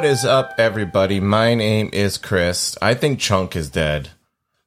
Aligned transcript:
What 0.00 0.08
is 0.08 0.24
up, 0.24 0.54
everybody? 0.56 1.20
My 1.20 1.54
name 1.54 1.90
is 1.92 2.16
Chris. 2.16 2.74
I 2.80 2.94
think 2.94 3.18
Chunk 3.18 3.54
is 3.54 3.68
dead. 3.68 4.08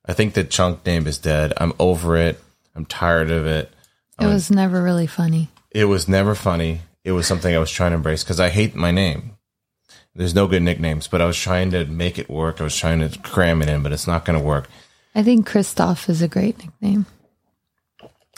I 0.06 0.14
think 0.14 0.36
the 0.36 0.44
Chunk 0.44 0.86
name 0.86 1.08
is 1.08 1.18
dead. 1.18 1.54
I'm 1.58 1.74
over 1.80 2.16
it. 2.16 2.40
I'm 2.76 2.86
tired 2.86 3.32
of 3.32 3.48
it. 3.48 3.74
It 4.22 4.28
was 4.28 4.52
never 4.52 4.84
really 4.84 5.08
funny. 5.08 5.50
It 5.72 5.86
was 5.86 6.08
never 6.08 6.36
funny. 6.36 6.82
It 7.04 7.14
was 7.14 7.26
something 7.26 7.52
I 7.56 7.58
was 7.58 7.72
trying 7.72 7.94
to 7.94 7.96
embrace 7.96 8.24
because 8.24 8.40
I 8.40 8.50
hate 8.50 8.76
my 8.76 8.92
name. 8.92 9.32
There's 10.14 10.36
no 10.36 10.46
good 10.46 10.62
nicknames, 10.62 11.08
but 11.08 11.20
I 11.20 11.26
was 11.26 11.36
trying 11.36 11.72
to 11.72 11.86
make 11.86 12.20
it 12.20 12.30
work. 12.30 12.62
I 12.62 12.66
was 12.66 12.78
trying 12.78 13.00
to 13.00 13.18
cram 13.22 13.64
it 13.64 13.70
in, 13.70 13.82
but 13.82 13.92
it's 13.92 14.06
not 14.06 14.26
going 14.26 14.38
to 14.38 14.46
work. 14.46 14.70
I 15.16 15.24
think 15.24 15.48
Christoph 15.48 16.10
is 16.10 16.22
a 16.22 16.28
great 16.28 16.60
nickname. 16.60 17.08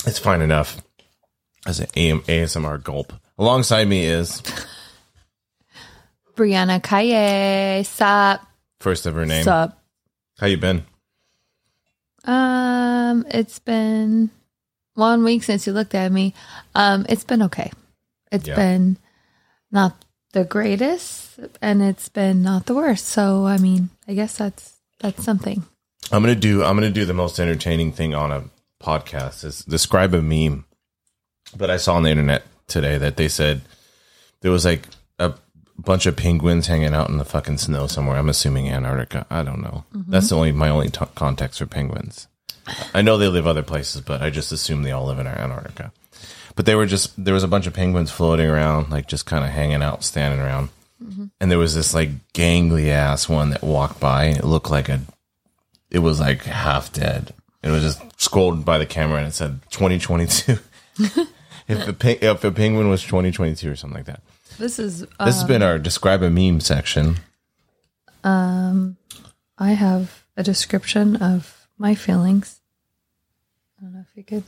It's 0.06 0.18
fine 0.18 0.42
enough 0.42 0.82
as 1.68 1.82
an 1.82 1.88
AM, 1.98 2.22
ASMR 2.22 2.82
gulp. 2.82 3.12
Alongside 3.38 3.90
me 3.90 4.06
is 4.06 4.42
Brianna 6.36 6.82
Kaye. 6.82 7.84
Sup? 7.84 8.42
first 8.80 9.06
of 9.06 9.16
her 9.16 9.26
name. 9.26 9.44
Sup? 9.44 9.82
How 10.40 10.48
you 10.48 10.58
been? 10.58 10.86
Um, 12.26 13.26
it's 13.30 13.60
been 13.60 14.30
one 14.96 15.24
week 15.24 15.44
since 15.44 15.66
you 15.68 15.74
looked 15.74 15.96
at 15.96 16.12
me. 16.12 16.34
Um, 16.74 17.06
it's 17.10 17.24
been 17.24 17.44
okay. 17.44 17.72
It's 18.32 18.48
Yeah. 18.48 18.56
been 18.56 18.98
not 19.72 20.04
the 20.34 20.44
greatest, 20.44 21.40
and 21.62 21.82
it's 21.82 22.10
been 22.10 22.42
not 22.42 22.66
the 22.66 22.74
worst. 22.74 23.06
So, 23.08 23.46
I 23.46 23.58
mean, 23.58 23.90
I 24.08 24.14
guess 24.14 24.38
that's 24.38 24.74
that's 25.00 25.24
something. 25.24 25.64
I'm 26.12 26.22
gonna 26.22 26.36
do. 26.36 26.64
I'm 26.64 26.76
gonna 26.76 26.90
do 26.90 27.06
the 27.06 27.14
most 27.14 27.40
entertaining 27.40 27.92
thing 27.92 28.14
on 28.14 28.32
a 28.32 28.44
podcast 28.82 29.44
is 29.44 29.64
describe 29.66 30.14
a 30.14 30.22
meme 30.22 30.66
that 31.56 31.70
I 31.72 31.78
saw 31.78 31.96
on 31.96 32.04
the 32.04 32.10
internet 32.10 32.44
today 32.68 32.98
that 32.98 33.18
they 33.18 33.28
said 33.28 33.62
there 34.42 34.52
was 34.52 34.66
like 34.66 34.88
bunch 35.82 36.06
of 36.06 36.16
penguins 36.16 36.68
hanging 36.68 36.94
out 36.94 37.10
in 37.10 37.18
the 37.18 37.26
fucking 37.26 37.58
snow 37.58 37.88
somewhere. 37.88 38.18
I'm 38.18 38.30
assuming 38.30 38.70
Antarctica. 38.70 39.26
I 39.30 39.44
don't 39.44 39.62
know. 39.62 39.86
Mm-hmm. 39.94 40.12
That's 40.12 40.30
the 40.30 40.36
only 40.36 40.52
my 40.52 40.70
only 40.70 40.90
t- 40.90 41.06
context 41.16 41.60
for 41.60 41.66
penguins. 41.66 42.28
I 42.94 43.02
know 43.02 43.18
they 43.18 43.28
live 43.28 43.46
other 43.46 43.64
places, 43.64 44.02
but 44.02 44.22
I 44.22 44.30
just 44.30 44.52
assume 44.52 44.84
they 44.84 44.92
all 44.92 45.06
live 45.06 45.20
in 45.20 45.28
Antarctica. 45.28 45.92
But 46.56 46.66
they 46.66 46.76
were 46.76 46.86
just 46.86 47.24
there 47.24 47.34
was 47.34 47.44
a 47.44 47.50
bunch 47.50 47.68
of 47.68 47.74
penguins 47.74 48.12
floating 48.12 48.48
around, 48.48 48.90
like 48.90 49.08
just 49.08 49.26
kind 49.26 49.44
of 49.44 49.52
hanging 49.52 49.84
out, 49.84 50.04
standing 50.04 50.40
around. 50.40 50.70
Mm-hmm. 51.04 51.26
And 51.40 51.52
there 51.52 51.60
was 51.60 51.76
this 51.76 51.94
like 51.94 52.10
gangly 52.34 52.90
ass 52.90 53.28
one 53.28 53.50
that 53.50 53.62
walked 53.62 54.00
by, 54.00 54.26
and 54.26 54.38
it 54.38 54.46
looked 54.46 54.72
like 54.72 54.90
a 54.90 55.02
it 55.92 56.00
was 56.00 56.20
like 56.20 56.44
half 56.44 56.92
dead. 56.92 57.34
It 57.62 57.72
was 57.72 57.84
just 57.84 58.22
scrolled 58.22 58.64
by 58.64 58.78
the 58.78 58.86
camera 58.86 59.18
and 59.18 59.28
it 59.28 59.34
said 59.34 59.60
2022. 59.72 60.60
if 61.68 61.86
the 61.86 61.94
pe- 61.94 62.20
if 62.20 62.44
a 62.44 62.52
penguin 62.52 62.90
was 62.90 63.04
2022 63.04 63.72
or 63.72 63.76
something 63.76 63.98
like 63.98 64.06
that. 64.06 64.22
This 64.58 64.80
is. 64.80 65.02
This 65.02 65.10
has 65.20 65.44
been 65.44 65.62
our 65.62 65.78
describe 65.78 66.22
a 66.22 66.30
meme 66.30 66.60
section. 66.60 67.18
Um, 68.24 68.98
I 69.58 69.72
have 69.72 70.26
a 70.38 70.44
description 70.44 71.16
of 71.18 71.68
my 71.78 71.96
feelings. 71.96 72.62
I 73.78 73.84
don't 73.84 73.94
know 73.94 74.06
if 74.10 74.16
you 74.16 74.24
could. 74.24 74.44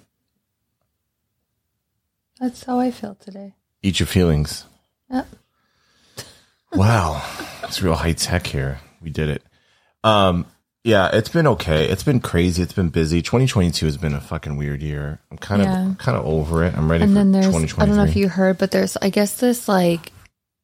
That's 2.39 2.63
how 2.63 2.79
I 2.79 2.91
feel 2.91 3.15
today. 3.15 3.55
Eat 3.81 3.99
your 3.99 4.07
feelings. 4.07 4.65
Yep. 5.09 5.27
Wow, 6.73 7.23
it's 7.63 7.81
real 7.81 7.95
high 7.95 8.13
tech 8.13 8.47
here. 8.47 8.79
We 9.01 9.09
did 9.09 9.29
it. 9.29 9.43
Um, 10.03 10.45
yeah, 10.83 11.09
it's 11.13 11.29
been 11.29 11.47
okay. 11.47 11.89
It's 11.89 12.03
been 12.03 12.19
crazy. 12.19 12.61
It's 12.63 12.73
been 12.73 12.89
busy. 12.89 13.21
2022 13.21 13.85
has 13.85 13.97
been 13.97 14.13
a 14.13 14.21
fucking 14.21 14.55
weird 14.57 14.81
year. 14.81 15.19
I'm 15.31 15.37
kind 15.37 15.61
Yeah. 15.63 15.89
of 15.91 15.97
kind 15.97 16.17
of 16.17 16.25
over 16.25 16.63
it. 16.63 16.75
I'm 16.77 16.89
ready 16.89 17.03
and 17.03 17.11
for 17.11 17.15
then 17.15 17.31
there's 17.31 17.45
2023. 17.47 17.83
I 17.83 17.85
don't 17.87 17.97
know 17.97 18.09
if 18.09 18.15
you 18.15 18.29
heard, 18.29 18.57
but 18.57 18.71
there's 18.71 18.95
I 19.01 19.09
guess 19.09 19.37
this 19.39 19.67
like 19.67 20.11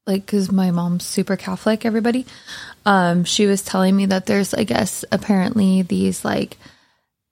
like 0.05 0.25
because 0.25 0.51
my 0.51 0.71
mom's 0.71 1.05
super 1.05 1.35
Catholic. 1.35 1.85
Everybody, 1.85 2.25
um, 2.85 3.23
she 3.25 3.45
was 3.45 3.61
telling 3.61 3.95
me 3.95 4.05
that 4.07 4.25
there's 4.25 4.53
I 4.53 4.63
guess 4.63 5.03
apparently 5.11 5.81
these 5.81 6.23
like 6.25 6.57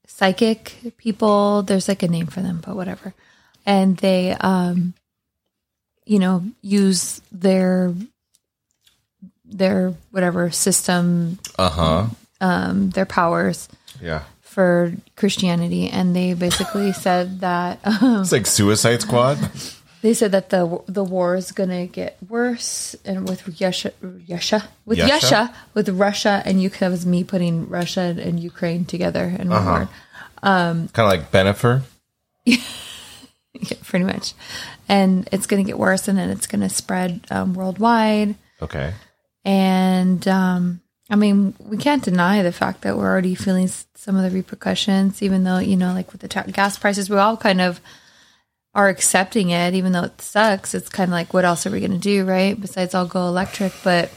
psychic 0.07 0.77
people. 0.97 1.63
There's 1.63 1.87
like 1.87 2.03
a 2.03 2.07
name 2.07 2.27
for 2.27 2.41
them, 2.41 2.61
but 2.65 2.75
whatever, 2.75 3.13
and 3.65 3.97
they 3.97 4.31
um, 4.31 4.93
you 6.05 6.19
know, 6.19 6.43
use 6.61 7.21
their 7.31 7.93
their 9.45 9.93
whatever 10.11 10.49
system, 10.51 11.39
uh 11.59 11.69
huh. 11.69 12.05
Um, 12.41 12.89
their 12.89 13.05
powers 13.05 13.69
Yeah, 14.01 14.23
for 14.41 14.93
Christianity, 15.15 15.87
and 15.89 16.15
they 16.15 16.33
basically 16.33 16.91
said 17.05 17.39
that. 17.41 17.79
Um, 17.85 18.21
it's 18.25 18.31
like 18.31 18.47
Suicide 18.47 19.01
Squad. 19.01 19.37
They 20.01 20.15
said 20.15 20.31
that 20.31 20.49
the 20.49 20.81
the 20.87 21.03
war 21.03 21.35
is 21.35 21.51
gonna 21.51 21.85
get 21.85 22.17
worse, 22.27 22.95
and 23.05 23.29
with 23.29 23.45
Russia, 23.61 23.93
Russia, 24.27 24.67
with 24.85 24.97
Russia? 24.99 25.11
Russia, 25.13 25.55
with 25.75 25.89
Russia 25.89 26.41
and 26.43 26.59
Ukraine, 26.61 26.89
was 26.91 27.05
me 27.05 27.23
putting 27.23 27.69
Russia 27.69 28.17
and 28.17 28.39
Ukraine 28.39 28.85
together 28.85 29.25
in 29.37 29.49
one 29.49 29.65
word, 29.65 29.89
kind 30.41 30.89
of 30.89 30.97
like 30.97 31.31
Bennifer. 31.31 31.83
Yeah, 33.53 33.77
pretty 33.83 34.05
much. 34.05 34.33
And 34.87 35.27
it's 35.31 35.45
gonna 35.45 35.63
get 35.63 35.77
worse, 35.77 36.07
and 36.07 36.17
then 36.17 36.29
it's 36.29 36.47
gonna 36.47 36.69
spread 36.69 37.27
um, 37.29 37.53
worldwide. 37.53 38.35
Okay. 38.61 38.93
And 39.43 40.25
um, 40.27 40.81
I 41.11 41.15
mean, 41.17 41.53
we 41.59 41.75
can't 41.75 42.03
deny 42.03 42.41
the 42.41 42.53
fact 42.53 42.81
that 42.81 42.97
we're 42.97 43.09
already 43.09 43.35
feeling 43.35 43.67
some 43.67 44.15
of 44.15 44.23
the 44.23 44.31
repercussions, 44.31 45.21
even 45.21 45.43
though 45.43 45.59
you 45.59 45.75
know, 45.75 45.93
like 45.93 46.13
with 46.13 46.21
the 46.21 46.29
ta- 46.29 46.43
gas 46.43 46.79
prices, 46.79 47.09
we 47.09 47.17
all 47.17 47.35
kind 47.35 47.59
of 47.59 47.81
are 48.73 48.87
accepting 48.87 49.49
it, 49.49 49.73
even 49.73 49.91
though 49.91 50.03
it 50.03 50.21
sucks. 50.21 50.73
It's 50.73 50.87
kind 50.87 51.09
of 51.09 51.13
like, 51.13 51.33
what 51.33 51.43
else 51.43 51.67
are 51.67 51.71
we 51.71 51.81
going 51.81 51.91
to 51.91 51.97
do, 51.97 52.23
right? 52.23 52.59
Besides, 52.59 52.95
I'll 52.95 53.07
go 53.07 53.27
electric. 53.27 53.73
But 53.83 54.09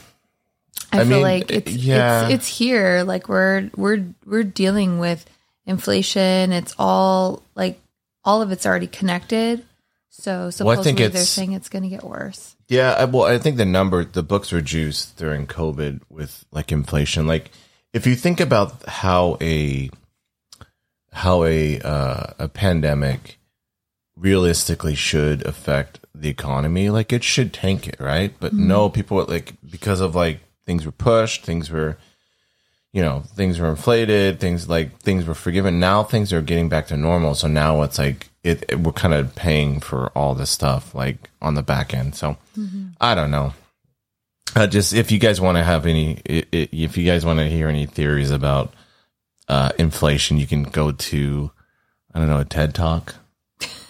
I, 0.93 1.01
I 1.01 1.03
feel 1.03 1.17
mean, 1.17 1.21
like 1.21 1.51
it's 1.51 1.71
yeah. 1.73 2.25
it's 2.25 2.33
it's 2.33 2.47
here. 2.47 3.03
Like 3.03 3.27
we're 3.27 3.69
we're 3.75 4.05
we're 4.25 4.43
dealing 4.43 4.97
with 4.97 5.25
inflation. 5.65 6.53
It's 6.53 6.73
all 6.79 7.43
like 7.55 7.77
all 8.23 8.41
of 8.41 8.53
it's 8.53 8.65
already 8.65 8.87
connected. 8.87 9.65
So 10.17 10.49
Well, 10.61 10.79
I 10.79 10.83
think 10.83 10.97
supposedly 10.97 11.07
they're 11.09 11.23
saying 11.25 11.51
it's 11.53 11.69
going 11.69 11.83
to 11.83 11.89
get 11.89 12.03
worse. 12.03 12.55
Yeah, 12.69 12.93
I- 12.93 13.05
well, 13.05 13.25
I 13.25 13.37
think 13.37 13.57
the 13.57 13.65
number, 13.65 14.05
the 14.05 14.23
books 14.23 14.51
were 14.51 14.61
juiced 14.61 15.17
during 15.17 15.45
COVID 15.45 16.01
with 16.09 16.45
like 16.51 16.71
inflation. 16.71 17.27
Like, 17.27 17.51
if 17.93 18.07
you 18.07 18.15
think 18.15 18.39
about 18.39 18.87
how 18.87 19.37
a 19.41 19.89
how 21.11 21.43
a 21.43 21.79
uh, 21.81 22.27
a 22.39 22.47
pandemic 22.47 23.39
realistically 24.17 24.95
should 24.95 25.45
affect 25.45 25.99
the 26.13 26.29
economy, 26.29 26.89
like 26.89 27.11
it 27.11 27.23
should 27.23 27.53
tank 27.53 27.87
it, 27.87 27.97
right? 27.99 28.33
But 28.39 28.53
no, 28.53 28.89
people 28.89 29.17
were 29.17 29.25
like 29.25 29.53
because 29.69 29.99
of 30.01 30.15
like 30.15 30.39
things 30.65 30.85
were 30.85 30.91
pushed, 30.91 31.43
things 31.43 31.69
were 31.69 31.97
you 32.95 33.01
know 33.03 33.19
things 33.35 33.59
were 33.59 33.69
inflated, 33.69 34.39
things 34.39 34.67
like 34.69 34.97
things 34.99 35.25
were 35.25 35.35
forgiven. 35.35 35.79
Now 35.79 36.01
things 36.03 36.31
are 36.33 36.41
getting 36.41 36.69
back 36.69 36.87
to 36.87 36.97
normal, 36.97 37.35
so 37.35 37.47
now 37.47 37.81
it's 37.83 37.99
like 37.99 38.29
it, 38.43 38.63
it- 38.69 38.79
we're 38.79 38.93
kind 38.93 39.13
of 39.13 39.35
paying 39.35 39.81
for 39.81 40.07
all 40.17 40.33
this 40.33 40.49
stuff 40.49 40.95
like 40.95 41.29
on 41.41 41.55
the 41.55 41.61
back 41.63 41.93
end. 41.93 42.15
So 42.15 42.37
I 43.01 43.13
don't 43.13 43.31
know. 43.31 43.53
Uh, 44.55 44.67
just 44.67 44.93
if 44.93 45.11
you 45.11 45.19
guys 45.19 45.41
want 45.41 45.57
to 45.57 45.63
have 45.63 45.85
any, 45.85 46.21
if 46.25 46.95
you 46.97 47.05
guys 47.05 47.25
want 47.25 47.39
to 47.39 47.49
hear 47.49 47.67
any 47.67 47.85
theories 47.85 48.31
about 48.31 48.73
uh, 49.49 49.71
inflation, 49.77 50.37
you 50.37 50.47
can 50.47 50.63
go 50.63 50.91
to 50.93 51.51
I 52.13 52.19
don't 52.19 52.29
know 52.29 52.39
a 52.39 52.45
TED 52.45 52.73
talk. 52.73 53.15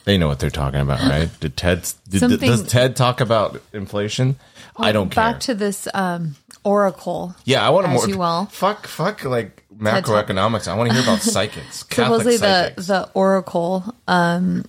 They 0.06 0.18
know 0.18 0.28
what 0.28 0.40
they're 0.40 0.50
talking 0.52 0.80
about, 0.80 1.02
right? 1.02 1.30
Did 1.40 1.58
TED 1.58 1.82
did, 2.08 2.20
Something- 2.20 2.50
does 2.50 2.64
TED 2.64 2.96
talk 2.96 3.22
about 3.22 3.62
inflation? 3.74 4.36
I 4.78 4.92
don't 4.92 5.10
care. 5.10 5.32
Back 5.34 5.40
to 5.42 5.54
this 5.56 5.88
um, 5.94 6.36
oracle. 6.64 7.36
yeah, 7.46 7.66
I 7.66 7.70
want 7.72 7.86
to 7.88 7.92
as 7.92 7.96
more. 8.02 8.10
you 8.10 8.18
will. 8.18 8.46
Fuck, 8.48 8.88
fuck, 8.88 9.24
like 9.24 9.64
macroeconomics. 9.76 10.68
I 10.68 10.76
want 10.76 10.90
to 10.90 10.94
hear 10.96 11.04
about 11.04 11.22
psychics, 11.22 11.84
Catholic 11.90 12.22
supposedly 12.24 12.38
the 12.38 12.64
psychics, 12.70 12.88
the 12.88 13.10
oracle 13.14 13.96
um 14.08 14.66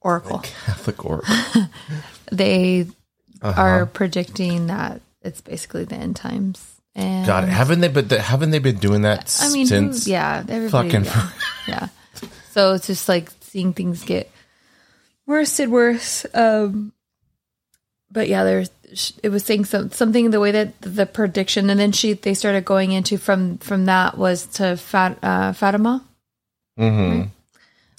oracle 0.00 0.38
Catholic 0.40 1.04
or 1.04 1.22
they 2.32 2.86
Uh-huh. 3.42 3.60
are 3.60 3.86
predicting 3.86 4.66
that 4.68 5.00
it's 5.22 5.40
basically 5.40 5.84
the 5.84 5.94
end 5.96 6.16
times 6.16 6.64
and 6.94 7.26
God, 7.26 7.48
haven't 7.48 7.80
they? 7.80 7.88
But 7.88 8.10
haven't 8.10 8.50
they 8.50 8.58
been 8.58 8.76
doing 8.78 9.02
that 9.02 9.36
i 9.40 9.48
mean 9.52 9.62
who- 9.62 9.92
since? 9.92 10.06
yeah 10.08 10.44
everybody 10.48 10.90
fucking 10.90 11.04
yeah, 11.06 11.28
yeah 11.68 11.88
so 12.50 12.74
it's 12.74 12.86
just 12.86 13.08
like 13.08 13.30
seeing 13.40 13.72
things 13.72 14.04
get 14.04 14.30
worse 15.26 15.58
and 15.60 15.72
worse 15.72 16.26
um 16.34 16.92
but 18.10 18.28
yeah 18.28 18.44
there's 18.44 18.70
it 19.22 19.30
was 19.30 19.42
saying 19.44 19.64
some, 19.64 19.90
something 19.90 20.30
the 20.30 20.40
way 20.40 20.50
that 20.50 20.78
the 20.82 21.06
prediction 21.06 21.70
and 21.70 21.80
then 21.80 21.92
she 21.92 22.12
they 22.12 22.34
started 22.34 22.64
going 22.64 22.92
into 22.92 23.16
from 23.16 23.56
from 23.58 23.86
that 23.86 24.18
was 24.18 24.46
to 24.46 24.76
Fat, 24.76 25.18
uh, 25.22 25.52
fatima 25.52 26.04
Mm-hmm. 26.78 27.28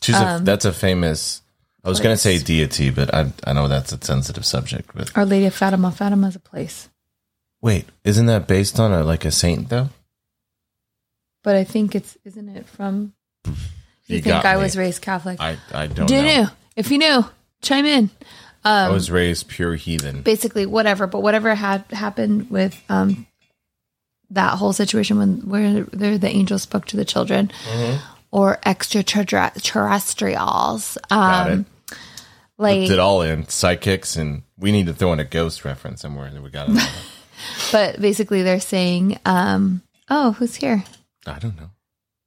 She's 0.01 0.15
a, 0.15 0.25
Um, 0.27 0.45
that's 0.45 0.65
a 0.65 0.73
famous. 0.73 1.41
I 1.83 1.89
was 1.89 1.99
going 1.99 2.13
to 2.13 2.17
say 2.21 2.39
deity, 2.39 2.89
but 2.89 3.13
I 3.13 3.31
I 3.45 3.53
know 3.53 3.67
that's 3.67 3.93
a 3.93 3.99
sensitive 4.03 4.45
subject. 4.45 4.89
But 4.95 5.15
our 5.15 5.25
lady 5.25 5.45
of 5.45 5.53
fatima 5.53 5.91
fatima 5.91 6.27
is 6.27 6.35
a 6.35 6.39
place 6.39 6.89
wait, 7.61 7.85
isn't 8.03 8.25
that 8.25 8.45
based 8.47 8.79
on 8.79 8.91
a 8.91 9.03
like 9.03 9.25
a 9.25 9.31
saint 9.31 9.69
though? 9.69 9.89
But 11.43 11.55
I 11.55 11.63
think 11.63 11.95
it's 11.95 12.17
isn't 12.25 12.49
it 12.49 12.65
from? 12.67 13.13
You, 13.45 13.53
You 14.17 14.21
think 14.21 14.43
I 14.45 14.55
me. 14.55 14.61
was 14.63 14.75
raised 14.77 15.01
Catholic? 15.01 15.39
I 15.39 15.57
I 15.73 15.87
don't 15.87 16.07
Do 16.07 16.15
you 16.15 16.21
know. 16.21 16.43
know? 16.43 16.49
If 16.75 16.91
you 16.91 16.97
knew, 16.97 17.25
chime 17.61 17.85
in. 17.85 18.09
I 18.65 18.89
was 18.89 19.11
raised 19.11 19.49
pure 19.49 19.75
heathen. 19.75 20.21
basically 20.21 20.65
whatever 20.65 21.05
but 21.05 21.21
whatever 21.21 21.53
had 21.53 21.83
happened 21.91 22.49
with 22.49 22.81
um 22.87 23.27
that 24.29 24.57
whole 24.57 24.71
situation 24.73 25.17
when 25.17 25.41
where 25.49 25.83
the, 25.83 26.17
the 26.17 26.29
angel 26.29 26.57
spoke 26.57 26.85
to 26.87 26.97
the 26.97 27.05
children 27.05 27.51
Mm-hmm. 27.65 27.97
or 28.31 28.59
extraterrestrials 28.65 30.97
Got 31.09 31.51
um 31.51 31.65
it. 31.91 31.97
like 32.57 32.87
Did 32.87 32.99
all 32.99 33.21
in 33.21 33.47
psychics, 33.47 34.15
and 34.15 34.43
we 34.57 34.71
need 34.71 34.87
to 34.87 34.93
throw 34.93 35.13
in 35.13 35.19
a 35.19 35.25
ghost 35.25 35.65
reference 35.65 36.01
somewhere. 36.01 36.29
That 36.31 36.41
we 36.41 36.49
got 36.49 36.69
it. 36.69 36.89
but 37.71 37.99
basically 37.99 38.43
they're 38.43 38.59
saying 38.59 39.19
um 39.25 39.81
oh 40.09 40.31
who's 40.33 40.55
here 40.55 40.83
I 41.25 41.39
don't 41.39 41.55
know 41.57 41.69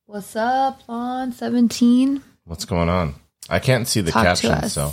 what's 0.07 0.37
up 0.37 0.83
on 0.89 1.33
17 1.33 2.23
what's 2.45 2.65
going 2.65 2.89
on. 2.89 3.15
I 3.49 3.59
can't 3.59 3.87
see 3.87 4.01
the 4.01 4.13
talk 4.13 4.25
caption, 4.25 4.69
so 4.69 4.93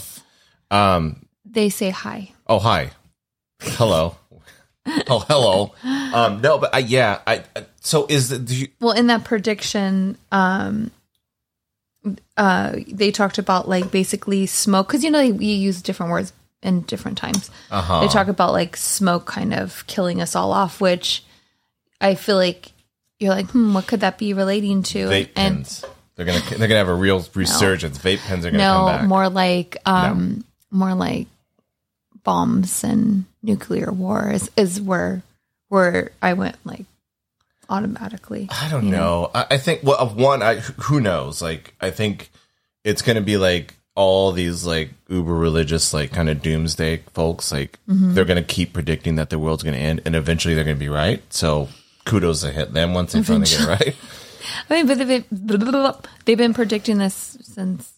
um. 0.72 1.26
they 1.46 1.70
say 1.70 1.90
hi 1.90 2.34
Oh, 2.48 2.60
hi. 2.60 2.92
Hello. 3.62 4.16
oh, 4.86 5.20
hello. 5.28 5.74
Um, 6.14 6.42
no, 6.42 6.58
but 6.58 6.76
I, 6.76 6.80
yeah, 6.80 7.22
I. 7.26 7.44
So 7.80 8.06
is 8.08 8.30
the 8.30 8.40
do 8.40 8.56
you, 8.56 8.68
well 8.80 8.92
in 8.92 9.08
that 9.08 9.24
prediction 9.24 10.18
um 10.32 10.92
uh 12.38 12.76
they 12.88 13.12
talked 13.12 13.38
about 13.38 13.68
like 13.68 13.92
basically 13.92 14.46
smoke 14.46 14.88
because 14.88 15.04
you 15.04 15.12
know 15.12 15.30
we 15.32 15.48
use 15.48 15.82
different 15.82 16.12
words 16.12 16.32
in 16.62 16.82
different 16.82 17.18
times 17.18 17.52
uh-huh. 17.72 18.00
they 18.02 18.08
talk 18.08 18.28
about 18.30 18.54
like 18.54 18.78
smoke 18.78 19.26
kind 19.26 19.54
of 19.54 19.86
killing 19.88 20.22
us 20.22 20.36
all 20.36 20.54
off 20.54 20.80
which 20.80 21.26
i 22.00 22.16
feel 22.16 22.38
like 22.38 22.72
you're 23.20 23.34
like 23.34 23.50
hmm 23.52 23.74
what 23.74 23.86
could 23.88 24.00
that 24.00 24.18
be 24.18 24.34
relating 24.34 24.84
to 24.84 25.08
vape 25.08 25.30
and 25.36 25.56
pens? 25.58 25.86
They're 26.16 26.26
gonna 26.26 26.42
they're 26.50 26.68
gonna 26.68 26.76
have 26.76 26.88
a 26.90 26.94
real 26.94 27.26
resurgence. 27.34 27.98
Vape 27.98 28.20
pens 28.20 28.46
are 28.46 28.52
gonna 28.52 28.64
no 28.64 28.74
come 28.74 28.86
back. 28.88 29.02
No, 29.02 29.08
more 29.08 29.30
like 29.30 29.78
um 29.86 30.44
more 30.72 30.94
like 30.94 31.28
bombs 32.24 32.84
and 32.84 33.26
nuclear 33.42 33.92
war 33.92 34.30
is, 34.32 34.50
is 34.56 34.80
where 34.80 35.22
where 35.68 36.12
i 36.22 36.32
went 36.34 36.56
like 36.64 36.86
automatically 37.70 38.48
I 38.52 38.70
don't 38.70 38.86
you 38.86 38.92
know. 38.92 39.32
I, 39.34 39.46
I 39.52 39.58
think 39.58 39.82
well, 39.84 39.98
of 39.98 40.16
one, 40.16 40.42
I 40.42 40.56
who 40.56 41.00
knows? 41.02 41.42
Like, 41.42 41.74
I 41.82 41.90
think 41.92 42.30
it's 42.84 43.02
gonna 43.02 43.22
be 43.22 43.38
like 43.38 43.76
all 43.96 44.32
these 44.32 44.66
like 44.66 44.92
uber 45.08 45.34
religious 45.34 45.94
like 45.94 46.12
kind 46.12 46.30
of 46.30 46.42
doomsday 46.42 46.98
folks. 47.14 47.52
Like, 47.52 47.80
Mm-hmm. 47.90 48.14
they're 48.14 48.26
gonna 48.26 48.44
keep 48.44 48.74
predicting 48.74 49.16
that 49.16 49.30
the 49.30 49.40
world's 49.40 49.64
gonna 49.64 49.78
end, 49.78 50.02
and 50.06 50.16
eventually 50.16 50.54
they're 50.56 50.64
gonna 50.64 50.76
be 50.76 50.90
right. 50.90 51.22
So 51.34 51.70
kudos 52.06 52.42
to 52.42 52.52
hit 52.52 52.74
them 52.74 52.94
once 52.94 53.14
they 53.14 53.24
finally 53.24 53.46
get 53.48 53.62
it 53.62 53.68
right. 53.68 53.96
i 54.70 54.74
mean 54.74 54.88
but 54.88 54.98
they've 54.98 55.26
been, 55.30 55.96
they've 56.26 56.38
been 56.38 56.54
predicting 56.54 56.98
this 56.98 57.38
since 57.42 57.94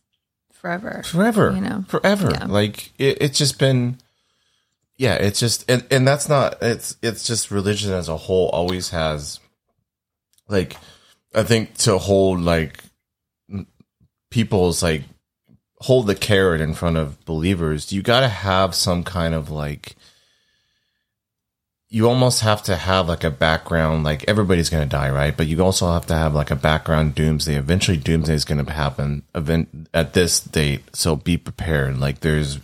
forever 0.53 1.01
forever 1.05 1.51
You 1.53 1.61
know? 1.61 1.85
forever 1.87 2.29
Yeah. 2.31 2.45
like 2.45 2.91
it, 2.97 3.17
it's 3.21 3.37
just 3.37 3.59
been 3.59 3.97
yeah 4.97 5.15
it's 5.15 5.39
just 5.39 5.69
and, 5.69 5.85
and 5.91 6.07
that's 6.07 6.27
not 6.29 6.57
it's 6.61 6.97
it's 7.01 7.23
just 7.25 7.51
religion 7.51 7.91
as 7.91 8.09
a 8.09 8.17
whole 8.17 8.49
always 8.49 8.89
has 8.89 9.39
like 10.47 10.77
i 11.33 11.43
think 11.43 11.75
to 11.77 11.97
hold 11.97 12.39
like 12.41 12.79
people's 14.31 14.81
like 14.83 15.03
hold 15.79 16.07
the 16.07 16.15
carrot 16.15 16.61
in 16.61 16.73
front 16.73 16.97
of 16.97 17.23
believers 17.25 17.91
you 17.91 18.01
got 18.01 18.21
to 18.21 18.27
have 18.27 18.73
some 18.73 19.03
kind 19.03 19.33
of 19.33 19.49
like 19.49 19.95
you 21.89 22.07
almost 22.07 22.41
have 22.41 22.63
to 22.63 22.75
have 22.75 23.07
like 23.07 23.23
a 23.23 23.29
background 23.29 24.03
like 24.03 24.25
everybody's 24.27 24.69
going 24.69 24.83
to 24.83 24.89
die 24.89 25.09
right? 25.09 25.35
But 25.35 25.47
you 25.47 25.61
also 25.61 25.91
have 25.91 26.07
to 26.07 26.15
have 26.15 26.33
like 26.33 26.51
a 26.51 26.55
background 26.55 27.15
doomsday. 27.15 27.55
Eventually 27.55 27.97
doomsday 27.97 28.33
is 28.33 28.45
going 28.45 28.63
to 28.63 28.71
happen 28.71 29.23
event 29.33 29.87
at 29.93 30.13
this 30.13 30.39
date. 30.39 30.95
So 30.95 31.15
be 31.15 31.37
prepared. 31.37 31.99
Like 31.99 32.21
there's 32.21 32.59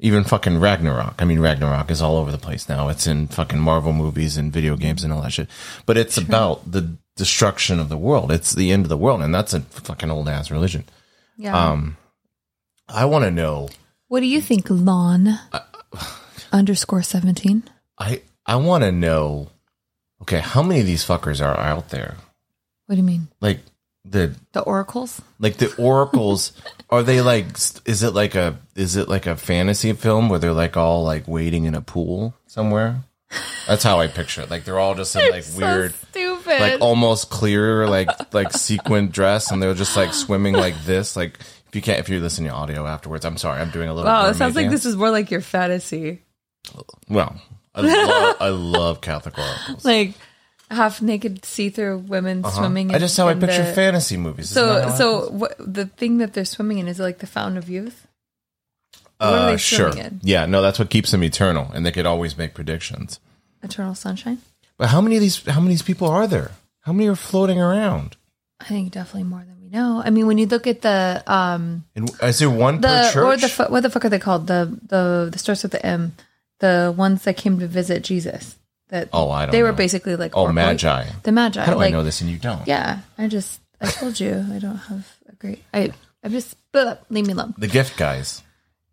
even 0.00 0.24
fucking 0.24 0.58
ragnarok. 0.58 1.14
I 1.20 1.24
mean 1.24 1.40
ragnarok 1.40 1.90
is 1.90 2.02
all 2.02 2.16
over 2.16 2.32
the 2.32 2.38
place 2.38 2.68
now. 2.68 2.88
It's 2.88 3.06
in 3.06 3.28
fucking 3.28 3.60
marvel 3.60 3.92
movies 3.92 4.36
and 4.36 4.52
video 4.52 4.76
games 4.76 5.04
and 5.04 5.12
all 5.12 5.22
that 5.22 5.32
shit. 5.32 5.48
But 5.86 5.96
it's 5.96 6.18
about 6.18 6.70
the 6.70 6.96
destruction 7.16 7.78
of 7.78 7.88
the 7.88 7.98
world. 7.98 8.32
It's 8.32 8.52
the 8.52 8.72
end 8.72 8.84
of 8.84 8.88
the 8.88 8.96
world 8.96 9.22
and 9.22 9.34
that's 9.34 9.54
a 9.54 9.60
fucking 9.60 10.10
old 10.10 10.28
ass 10.28 10.50
religion. 10.50 10.84
Yeah. 11.36 11.70
Um 11.70 11.96
i 12.88 13.04
want 13.04 13.24
to 13.24 13.30
know 13.30 13.68
what 14.08 14.20
do 14.20 14.26
you 14.26 14.40
think 14.40 14.66
lon? 14.68 15.38
Underscore 16.52 17.02
17 17.02 17.62
i 17.98 18.22
i 18.48 18.56
want 18.56 18.82
to 18.82 18.90
know 18.90 19.48
okay 20.22 20.40
how 20.40 20.62
many 20.62 20.80
of 20.80 20.86
these 20.86 21.04
fuckers 21.04 21.44
are 21.44 21.58
out 21.58 21.90
there? 21.90 22.16
What 22.86 22.94
do 22.94 23.00
you 23.00 23.06
mean? 23.06 23.28
Like 23.40 23.60
the 24.04 24.34
the 24.52 24.62
oracles? 24.62 25.20
Like 25.38 25.58
the 25.58 25.74
oracles 25.76 26.52
are 26.90 27.02
they 27.02 27.20
like 27.20 27.46
is 27.84 28.02
it 28.02 28.14
like 28.14 28.34
a 28.34 28.58
is 28.74 28.96
it 28.96 29.08
like 29.08 29.26
a 29.26 29.36
fantasy 29.36 29.92
film 29.92 30.28
where 30.28 30.38
they're 30.38 30.52
like 30.52 30.76
all 30.76 31.04
like 31.04 31.28
waiting 31.28 31.64
in 31.64 31.74
a 31.74 31.82
pool 31.82 32.34
somewhere? 32.46 33.04
That's 33.66 33.84
how 33.84 34.00
i 34.00 34.06
picture 34.06 34.40
it. 34.40 34.50
Like 34.50 34.64
they're 34.64 34.78
all 34.78 34.94
just 34.94 35.14
in 35.14 35.30
like 35.30 35.44
weird 35.54 35.94
stupid. 35.94 36.60
like 36.60 36.80
almost 36.80 37.28
clear 37.28 37.86
like 37.86 38.08
like 38.32 38.52
sequin 38.52 39.10
dress 39.10 39.50
and 39.50 39.62
they're 39.62 39.74
just 39.74 39.96
like 39.96 40.14
swimming 40.14 40.54
like 40.54 40.82
this. 40.84 41.14
Like 41.14 41.38
if 41.68 41.76
you 41.76 41.82
can't 41.82 41.98
if 41.98 42.08
you're 42.08 42.20
listening 42.20 42.48
to 42.48 42.54
audio 42.54 42.86
afterwards 42.86 43.26
i'm 43.26 43.36
sorry 43.36 43.60
i'm 43.60 43.68
doing 43.68 43.90
a 43.90 43.92
little 43.92 44.10
wow 44.10 44.26
it 44.28 44.36
sounds 44.36 44.56
like 44.56 44.70
dance. 44.70 44.72
this 44.72 44.86
is 44.86 44.96
more 44.96 45.10
like 45.10 45.30
your 45.30 45.42
fantasy. 45.42 46.22
Well 47.10 47.38
i 47.86 48.04
love 48.06 48.36
i 48.40 48.48
love 48.48 49.00
catholic 49.00 49.36
oracles 49.38 49.84
like 49.84 50.14
half 50.70 51.00
naked 51.00 51.44
see-through 51.44 51.98
women 51.98 52.44
swimming 52.44 52.88
Uh-huh. 52.88 52.96
i 52.96 52.98
just 52.98 53.16
how 53.16 53.28
i 53.28 53.32
in 53.32 53.40
picture 53.40 53.64
the- 53.64 53.72
fantasy 53.72 54.16
movies 54.16 54.50
Isn't 54.52 54.66
that 54.66 54.82
so 54.98 55.18
how 55.20 55.24
so 55.24 55.30
what 55.30 55.54
the 55.58 55.86
thing 55.86 56.18
that 56.18 56.32
they're 56.34 56.44
swimming 56.44 56.78
in 56.78 56.88
is 56.88 57.00
it 57.00 57.02
like 57.02 57.18
the 57.18 57.26
fountain 57.26 57.56
of 57.56 57.68
youth 57.70 58.06
what 59.18 59.26
are 59.28 59.36
uh, 59.48 59.50
they 59.52 59.56
sure 59.56 59.92
swimming 59.92 60.06
in? 60.12 60.20
yeah 60.22 60.46
no 60.46 60.62
that's 60.62 60.78
what 60.78 60.90
keeps 60.90 61.10
them 61.10 61.22
eternal 61.24 61.70
and 61.72 61.84
they 61.86 61.92
could 61.92 62.06
always 62.06 62.36
make 62.36 62.54
predictions 62.54 63.18
eternal 63.62 63.94
sunshine 63.94 64.38
But 64.76 64.88
how 64.90 65.00
many 65.00 65.16
of 65.16 65.22
these 65.22 65.42
how 65.46 65.60
many 65.60 65.74
of 65.74 65.78
these 65.80 65.82
people 65.94 66.06
are 66.08 66.26
there? 66.28 66.52
How 66.82 66.92
many 66.92 67.08
are 67.08 67.16
floating 67.16 67.58
around? 67.60 68.16
i 68.60 68.64
think 68.64 68.92
definitely 68.92 69.24
more 69.24 69.40
than 69.46 69.56
we 69.60 69.68
know 69.70 70.02
i 70.04 70.10
mean 70.10 70.26
when 70.26 70.38
you 70.38 70.46
look 70.46 70.66
at 70.66 70.82
the 70.82 71.22
um 71.26 71.84
And 71.96 72.10
is 72.22 72.38
there 72.38 72.50
one 72.50 72.80
per 72.80 72.88
the 72.88 73.10
church? 73.12 73.24
or 73.24 73.36
the 73.36 73.48
fu- 73.48 73.70
what 73.72 73.82
the 73.82 73.90
fuck 73.90 74.04
are 74.04 74.08
they 74.10 74.18
called 74.20 74.46
the 74.46 74.70
the 74.86 75.28
the 75.32 75.38
starts 75.38 75.62
with 75.64 75.72
the 75.72 75.84
m 75.84 76.12
the 76.60 76.92
ones 76.96 77.22
that 77.24 77.36
came 77.36 77.58
to 77.58 77.66
visit 77.66 78.02
jesus 78.02 78.56
that 78.88 79.08
oh, 79.12 79.30
I 79.30 79.44
don't. 79.46 79.52
they 79.52 79.62
were 79.62 79.72
basically 79.72 80.16
like 80.16 80.32
Oh, 80.34 80.50
magi. 80.50 81.04
the 81.22 81.32
magi 81.32 81.62
How 81.64 81.72
do 81.72 81.78
like 81.78 81.88
I 81.88 81.96
know 81.96 82.02
this 82.02 82.20
and 82.20 82.30
you 82.30 82.38
don't? 82.38 82.66
yeah 82.66 83.00
i 83.18 83.26
just 83.28 83.60
i 83.80 83.86
told 83.90 84.18
you 84.18 84.44
i 84.52 84.58
don't 84.58 84.76
have 84.76 85.06
a 85.28 85.34
great 85.36 85.62
i 85.74 85.92
i'm 86.24 86.30
just 86.32 86.56
blah, 86.72 86.96
leave 87.10 87.26
me 87.26 87.32
alone 87.32 87.54
The 87.58 87.68
gift 87.68 87.96
guys. 87.96 88.42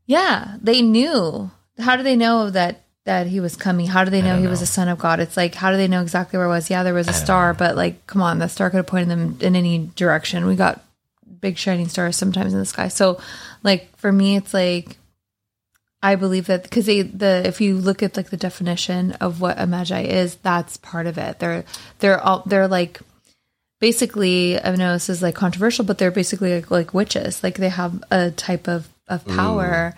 Yeah, 0.07 0.57
they 0.61 0.83
knew. 0.83 1.49
How 1.79 1.95
do 1.95 2.03
they 2.03 2.15
know 2.15 2.51
that 2.51 2.83
that 3.05 3.25
he 3.25 3.39
was 3.39 3.55
coming? 3.55 3.87
How 3.87 4.03
do 4.03 4.11
they 4.11 4.21
know 4.21 4.39
he 4.39 4.45
was 4.47 4.59
know. 4.59 4.65
a 4.65 4.67
son 4.67 4.87
of 4.87 4.99
God? 4.99 5.19
It's 5.19 5.35
like 5.35 5.55
how 5.55 5.71
do 5.71 5.77
they 5.77 5.87
know 5.87 6.03
exactly 6.03 6.37
where 6.37 6.45
it 6.45 6.49
was? 6.49 6.69
Yeah, 6.69 6.83
there 6.83 6.93
was 6.93 7.07
a 7.07 7.13
star, 7.13 7.55
but 7.55 7.75
like, 7.75 8.05
come 8.05 8.21
on, 8.21 8.37
that 8.37 8.51
star 8.51 8.69
could 8.69 8.77
have 8.77 8.85
pointed 8.87 9.09
them 9.09 9.37
in 9.41 9.55
any 9.55 9.89
direction. 9.95 10.45
We 10.45 10.55
got 10.55 10.83
big 11.41 11.57
shining 11.57 11.87
stars 11.87 12.15
sometimes 12.15 12.53
in 12.53 12.59
the 12.59 12.65
sky. 12.65 12.87
So, 12.89 13.19
like 13.63 13.95
for 13.97 14.11
me, 14.11 14.35
it's 14.37 14.53
like 14.53 14.97
I 16.05 16.17
believe 16.17 16.45
that 16.45 16.61
because 16.61 16.85
they 16.85 17.01
the 17.01 17.41
if 17.47 17.59
you 17.59 17.77
look 17.77 18.03
at 18.03 18.15
like 18.15 18.29
the 18.29 18.37
definition 18.37 19.13
of 19.13 19.41
what 19.41 19.59
a 19.59 19.65
magi 19.65 20.01
is, 20.01 20.35
that's 20.35 20.77
part 20.77 21.07
of 21.07 21.17
it. 21.17 21.39
They're 21.39 21.65
they're 21.97 22.21
all 22.21 22.43
they're 22.45 22.67
like 22.67 23.01
basically 23.81 24.61
I 24.61 24.75
know 24.75 24.93
this 24.93 25.09
is 25.09 25.23
like 25.23 25.33
controversial, 25.33 25.83
but 25.83 25.97
they're 25.97 26.11
basically 26.11 26.53
like, 26.53 26.69
like 26.69 26.93
witches. 26.93 27.41
Like 27.41 27.55
they 27.55 27.69
have 27.69 28.03
a 28.11 28.29
type 28.29 28.67
of 28.67 28.87
of 29.07 29.25
power, 29.25 29.95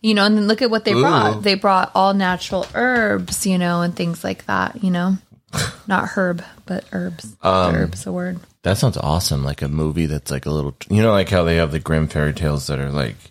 you 0.00 0.14
know. 0.14 0.24
And 0.24 0.38
then 0.38 0.48
look 0.48 0.62
at 0.62 0.70
what 0.70 0.86
they 0.86 0.94
brought. 0.94 1.42
They 1.42 1.56
brought 1.56 1.92
all 1.94 2.14
natural 2.14 2.66
herbs, 2.74 3.46
you 3.46 3.58
know, 3.58 3.82
and 3.82 3.94
things 3.94 4.24
like 4.24 4.46
that. 4.46 4.82
You 4.82 4.90
know, 4.90 5.18
not 5.86 6.08
herb, 6.16 6.42
but 6.64 6.86
herbs. 6.92 7.36
Um, 7.42 7.74
herbs, 7.74 8.06
a 8.06 8.12
word. 8.12 8.40
That 8.62 8.78
sounds 8.78 8.96
awesome. 8.96 9.44
Like 9.44 9.60
a 9.60 9.68
movie 9.68 10.06
that's 10.06 10.30
like 10.30 10.46
a 10.46 10.50
little. 10.50 10.74
You 10.88 11.02
know, 11.02 11.12
like 11.12 11.28
how 11.28 11.44
they 11.44 11.56
have 11.56 11.70
the 11.70 11.80
Grimm 11.80 12.08
fairy 12.08 12.32
tales 12.32 12.68
that 12.68 12.78
are 12.78 12.90
like 12.90 13.29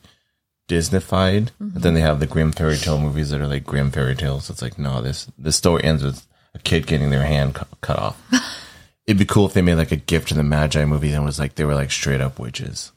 Disneyfied, 0.69 1.49
but 1.59 1.81
then 1.81 1.95
they 1.95 2.01
have 2.01 2.19
the 2.19 2.27
Grimm 2.27 2.51
fairy 2.51 2.77
tale 2.77 2.99
movies 2.99 3.31
that 3.31 3.41
are 3.41 3.47
like 3.47 3.65
Grimm 3.65 3.91
fairy 3.91 4.15
tales. 4.15 4.49
It's 4.49 4.61
like 4.61 4.77
no, 4.77 5.01
this 5.01 5.27
this 5.37 5.55
story 5.55 5.83
ends 5.83 6.03
with 6.03 6.25
a 6.53 6.59
kid 6.59 6.87
getting 6.87 7.09
their 7.09 7.25
hand 7.25 7.55
cu- 7.55 7.65
cut 7.81 7.99
off. 7.99 8.21
It'd 9.07 9.17
be 9.17 9.25
cool 9.25 9.47
if 9.47 9.53
they 9.53 9.63
made 9.63 9.75
like 9.75 9.91
a 9.91 9.95
gift 9.97 10.29
to 10.29 10.35
the 10.35 10.43
Magi 10.43 10.85
movie 10.85 11.09
that 11.11 11.23
was 11.23 11.39
like 11.39 11.55
they 11.55 11.65
were 11.65 11.73
like 11.73 11.91
straight 11.91 12.21
up 12.21 12.37
witches. 12.39 12.91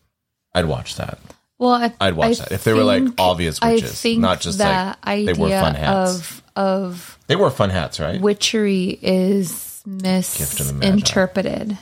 I'd 0.55 0.67
watch 0.67 0.97
that. 0.97 1.19
Well, 1.59 1.71
I, 1.71 1.95
I'd 2.01 2.15
watch 2.15 2.33
I 2.41 2.45
that 2.45 2.53
if 2.53 2.65
they 2.65 2.75
were 2.75 2.85
like 2.85 3.05
obvious 3.19 3.61
witches, 3.61 4.05
not 4.19 4.41
just 4.41 4.59
the 4.59 4.97
like 5.07 5.25
they 5.27 5.33
wore 5.33 5.49
fun 5.49 5.75
hats. 5.75 6.11
of 6.11 6.43
of 6.55 7.19
they 7.27 7.37
wore 7.37 7.51
fun 7.51 7.71
hats, 7.71 7.99
right? 7.99 8.21
witchery 8.21 8.99
is 9.01 9.81
the 9.85 9.91
misinterpreted. 9.91 11.79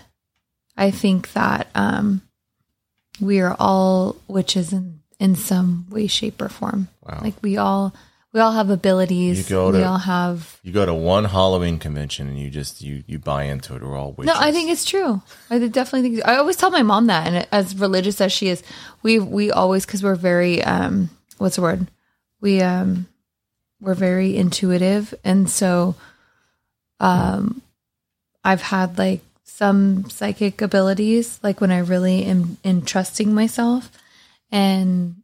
I 0.77 0.91
think 0.93 1.33
that 1.33 1.69
um, 1.75 2.23
we 3.21 3.41
are 3.41 3.57
all 3.59 4.17
witches 4.29 4.73
in 4.73 5.00
in 5.21 5.37
some 5.37 5.87
way, 5.91 6.09
shape, 6.09 6.43
or 6.43 6.49
form. 6.49 6.89
Wow. 7.07 7.21
Like 7.23 7.35
we 7.43 7.57
all 7.59 7.95
we 8.33 8.41
all 8.41 8.53
have 8.53 8.71
abilities. 8.71 9.39
You 9.51 9.57
go 9.57 9.71
we 9.71 9.79
to- 9.79 9.87
all 9.87 9.99
have. 9.99 10.59
You 10.65 10.73
go 10.73 10.87
to 10.87 10.95
one 10.95 11.27
Halloween 11.27 11.79
convention 11.79 12.29
and 12.29 12.39
you 12.39 12.51
just 12.51 12.83
you 12.83 13.05
you 13.07 13.19
buy 13.21 13.45
into 13.45 13.77
it. 13.77 13.83
We're 13.83 13.97
all 13.97 14.13
witches. 14.13 14.35
No, 14.35 14.41
I 14.41 14.51
think 14.51 14.71
it's 14.71 14.85
true. 14.85 15.23
I 15.51 15.59
definitely 15.59 16.11
think. 16.11 16.27
I 16.27 16.37
always 16.37 16.57
tell 16.57 16.71
my 16.71 16.83
mom 16.83 17.07
that, 17.07 17.27
and 17.29 17.47
as 17.53 17.77
religious 17.77 18.21
as 18.21 18.33
she 18.33 18.49
is, 18.49 18.63
we 19.03 19.19
we 19.21 19.53
always 19.53 19.87
because 19.87 20.03
we're 20.03 20.17
very 20.17 20.65
um 20.65 21.11
what's 21.39 21.57
the 21.57 21.63
word 21.63 21.87
we 22.41 22.61
um 22.63 23.07
we're 23.81 23.95
very 23.95 24.37
intuitive 24.37 25.15
and 25.25 25.49
so 25.49 25.95
um 27.01 27.63
I've 28.45 28.63
had 28.63 28.99
like 28.99 29.21
some 29.45 30.09
psychic 30.09 30.63
abilities 30.63 31.39
like 31.43 31.61
when 31.61 31.71
I 31.71 31.79
really 31.79 32.25
am 32.25 32.59
in 32.63 32.83
trusting 32.83 33.35
myself 33.35 33.91
and 34.53 35.17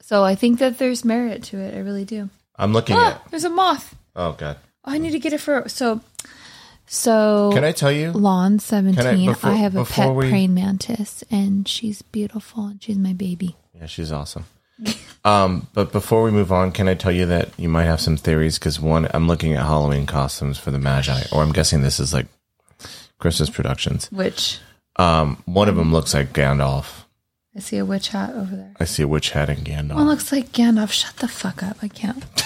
so 0.00 0.22
I 0.24 0.34
think 0.34 0.58
that 0.60 0.78
there's 0.78 1.04
merit 1.04 1.42
to 1.44 1.58
it. 1.58 1.74
I 1.74 1.78
really 1.80 2.04
do. 2.04 2.30
I'm 2.58 2.72
looking 2.72 2.96
Ah, 2.96 3.14
at. 3.24 3.30
there's 3.30 3.44
a 3.44 3.50
moth. 3.50 3.94
Oh 4.14 4.32
God. 4.32 4.56
Oh, 4.84 4.92
I 4.92 4.98
need 4.98 5.10
to 5.12 5.18
get 5.18 5.32
it 5.32 5.40
for 5.40 5.68
so 5.68 6.00
so 6.86 7.50
Can 7.52 7.64
I 7.64 7.72
tell 7.72 7.90
you? 7.90 8.12
Lawn 8.12 8.58
17. 8.60 9.04
I, 9.06 9.32
before- 9.32 9.50
have 9.52 9.74
a 9.76 9.84
pet 9.84 10.14
we- 10.14 10.28
praying 10.28 10.54
mantis 10.54 11.24
and 11.30 11.66
she's 11.66 12.02
beautiful 12.02 12.66
and 12.66 12.82
she's 12.82 12.96
my 12.98 13.12
baby. 13.12 13.56
Yeah, 13.74 13.86
she's 13.86 14.12
awesome. 14.12 14.44
um, 15.24 15.66
but 15.74 15.90
before 15.90 16.22
we 16.22 16.30
move 16.30 16.52
on, 16.52 16.70
can 16.70 16.86
I 16.86 16.94
tell 16.94 17.10
you 17.12 17.26
that 17.26 17.48
you 17.58 17.68
might 17.68 17.84
have 17.84 18.00
some 18.00 18.16
theories? 18.16 18.58
Because 18.58 18.78
one, 18.78 19.08
I'm 19.12 19.26
looking 19.26 19.54
at 19.54 19.64
Halloween 19.66 20.06
costumes 20.06 20.58
for 20.58 20.70
the 20.70 20.78
Magi, 20.78 21.22
or 21.32 21.42
I'm 21.42 21.52
guessing 21.52 21.80
this 21.82 21.98
is 21.98 22.12
like 22.12 22.26
Christmas 23.18 23.48
productions. 23.50 24.10
Which 24.12 24.58
Um, 24.96 25.42
one 25.46 25.68
of 25.68 25.76
them 25.76 25.92
looks 25.92 26.14
like 26.14 26.32
Gandalf. 26.32 27.04
I 27.56 27.60
see 27.60 27.78
a 27.78 27.86
witch 27.86 28.08
hat 28.08 28.34
over 28.34 28.54
there. 28.54 28.74
I 28.78 28.84
see 28.84 29.02
a 29.02 29.08
witch 29.08 29.30
hat 29.30 29.48
and 29.48 29.64
Gandalf. 29.64 29.94
One 29.94 30.08
looks 30.08 30.30
like 30.30 30.52
Gandalf. 30.52 30.92
Shut 30.92 31.16
the 31.16 31.28
fuck 31.28 31.62
up. 31.62 31.78
I 31.82 31.88
can't. 31.88 32.22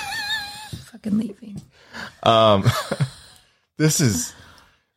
fucking 0.93 1.19
leaving. 1.19 1.63
this 3.77 4.01
is 4.01 4.33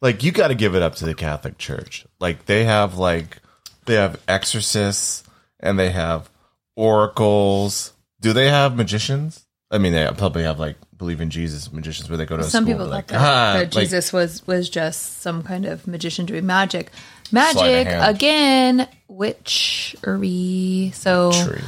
like 0.01 0.23
you 0.23 0.31
got 0.31 0.49
to 0.49 0.55
give 0.55 0.75
it 0.75 0.81
up 0.81 0.95
to 0.95 1.05
the 1.05 1.15
Catholic 1.15 1.57
Church. 1.57 2.05
Like 2.19 2.45
they 2.45 2.65
have 2.65 2.97
like 2.97 3.39
they 3.85 3.95
have 3.95 4.21
exorcists 4.27 5.23
and 5.59 5.79
they 5.79 5.89
have 5.89 6.29
oracles. 6.75 7.93
Do 8.21 8.33
they 8.33 8.49
have 8.49 8.75
magicians? 8.75 9.45
I 9.71 9.79
mean, 9.79 9.93
they 9.93 10.07
probably 10.15 10.43
have 10.43 10.59
like 10.59 10.75
believe 10.97 11.21
in 11.21 11.31
Jesus 11.31 11.73
magicians 11.73 12.09
where 12.09 12.17
they 12.17 12.25
go 12.25 12.37
to 12.37 12.43
Some 12.43 12.65
school 12.65 12.75
people 12.75 12.87
like 12.87 13.07
that, 13.07 13.19
ah, 13.19 13.53
that 13.53 13.75
like, 13.75 13.85
Jesus 13.85 14.13
was 14.13 14.45
was 14.45 14.69
just 14.69 15.21
some 15.21 15.41
kind 15.41 15.65
of 15.65 15.87
magician 15.87 16.25
doing 16.25 16.45
magic. 16.45 16.91
Magic 17.31 17.87
again, 17.87 18.87
witchery. 19.07 20.91
So 20.93 21.31
tree. 21.31 21.61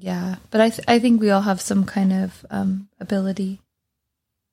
yeah, 0.00 0.36
but 0.50 0.60
I 0.60 0.70
th- 0.70 0.88
I 0.88 0.98
think 0.98 1.20
we 1.20 1.30
all 1.30 1.42
have 1.42 1.60
some 1.60 1.84
kind 1.84 2.12
of 2.12 2.46
um, 2.50 2.88
ability. 3.00 3.60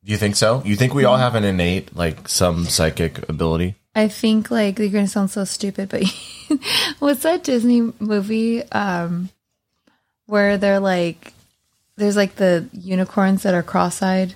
Do 0.04 0.12
you 0.12 0.18
think 0.18 0.36
so? 0.36 0.62
You 0.66 0.76
think 0.76 0.94
we 0.94 1.06
all 1.06 1.18
have 1.18 1.36
an 1.36 1.44
innate 1.44 1.96
like 1.96 2.28
some 2.28 2.66
psychic 2.66 3.28
ability? 3.30 3.76
I 3.96 4.08
think 4.08 4.52
like 4.52 4.78
you're 4.78 4.90
gonna 4.90 5.08
sound 5.08 5.32
so 5.32 5.46
stupid, 5.46 5.90
but 5.90 6.04
what's 7.00 7.24
that 7.24 7.44
Disney 7.44 7.94
movie 8.00 8.64
um, 8.72 9.30
where 10.26 10.58
they're 10.58 10.80
like, 10.80 11.34
there's 11.96 12.18
like 12.18 12.36
the 12.36 12.70
unicorns 12.74 13.44
that 13.44 13.54
are 13.54 13.64
cross-eyed. 13.64 14.36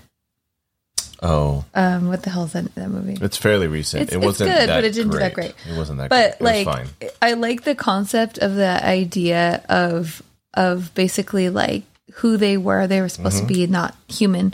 Oh, 1.22 1.66
Um, 1.74 2.08
what 2.08 2.24
the 2.24 2.30
hell 2.30 2.46
is 2.46 2.54
that, 2.54 2.74
that 2.76 2.90
movie? 2.90 3.18
it's 3.22 3.36
fairly 3.38 3.68
recent. 3.68 4.04
It's- 4.04 4.16
it 4.16 4.26
wasn't 4.26 4.52
good, 4.52 4.70
that 4.70 4.76
but 4.78 4.84
it 4.86 4.94
didn't 4.94 5.12
do 5.12 5.20
that 5.20 5.34
great. 5.34 5.54
It 5.70 5.78
wasn't 5.78 5.98
that 6.00 6.10
but 6.10 6.40
great. 6.40 6.66
Like. 6.66 6.88
I 7.22 7.34
like 7.34 7.64
the 7.64 7.76
concept 7.76 8.38
of 8.38 8.56
the 8.56 8.84
idea 8.86 9.64
of 9.70 10.22
of 10.54 10.94
basically 10.96 11.50
like 11.50 11.84
who 12.16 12.38
they 12.38 12.58
were. 12.58 12.88
They 12.88 13.02
were 13.02 13.10
supposed 13.10 13.38
Mm-hmm. 13.38 13.48
to 13.48 13.54
be 13.54 13.68
not 13.68 13.96
human, 14.08 14.54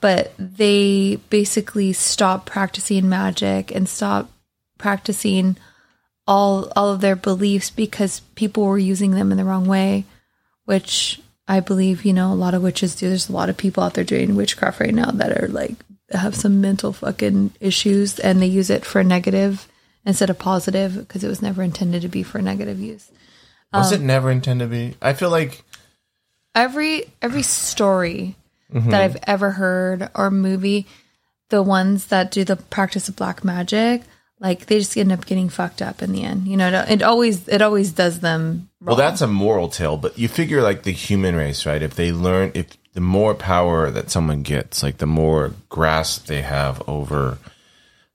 but 0.00 0.32
they 0.38 1.16
basically 1.30 1.92
stopped 1.92 2.46
practicing 2.46 3.08
magic 3.08 3.74
and 3.74 3.88
stopped 3.88 4.30
practicing 4.78 5.56
all 6.26 6.70
all 6.76 6.90
of 6.90 7.00
their 7.00 7.16
beliefs 7.16 7.70
because 7.70 8.20
people 8.34 8.64
were 8.64 8.78
using 8.78 9.12
them 9.12 9.32
in 9.32 9.38
the 9.38 9.44
wrong 9.44 9.66
way, 9.66 10.04
which 10.66 11.20
I 11.48 11.60
believe, 11.60 12.04
you 12.04 12.12
know, 12.12 12.32
a 12.32 12.34
lot 12.34 12.54
of 12.54 12.62
witches 12.62 12.94
do. 12.94 13.08
There's 13.08 13.28
a 13.28 13.32
lot 13.32 13.48
of 13.48 13.56
people 13.56 13.82
out 13.82 13.94
there 13.94 14.04
doing 14.04 14.36
witchcraft 14.36 14.78
right 14.80 14.94
now 14.94 15.10
that 15.10 15.42
are 15.42 15.48
like 15.48 15.74
have 16.14 16.34
some 16.34 16.60
mental 16.60 16.92
fucking 16.92 17.52
issues 17.60 18.18
and 18.18 18.40
they 18.40 18.46
use 18.46 18.70
it 18.70 18.84
for 18.84 19.02
negative 19.02 19.68
instead 20.04 20.30
of 20.30 20.38
positive 20.38 20.96
because 20.96 21.24
it 21.24 21.28
was 21.28 21.42
never 21.42 21.62
intended 21.62 22.02
to 22.02 22.08
be 22.08 22.22
for 22.22 22.40
negative 22.40 22.80
use. 22.80 23.10
Was 23.72 23.92
um, 23.92 24.00
it 24.00 24.04
never 24.04 24.30
intended 24.30 24.64
to 24.64 24.70
be? 24.70 24.96
I 25.00 25.12
feel 25.14 25.30
like 25.30 25.62
Every 26.54 27.04
every 27.22 27.42
story 27.42 28.36
Mm-hmm. 28.72 28.88
that 28.88 29.02
I've 29.02 29.18
ever 29.26 29.50
heard 29.50 30.08
or 30.14 30.30
movie, 30.30 30.86
the 31.50 31.62
ones 31.62 32.06
that 32.06 32.30
do 32.30 32.42
the 32.42 32.56
practice 32.56 33.06
of 33.06 33.16
black 33.16 33.44
magic, 33.44 34.00
like 34.40 34.64
they 34.64 34.78
just 34.78 34.96
end 34.96 35.12
up 35.12 35.26
getting 35.26 35.50
fucked 35.50 35.82
up 35.82 36.00
in 36.00 36.12
the 36.12 36.22
end. 36.22 36.48
You 36.48 36.56
know, 36.56 36.82
it 36.88 37.02
always 37.02 37.46
it 37.48 37.60
always 37.60 37.92
does 37.92 38.20
them 38.20 38.70
Well, 38.80 38.96
that's 38.96 39.20
a 39.20 39.26
moral 39.26 39.68
tale, 39.68 39.98
but 39.98 40.18
you 40.18 40.26
figure 40.26 40.62
like 40.62 40.84
the 40.84 40.92
human 40.92 41.36
race, 41.36 41.66
right? 41.66 41.82
If 41.82 41.96
they 41.96 42.12
learn, 42.12 42.52
if 42.54 42.68
the 42.94 43.00
more 43.00 43.34
power 43.34 43.90
that 43.90 44.10
someone 44.10 44.42
gets, 44.42 44.82
like 44.82 44.98
the 44.98 45.06
more 45.06 45.52
grasp 45.68 46.26
they 46.26 46.42
have 46.42 46.86
over 46.88 47.38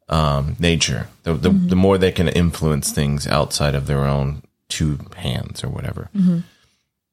um, 0.10 0.56
nature, 0.60 1.08
the 1.24 1.34
the, 1.34 1.50
the 1.50 1.76
more 1.76 1.98
they 1.98 2.12
can 2.12 2.28
influence 2.28 2.92
things 2.92 3.28
outside 3.28 3.76
of 3.76 3.88
their 3.88 4.06
own 4.06 4.44
two 4.70 5.00
hands 5.16 5.64
or 5.64 5.70
whatever. 5.70 6.10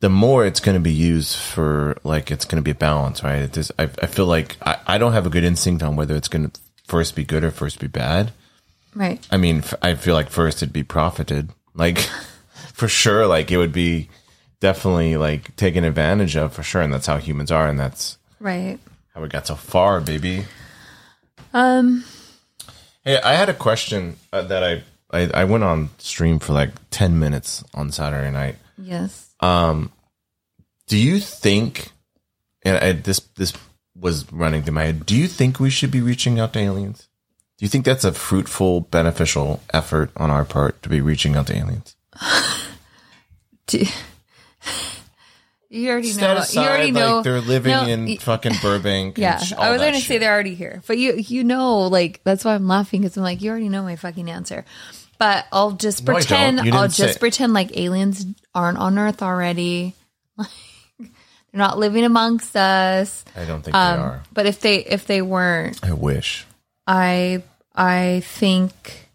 The 0.00 0.09
more 0.11 0.44
it's 0.44 0.61
going 0.61 0.75
to 0.75 0.80
be 0.83 0.92
used 0.92 1.35
for, 1.37 1.97
like, 2.04 2.30
it's 2.30 2.44
going 2.44 2.62
to 2.62 2.64
be 2.64 2.73
a 2.73 2.75
balance, 2.75 3.23
right? 3.25 3.40
It 3.40 3.56
is, 3.56 3.73
I, 3.78 3.85
I 3.85 4.06
feel 4.06 4.26
like 4.26 4.56
I, 4.61 4.76
I 4.87 4.99
don't 4.99 5.14
have 5.14 5.25
a 5.25 5.30
good 5.30 5.44
instinct 5.44 5.83
on 5.83 5.97
whether 5.97 6.14
it's 6.14 6.28
going 6.28 6.50
to 6.50 6.61
first 6.87 7.16
be 7.16 7.25
good 7.25 7.42
or 7.42 7.50
first 7.50 7.80
be 7.80 7.87
bad. 7.87 8.33
right. 8.94 9.26
I 9.30 9.38
mean, 9.38 9.59
f- 9.59 9.73
I 9.80 9.94
feel 9.94 10.12
like 10.14 10.28
first 10.28 10.59
it'd 10.59 10.75
be 10.75 10.83
profited, 10.83 11.49
like 11.75 11.99
for 12.75 12.87
sure. 12.87 13.26
Like 13.26 13.50
it 13.50 13.56
would 13.56 13.73
be 13.73 14.11
definitely 14.64 15.16
like 15.18 15.54
taken 15.56 15.85
advantage 15.85 16.37
of 16.37 16.54
for 16.54 16.62
sure, 16.62 16.80
and 16.80 16.92
that's 16.92 17.06
how 17.06 17.18
humans 17.18 17.50
are, 17.52 17.68
and 17.68 17.78
that's 17.78 18.16
Right. 18.40 18.78
how 19.14 19.21
we 19.21 19.28
got 19.28 19.47
so 19.47 19.54
far, 19.56 20.00
baby. 20.00 20.47
Um 21.52 22.04
Hey, 23.04 23.21
I 23.21 23.35
had 23.35 23.50
a 23.50 23.54
question 23.54 24.16
uh, 24.33 24.42
that 24.49 24.64
I, 24.64 24.83
I 25.11 25.42
I 25.42 25.44
went 25.44 25.64
on 25.64 25.90
stream 25.99 26.38
for 26.38 26.54
like 26.54 26.71
ten 26.90 27.18
minutes 27.18 27.62
on 27.75 27.92
Saturday 27.92 28.30
night. 28.30 28.56
yes. 28.78 29.28
Um, 29.40 29.92
do 30.88 30.97
you 30.97 31.21
think? 31.21 31.90
And 32.62 32.78
I, 32.78 32.92
this 32.92 33.21
this 33.37 33.52
was 33.94 34.25
running 34.33 34.62
through 34.62 34.75
my 34.75 34.85
head. 34.85 35.04
Do 35.04 35.14
you 35.14 35.28
think 35.28 35.61
we 35.61 35.68
should 35.71 35.90
be 35.90 36.00
reaching 36.00 36.40
out 36.40 36.52
to 36.54 36.59
aliens? 36.61 37.09
Do 37.59 37.64
you 37.66 37.68
think 37.68 37.85
that's 37.85 38.04
a 38.04 38.12
fruitful, 38.12 38.80
beneficial 38.90 39.61
effort 39.73 40.11
on 40.16 40.30
our 40.30 40.44
part 40.47 40.83
to 40.83 40.88
be 40.88 41.00
reaching 41.02 41.37
out 41.37 41.47
to 41.49 41.56
aliens? 41.56 41.94
Do- 43.66 43.87
you 45.75 45.90
already 45.90 46.09
Set 46.09 46.35
know. 46.35 46.40
aside, 46.40 46.61
you 46.62 46.69
already 46.69 46.90
know 46.93 47.16
like 47.16 47.25
they're 47.25 47.40
living 47.40 47.73
No, 47.73 47.87
in 47.87 48.07
y- 48.07 48.16
fucking 48.21 48.54
Burbank. 48.62 49.19
Yeah, 49.19 49.38
sh- 49.38 49.52
I 49.52 49.71
was 49.71 49.81
going 49.81 49.95
to 49.95 50.00
say 50.00 50.19
they're 50.19 50.33
already 50.33 50.54
here, 50.54 50.83
but 50.87 50.99
you 50.99 51.14
you 51.14 51.45
know, 51.45 51.81
like 51.88 52.21
that's 52.25 52.45
why 52.45 52.54
I'm 52.54 52.69
laughing 52.69 53.00
because 53.02 53.16
I'm 53.16 53.23
like, 53.23 53.43
you 53.43 53.50
already 53.50 53.69
know 53.69 53.83
my 53.83 53.97
fucking 53.97 54.31
answer. 54.31 54.64
But 55.19 55.47
I'll 55.52 55.73
just 55.73 56.04
No, 56.07 56.14
pretend. 56.14 56.61
I'll 56.61 56.88
just 56.88 57.14
say- 57.14 57.19
pretend 57.19 57.52
like 57.52 57.76
aliens 57.76 58.26
aren't 58.54 58.78
on 58.78 58.99
Earth 58.99 59.23
already. 59.23 59.95
Like 60.37 60.49
they're 60.99 61.59
not 61.69 61.78
living 61.78 62.04
amongst 62.04 62.57
us. 62.57 63.25
I 63.37 63.45
don't 63.45 63.62
think 63.62 63.76
Um, 63.76 63.97
they 63.97 64.02
are. 64.04 64.23
But 64.33 64.47
if 64.47 64.59
they 64.61 64.78
if 64.78 65.07
they 65.07 65.23
weren't, 65.23 65.78
I 65.85 65.93
wish. 65.93 66.45
I 66.87 67.43
I 67.76 68.23
think 68.25 69.09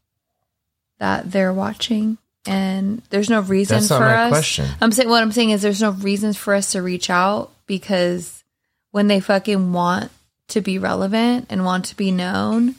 that 1.00 1.32
they're 1.32 1.54
watching, 1.54 2.18
and 2.50 3.02
there's 3.12 3.30
no 3.30 3.42
reason 3.42 3.78
That's 3.78 3.90
not 3.92 4.00
for 4.00 4.06
my 4.06 4.24
us. 4.26 4.30
question. 4.32 4.66
I'm 4.82 4.92
saying 4.92 5.08
what 5.08 5.22
I'm 5.22 5.32
saying 5.32 5.52
is 5.52 5.62
there's 5.62 5.82
no 5.82 5.92
reasons 5.92 6.36
for 6.36 6.54
us 6.56 6.72
to 6.74 6.82
reach 6.82 7.10
out 7.10 7.52
because 7.68 8.44
when 8.92 9.08
they 9.08 9.20
fucking 9.20 9.72
want 9.72 10.12
to 10.50 10.62
be 10.62 10.80
relevant 10.80 11.46
and 11.50 11.64
want 11.64 11.86
to 11.86 11.96
be 11.96 12.12
known, 12.12 12.76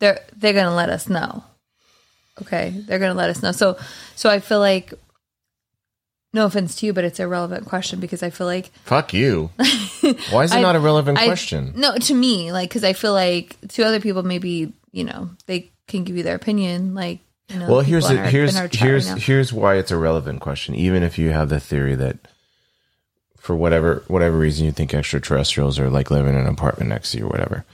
they're 0.00 0.20
they're 0.36 0.52
gonna 0.52 0.74
let 0.74 0.90
us 0.90 1.08
know. 1.08 1.44
Okay, 2.42 2.70
they're 2.86 2.98
gonna 2.98 3.14
let 3.14 3.30
us 3.30 3.40
know. 3.42 3.52
So 3.52 3.78
so 4.16 4.28
I 4.28 4.40
feel 4.40 4.58
like 4.58 4.92
no 6.32 6.46
offense 6.46 6.74
to 6.76 6.86
you, 6.86 6.92
but 6.92 7.04
it's 7.04 7.20
a 7.20 7.28
relevant 7.28 7.66
question 7.66 8.00
because 8.00 8.22
I 8.24 8.30
feel 8.30 8.48
like 8.48 8.72
Fuck 8.84 9.14
you. 9.14 9.50
Why 10.30 10.42
is 10.44 10.52
it 10.52 10.56
I- 10.58 10.60
not 10.62 10.74
a 10.76 10.80
relevant 10.80 11.18
I- 11.18 11.26
question? 11.26 11.74
No, 11.76 11.96
to 11.96 12.14
me, 12.14 12.50
like 12.52 12.68
because 12.68 12.82
I 12.84 12.92
feel 12.92 13.12
like 13.12 13.56
to 13.68 13.84
other 13.84 14.00
people, 14.00 14.24
maybe 14.24 14.72
you 14.90 15.04
know 15.04 15.30
they 15.46 15.70
can 15.86 16.02
give 16.02 16.16
you 16.16 16.22
their 16.24 16.34
opinion. 16.34 16.94
Like, 16.94 17.20
you 17.48 17.58
know, 17.58 17.68
well, 17.68 17.80
here's 17.80 18.06
our- 18.06 18.24
here's 18.26 18.54
in 18.54 18.62
our 18.62 18.68
chat 18.68 18.88
here's 18.88 19.10
right 19.10 19.22
here's 19.22 19.52
why 19.52 19.76
it's 19.76 19.90
a 19.90 19.96
relevant 19.96 20.40
question. 20.40 20.74
Even 20.74 21.02
if 21.02 21.18
you 21.18 21.30
have 21.30 21.48
the 21.48 21.60
theory 21.60 21.94
that 21.94 22.18
for 23.38 23.54
whatever 23.54 24.02
whatever 24.08 24.38
reason 24.38 24.64
you 24.64 24.72
think 24.72 24.94
extraterrestrials 24.94 25.78
are 25.78 25.90
like 25.90 26.10
living 26.10 26.34
in 26.34 26.40
an 26.40 26.46
apartment 26.46 26.88
next 26.88 27.12
to 27.12 27.18
you 27.18 27.24
or 27.24 27.28
whatever, 27.28 27.64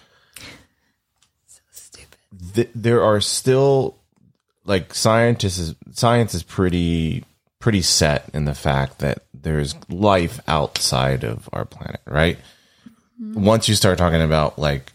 So 1.47 1.61
stupid. 1.71 2.19
th- 2.55 2.71
there 2.75 3.03
are 3.05 3.21
still 3.21 3.97
like 4.65 4.95
scientists 4.95 5.59
is, 5.59 5.75
science 5.93 6.35
is 6.35 6.43
pretty 6.43 7.25
pretty 7.61 7.83
set 7.83 8.29
in 8.35 8.47
the 8.47 8.55
fact 8.55 8.99
that 8.99 9.23
there's 9.33 9.75
life 9.89 10.41
outside 10.49 11.25
of 11.25 11.49
our 11.53 11.65
planet 11.65 12.01
right 12.07 12.39
mm-hmm. 13.21 13.45
once 13.45 13.69
you 13.69 13.75
start 13.75 13.99
talking 13.99 14.23
about 14.23 14.59
like 14.59 14.93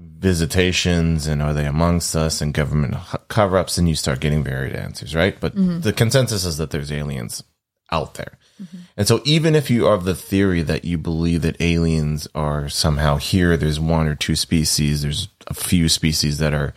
visitations 0.00 1.26
and 1.26 1.42
are 1.42 1.54
they 1.54 1.66
amongst 1.66 2.14
us 2.14 2.40
and 2.40 2.52
government 2.52 2.94
h- 2.94 3.20
cover-ups 3.28 3.78
and 3.78 3.88
you 3.88 3.94
start 3.94 4.20
getting 4.20 4.44
varied 4.44 4.74
answers 4.74 5.14
right 5.14 5.40
but 5.40 5.54
mm-hmm. 5.54 5.80
the 5.80 5.92
consensus 5.92 6.44
is 6.44 6.58
that 6.58 6.70
there's 6.70 6.92
aliens 6.92 7.42
out 7.90 8.14
there. 8.14 8.38
Mm-hmm. 8.62 8.78
And 8.96 9.08
so 9.08 9.20
even 9.24 9.54
if 9.54 9.70
you 9.70 9.86
are 9.86 9.94
of 9.94 10.04
the 10.04 10.14
theory 10.14 10.62
that 10.62 10.84
you 10.84 10.98
believe 10.98 11.42
that 11.42 11.60
aliens 11.60 12.28
are 12.34 12.68
somehow 12.68 13.16
here, 13.16 13.56
there's 13.56 13.80
one 13.80 14.06
or 14.06 14.14
two 14.14 14.36
species, 14.36 15.02
there's 15.02 15.28
a 15.46 15.54
few 15.54 15.88
species 15.88 16.38
that 16.38 16.54
are 16.54 16.74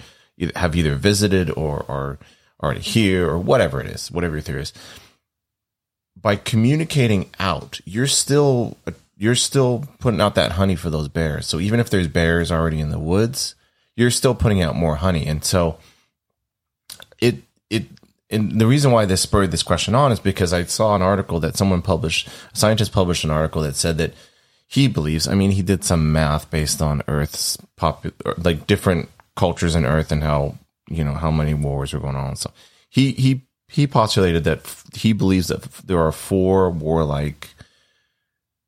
have 0.55 0.75
either 0.75 0.95
visited 0.95 1.51
or 1.51 1.85
are 1.87 2.17
already 2.61 2.81
here 2.81 3.29
or 3.29 3.37
whatever 3.37 3.79
it 3.79 3.87
is, 3.87 4.11
whatever 4.11 4.35
your 4.35 4.41
theory 4.41 4.61
is. 4.61 4.73
By 6.19 6.37
communicating 6.37 7.29
out, 7.39 7.81
you're 7.85 8.07
still 8.07 8.77
you're 9.17 9.35
still 9.35 9.85
putting 9.99 10.21
out 10.21 10.35
that 10.35 10.53
honey 10.53 10.75
for 10.75 10.89
those 10.89 11.07
bears. 11.07 11.45
So 11.45 11.59
even 11.59 11.79
if 11.79 11.89
there's 11.89 12.07
bears 12.07 12.51
already 12.51 12.79
in 12.79 12.89
the 12.89 12.99
woods, 12.99 13.55
you're 13.95 14.11
still 14.11 14.35
putting 14.35 14.61
out 14.61 14.75
more 14.75 14.95
honey. 14.95 15.25
And 15.25 15.43
so 15.43 15.77
it 17.19 17.43
it 17.69 17.85
and 18.29 18.59
the 18.59 18.67
reason 18.67 18.91
why 18.91 19.05
this 19.05 19.21
spurred 19.21 19.51
this 19.51 19.63
question 19.63 19.93
on 19.93 20.11
is 20.11 20.19
because 20.19 20.53
I 20.53 20.63
saw 20.63 20.95
an 20.95 21.03
article 21.03 21.39
that 21.41 21.55
someone 21.55 21.83
published, 21.83 22.27
a 22.27 22.57
scientist 22.57 22.91
published 22.91 23.23
an 23.23 23.29
article 23.29 23.61
that 23.61 23.75
said 23.75 23.99
that 23.99 24.13
he 24.67 24.87
believes, 24.87 25.27
I 25.27 25.35
mean, 25.35 25.51
he 25.51 25.61
did 25.61 25.83
some 25.83 26.11
math 26.11 26.49
based 26.49 26.81
on 26.81 27.03
Earth's 27.07 27.59
pop, 27.75 28.05
like 28.37 28.65
different 28.65 29.09
cultures 29.35 29.75
in 29.75 29.85
Earth 29.85 30.11
and 30.11 30.23
how, 30.23 30.57
you 30.89 31.03
know, 31.03 31.13
how 31.13 31.29
many 31.29 31.53
wars 31.53 31.93
were 31.93 31.99
going 31.99 32.15
on. 32.15 32.35
So 32.35 32.51
he, 32.89 33.11
he, 33.11 33.43
he 33.67 33.85
postulated 33.85 34.45
that 34.45 34.61
he 34.95 35.13
believes 35.13 35.49
that 35.49 35.61
there 35.85 35.99
are 35.99 36.11
four 36.11 36.71
warlike 36.71 37.49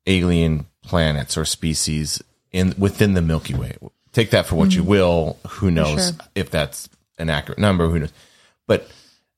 alien 0.06 0.66
planets 0.82 1.36
or 1.36 1.44
species 1.44 2.22
in 2.52 2.74
within 2.78 3.14
the 3.14 3.22
Milky 3.22 3.54
Way. 3.54 3.76
Take 4.12 4.30
that 4.30 4.46
for 4.46 4.56
what 4.56 4.74
you 4.74 4.82
mm. 4.82 4.86
will. 4.86 5.38
Who 5.48 5.70
knows 5.70 6.06
sure. 6.06 6.16
if 6.34 6.50
that's 6.50 6.88
an 7.18 7.28
accurate 7.28 7.58
number? 7.58 7.88
Who 7.88 7.98
knows? 7.98 8.12
But 8.66 8.90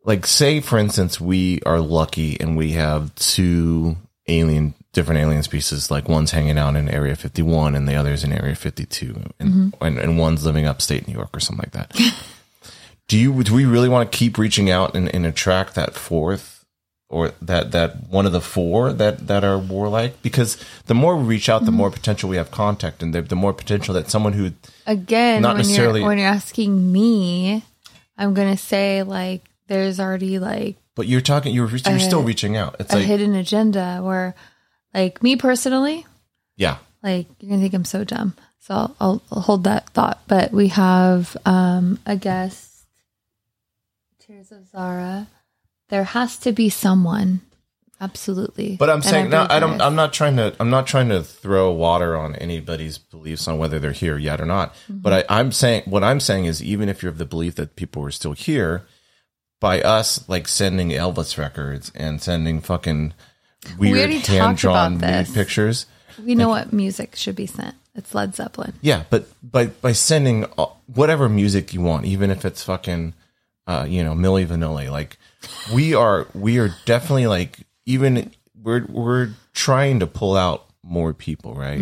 like, 0.05 0.27
say 0.27 0.61
for 0.61 0.79
instance, 0.79 1.21
we 1.21 1.61
are 1.67 1.81
lucky 1.81 2.41
and 2.41 2.57
we 2.57 2.73
have 2.73 3.15
two 3.17 3.97
alien, 4.29 4.75
different 4.93 5.21
alien 5.21 5.43
species. 5.43 5.91
Like 5.91 6.09
one's 6.09 6.31
hanging 6.31 6.59
out 6.59 6.77
in 6.77 6.89
Area 6.89 7.17
51 7.17 7.75
and 7.75 7.89
the 7.89 7.95
other's 7.95 8.25
in 8.25 8.33
Area 8.33 8.55
52, 8.55 9.33
and 9.41 9.51
mm-hmm. 9.51 9.85
and, 9.85 9.99
and 9.99 10.19
one's 10.19 10.45
living 10.45 10.67
upstate 10.67 11.09
New 11.09 11.15
York 11.15 11.37
or 11.37 11.41
something 11.41 11.65
like 11.65 11.73
that. 11.73 11.99
do 13.09 13.19
you 13.19 13.43
do 13.43 13.55
we 13.55 13.65
really 13.65 13.89
want 13.89 14.11
to 14.11 14.17
keep 14.17 14.39
reaching 14.39 14.71
out 14.71 14.95
and, 14.95 15.13
and 15.15 15.27
attract 15.27 15.75
that 15.75 15.95
fourth? 15.95 16.58
Or 17.11 17.33
that 17.41 17.73
that 17.73 18.09
one 18.11 18.27
of 18.27 18.33
the 18.33 18.41
four 18.41 18.93
that 18.93 19.27
that 19.27 19.43
are 19.45 19.59
warlike 19.59 20.21
because 20.23 20.63
the 20.87 20.95
more 20.95 21.17
we 21.17 21.25
reach 21.25 21.49
out 21.49 21.65
the 21.65 21.73
more 21.73 21.91
potential 21.91 22.29
we 22.29 22.37
have 22.37 22.51
contact 22.51 23.03
and 23.03 23.15
the, 23.15 23.23
the 23.23 23.37
more 23.37 23.53
potential 23.55 23.95
that 23.95 24.11
someone 24.11 24.35
who 24.35 24.53
Again, 24.87 25.43
Not 25.43 25.51
when 25.57 25.57
necessarily- 25.59 26.01
you're 26.01 26.09
when 26.09 26.19
you're 26.19 26.29
asking 26.29 26.93
me, 26.93 27.63
I'm 28.17 28.35
gonna 28.35 28.57
say 28.57 29.03
like 29.03 29.43
there's 29.69 29.99
already 30.01 30.39
like 30.39 30.77
but 30.95 31.07
you're 31.07 31.21
talking 31.21 31.55
you're, 31.55 31.69
you're 31.69 31.99
still 31.99 32.23
reaching 32.23 32.57
out 32.57 32.77
it's 32.81 32.93
a 32.93 32.97
like 32.97 33.07
hidden 33.07 33.35
agenda 33.35 34.01
where 34.03 34.35
like 34.95 35.23
me 35.23 35.37
personally, 35.37 36.05
yeah 36.57 36.79
like 37.03 37.27
you're 37.41 37.51
gonna 37.51 37.63
think 37.63 37.75
I'm 37.75 37.85
so 37.85 38.05
dumb. 38.05 38.35
So 38.61 38.75
I'll, 38.75 38.97
I'll, 39.01 39.23
I'll 39.33 39.41
hold 39.43 39.65
that 39.65 39.89
thought. 39.91 40.21
But 40.27 40.53
we 40.53 40.69
have 40.69 41.37
um 41.47 41.99
a 42.05 42.17
guest, 42.17 42.85
Tears 44.21 44.53
of 44.53 44.67
Zara. 44.67 45.27
There 45.89 46.05
has 46.05 46.37
to 46.39 46.53
be 46.53 46.69
someone, 46.69 47.41
absolutely. 48.01 48.77
but 48.77 48.89
i'm 48.89 48.97
And 48.97 49.05
saying 49.05 49.31
no 49.31 49.47
I 49.49 49.59
don't 49.59 49.81
I'm 49.81 49.95
not 49.97 50.13
trying 50.13 50.37
to 50.37 50.55
i'm 50.61 50.71
not 50.71 50.87
trying 50.87 51.09
to 51.09 51.23
throw 51.23 51.73
water 51.73 52.17
on 52.17 52.35
anybody's 52.37 52.99
beliefs 52.99 53.49
on 53.49 53.59
whether 53.59 53.79
they're 53.79 53.93
here 53.93 54.17
yet 54.19 54.41
or 54.41 54.47
not 54.47 54.75
Mm-hmm. 54.75 54.99
but 54.99 55.13
I, 55.31 55.39
i'm 55.41 55.51
saying 55.53 55.83
what 55.87 56.05
i'm 56.05 56.21
saying 56.21 56.45
is 56.45 56.63
even 56.63 56.89
if 56.89 57.03
you're 57.03 57.11
of 57.13 57.19
the 57.19 57.25
belief 57.27 57.55
that 57.57 57.75
people 57.77 58.05
are 58.05 58.11
still 58.11 58.33
here 58.35 58.87
by 59.61 59.81
us 59.83 60.29
like 60.29 60.47
sending 60.47 60.91
elvis 60.91 61.37
records 61.39 61.91
and 61.95 62.23
sending 62.23 62.61
fucking 62.61 63.15
weird 63.79 63.99
already 63.99 64.15
talked 64.19 64.29
hand-drawn 64.29 64.97
about 64.97 65.11
nude 65.17 65.27
this. 65.27 65.35
pictures 65.35 65.87
We 66.25 66.35
know 66.35 66.49
what 66.49 66.73
music 66.73 67.15
should 67.17 67.37
be 67.37 67.47
sent. 67.47 67.75
It's 67.95 68.13
Led 68.15 68.35
Zeppelin. 68.35 68.73
Yeah, 68.81 69.05
but 69.11 69.27
by 69.43 69.67
by 69.67 69.93
sending 69.93 70.43
whatever 70.87 71.29
music 71.29 71.73
you 71.75 71.81
want, 71.81 72.07
even 72.07 72.31
if 72.31 72.45
it's 72.45 72.63
fucking, 72.65 73.15
uh, 73.69 73.85
you 73.89 74.03
know, 74.03 74.15
Milli 74.15 74.47
Vanilli, 74.47 74.91
like 74.91 75.19
we 75.73 75.95
are, 75.95 76.27
we 76.35 76.59
are 76.59 76.75
definitely 76.87 77.27
like 77.29 77.61
even 77.87 78.33
we're 78.61 78.85
we're 78.87 79.31
trying 79.53 80.01
to 80.01 80.07
pull 80.07 80.37
out 80.37 80.67
more 80.83 81.13
people, 81.13 81.55
right? 81.55 81.81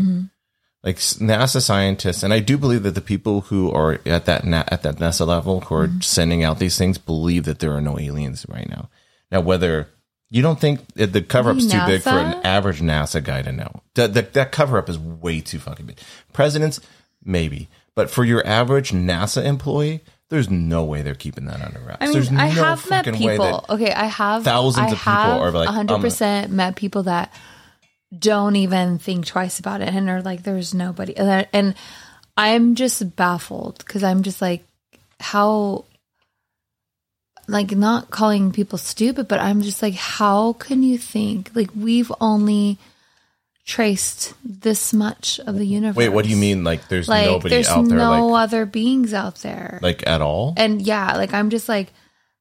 Like 0.82 0.96
NASA 0.96 1.62
scientists, 1.62 2.22
and 2.22 2.32
I 2.32 2.40
do 2.40 2.58
believe 2.58 2.82
that 2.82 2.94
the 2.94 3.00
people 3.00 3.42
who 3.42 3.70
are 3.72 4.00
at 4.04 4.26
that 4.26 4.44
na- 4.44 4.64
at 4.68 4.82
that 4.82 4.96
NASA 4.96 5.26
level 5.26 5.60
who 5.62 5.74
are 5.74 5.90
sending 6.00 6.44
out 6.44 6.58
these 6.58 6.76
things 6.76 6.98
believe 6.98 7.44
that 7.44 7.60
there 7.60 7.72
are 7.72 7.80
no 7.80 7.98
aliens 7.98 8.44
right 8.48 8.68
now. 8.68 8.88
Now, 9.30 9.40
whether 9.40 9.88
you 10.28 10.42
don't 10.42 10.60
think 10.60 10.86
that 10.94 11.12
the 11.12 11.22
cover 11.22 11.50
up's 11.50 11.66
too 11.66 11.78
big 11.86 12.02
for 12.02 12.10
an 12.10 12.44
average 12.44 12.80
NASA 12.80 13.22
guy 13.22 13.42
to 13.42 13.52
know. 13.52 13.82
That 13.94 14.14
that, 14.14 14.32
that 14.34 14.52
cover 14.52 14.78
up 14.78 14.88
is 14.88 14.98
way 14.98 15.40
too 15.40 15.58
fucking 15.58 15.86
big. 15.86 15.98
Presidents, 16.32 16.80
maybe, 17.24 17.68
but 17.94 18.10
for 18.10 18.24
your 18.24 18.44
average 18.46 18.90
NASA 18.90 19.44
employee, 19.44 20.02
there's 20.28 20.50
no 20.50 20.84
way 20.84 21.02
they're 21.02 21.14
keeping 21.14 21.46
that 21.46 21.60
under 21.60 21.78
wraps. 21.80 21.98
I 22.00 22.06
mean, 22.06 22.14
there's 22.14 22.30
I 22.30 22.48
no 22.48 22.64
have 22.64 22.90
met 22.90 23.04
people. 23.14 23.64
okay, 23.68 23.92
I 23.92 24.06
have 24.06 24.42
thousands 24.42 24.88
I 24.88 24.92
of 24.92 24.98
people 24.98 25.12
have 25.12 25.40
are 25.40 25.50
like, 25.52 25.68
um, 25.68 25.86
100% 25.86 26.48
met 26.48 26.76
people 26.76 27.04
that 27.04 27.32
don't 28.16 28.56
even 28.56 28.98
think 28.98 29.26
twice 29.26 29.58
about 29.58 29.80
it 29.82 29.88
and 29.88 30.08
are 30.08 30.22
like, 30.22 30.42
there's 30.42 30.74
nobody. 30.74 31.16
And 31.16 31.74
I'm 32.36 32.74
just 32.74 33.16
baffled 33.16 33.78
because 33.78 34.02
I'm 34.02 34.22
just 34.22 34.42
like, 34.42 34.64
how, 35.20 35.84
like, 37.46 37.72
not 37.72 38.10
calling 38.10 38.52
people 38.52 38.78
stupid, 38.78 39.28
but 39.28 39.40
I'm 39.40 39.62
just 39.62 39.80
like, 39.80 39.94
how 39.94 40.54
can 40.54 40.82
you 40.82 40.98
think? 40.98 41.52
Like, 41.54 41.70
we've 41.74 42.12
only 42.20 42.78
traced 43.66 44.32
this 44.44 44.94
much 44.94 45.40
of 45.40 45.56
the 45.56 45.66
universe. 45.66 45.96
Wait, 45.96 46.08
what 46.08 46.24
do 46.24 46.30
you 46.30 46.36
mean? 46.36 46.62
Like, 46.64 46.88
there's 46.88 47.08
Like, 47.08 47.26
nobody 47.26 47.56
there's 47.56 47.68
out 47.68 47.86
there, 47.88 47.98
no 47.98 48.28
like, 48.28 48.44
other 48.44 48.64
beings 48.64 49.12
out 49.12 49.36
there 49.42 49.80
like 49.82 50.06
at 50.06 50.22
all? 50.22 50.54
and 50.56 50.80
yeah, 50.80 51.16
like 51.16 51.34
I'm 51.34 51.50
just 51.50 51.68
like, 51.68 51.92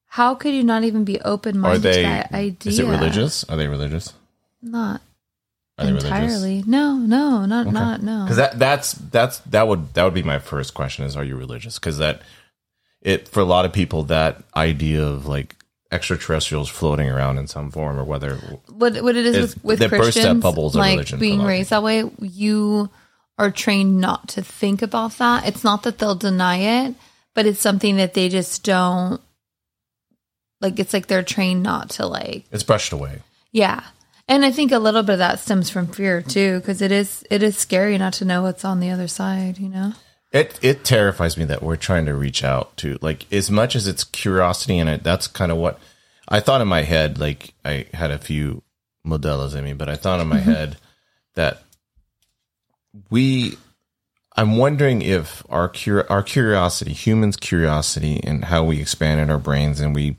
how 0.06 0.36
could 0.36 0.54
you 0.54 0.62
not 0.62 0.84
even 0.84 1.04
be 1.04 1.20
open 1.20 1.58
minded 1.58 1.92
to 1.92 2.02
that 2.02 2.32
idea? 2.32 2.72
Is 2.72 2.78
it 2.78 2.86
religious? 2.86 3.44
Are 3.44 3.56
they 3.56 3.66
religious? 3.66 4.14
Not 4.62 5.02
Are 5.78 5.86
entirely. 5.88 6.62
No, 6.64 6.94
no, 6.94 7.44
not 7.44 7.66
not 7.72 8.02
no. 8.02 8.22
Because 8.22 8.36
that 8.36 8.58
that's 8.58 8.92
that's 8.92 9.38
that 9.40 9.66
would 9.66 9.94
that 9.94 10.04
would 10.04 10.14
be 10.14 10.22
my 10.22 10.38
first 10.38 10.74
question 10.74 11.04
is 11.04 11.16
are 11.16 11.24
you 11.24 11.36
religious? 11.36 11.78
Because 11.78 11.98
that 11.98 12.22
it 13.02 13.26
for 13.28 13.40
a 13.40 13.44
lot 13.44 13.64
of 13.64 13.72
people 13.72 14.04
that 14.04 14.42
idea 14.54 15.04
of 15.04 15.26
like 15.26 15.55
extraterrestrials 15.92 16.68
floating 16.68 17.08
around 17.08 17.38
in 17.38 17.46
some 17.46 17.70
form 17.70 17.98
or 17.98 18.04
whether 18.04 18.34
what 18.68 19.00
what 19.02 19.16
it 19.16 19.26
is 19.26 19.54
with, 19.56 19.64
with 19.64 19.78
they 19.78 19.86
burst 19.86 20.16
that 20.16 20.40
bubbles 20.40 20.74
of 20.74 20.80
like 20.80 20.92
religion 20.92 21.18
being 21.18 21.42
raised 21.42 21.70
that 21.70 21.82
way, 21.82 22.10
you 22.20 22.90
are 23.38 23.50
trained 23.50 24.00
not 24.00 24.28
to 24.28 24.42
think 24.42 24.82
about 24.82 25.12
that. 25.18 25.46
It's 25.46 25.62
not 25.62 25.82
that 25.84 25.98
they'll 25.98 26.14
deny 26.14 26.86
it, 26.86 26.94
but 27.34 27.46
it's 27.46 27.60
something 27.60 27.96
that 27.96 28.14
they 28.14 28.28
just 28.28 28.64
don't 28.64 29.20
like. 30.60 30.78
It's 30.78 30.92
like 30.92 31.06
they're 31.06 31.22
trained 31.22 31.62
not 31.62 31.90
to 31.90 32.06
like 32.06 32.44
it's 32.50 32.64
brushed 32.64 32.92
away. 32.92 33.20
Yeah. 33.52 33.82
And 34.28 34.44
I 34.44 34.50
think 34.50 34.72
a 34.72 34.78
little 34.80 35.04
bit 35.04 35.14
of 35.14 35.18
that 35.20 35.38
stems 35.38 35.70
from 35.70 35.86
fear 35.86 36.20
too, 36.20 36.58
because 36.58 36.82
it 36.82 36.90
is 36.90 37.24
it 37.30 37.42
is 37.42 37.56
scary 37.56 37.96
not 37.96 38.14
to 38.14 38.24
know 38.24 38.42
what's 38.42 38.64
on 38.64 38.80
the 38.80 38.90
other 38.90 39.06
side, 39.06 39.58
you 39.58 39.68
know? 39.68 39.92
It 40.36 40.58
it 40.62 40.84
terrifies 40.84 41.36
me 41.36 41.44
that 41.46 41.62
we're 41.62 41.76
trying 41.76 42.06
to 42.06 42.14
reach 42.14 42.44
out 42.44 42.76
to 42.78 42.98
like 43.00 43.30
as 43.32 43.50
much 43.50 43.74
as 43.74 43.88
it's 43.88 44.04
curiosity 44.04 44.78
and 44.78 44.88
it, 44.88 45.02
that's 45.02 45.26
kind 45.26 45.50
of 45.50 45.58
what 45.58 45.78
I 46.28 46.40
thought 46.40 46.60
in 46.60 46.68
my 46.68 46.82
head. 46.82 47.18
Like 47.18 47.54
I 47.64 47.86
had 47.94 48.10
a 48.10 48.18
few 48.18 48.62
modelos 49.06 49.54
in 49.54 49.64
me, 49.64 49.72
but 49.72 49.88
I 49.88 49.96
thought 49.96 50.20
in 50.20 50.28
my 50.28 50.38
head 50.38 50.76
that 51.34 51.62
we. 53.10 53.56
I'm 54.38 54.58
wondering 54.58 55.00
if 55.00 55.42
our 55.48 55.70
cur- 55.70 56.06
our 56.10 56.22
curiosity, 56.22 56.92
humans' 56.92 57.38
curiosity, 57.38 58.20
and 58.22 58.44
how 58.44 58.64
we 58.64 58.82
expanded 58.82 59.30
our 59.30 59.38
brains, 59.38 59.80
and 59.80 59.94
we 59.94 60.18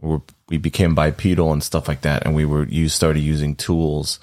were, 0.00 0.22
we 0.48 0.58
became 0.58 0.96
bipedal 0.96 1.52
and 1.52 1.62
stuff 1.62 1.86
like 1.86 2.00
that, 2.00 2.24
and 2.26 2.34
we 2.34 2.44
were 2.44 2.66
you 2.66 2.88
started 2.88 3.20
using 3.20 3.54
tools 3.54 4.18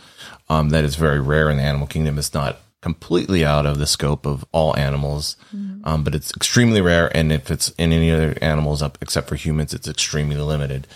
um, 0.50 0.72
that 0.72 0.84
is 0.84 0.96
very 0.96 1.22
rare 1.22 1.50
in 1.50 1.56
the 1.56 1.64
animal 1.64 1.88
kingdom. 1.88 2.18
It's 2.18 2.34
not 2.34 2.60
completely 2.82 3.46
out 3.46 3.66
of 3.66 3.78
the 3.78 3.88
scope 3.88 4.26
of 4.26 4.44
all 4.52 4.76
animals, 4.76 5.38
um, 5.84 6.04
but 6.04 6.16
it's 6.16 6.32
extremely 6.36 6.82
rare. 6.82 7.16
And 7.16 7.32
if 7.32 7.52
it's 7.52 7.70
in 7.78 7.94
any 7.94 8.12
other 8.12 8.36
animals 8.42 8.82
up 8.82 8.98
except 9.02 9.30
for 9.30 9.36
humans, 9.36 9.74
it's 9.74 9.88
extremely 9.88 10.36
limited. 10.36 10.88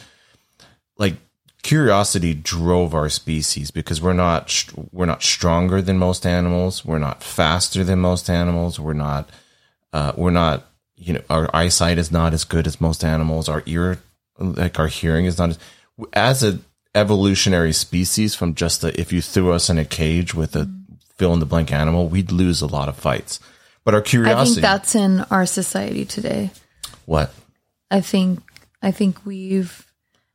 Like 0.97 1.15
curiosity 1.61 2.33
drove 2.33 2.93
our 2.93 3.09
species 3.09 3.71
because 3.71 4.01
we're 4.01 4.13
not 4.13 4.65
we're 4.91 5.05
not 5.05 5.23
stronger 5.23 5.81
than 5.81 5.97
most 5.97 6.25
animals. 6.25 6.83
We're 6.83 6.99
not 6.99 7.23
faster 7.23 7.83
than 7.83 7.99
most 7.99 8.29
animals. 8.29 8.79
We're 8.79 8.93
not 8.93 9.29
uh, 9.93 10.13
we're 10.15 10.31
not 10.31 10.65
you 10.95 11.13
know 11.13 11.21
our 11.29 11.49
eyesight 11.55 11.97
is 11.97 12.11
not 12.11 12.33
as 12.33 12.43
good 12.43 12.65
as 12.67 12.81
most 12.81 13.03
animals. 13.03 13.47
Our 13.47 13.63
ear 13.65 13.99
like 14.39 14.79
our 14.79 14.87
hearing 14.87 15.25
is 15.25 15.37
not 15.37 15.49
as 15.51 15.59
as 16.13 16.43
a 16.43 16.59
evolutionary 16.95 17.73
species 17.73 18.33
from 18.35 18.55
just 18.55 18.81
the, 18.81 18.99
if 18.99 19.11
you 19.11 19.21
threw 19.21 19.51
us 19.51 19.69
in 19.69 19.77
a 19.77 19.85
cage 19.85 20.33
with 20.33 20.55
a 20.55 20.71
fill 21.15 21.33
in 21.33 21.39
the 21.39 21.45
blank 21.45 21.71
animal, 21.71 22.07
we'd 22.07 22.31
lose 22.31 22.61
a 22.61 22.67
lot 22.67 22.89
of 22.89 22.95
fights. 22.95 23.39
But 23.83 23.93
our 23.93 24.01
curiosity. 24.01 24.51
I 24.51 24.53
think 24.53 24.61
that's 24.61 24.95
in 24.95 25.19
our 25.31 25.45
society 25.45 26.05
today. 26.05 26.51
what? 27.05 27.31
I 27.91 28.01
think 28.01 28.39
I 28.81 28.91
think 28.91 29.25
we've 29.25 29.85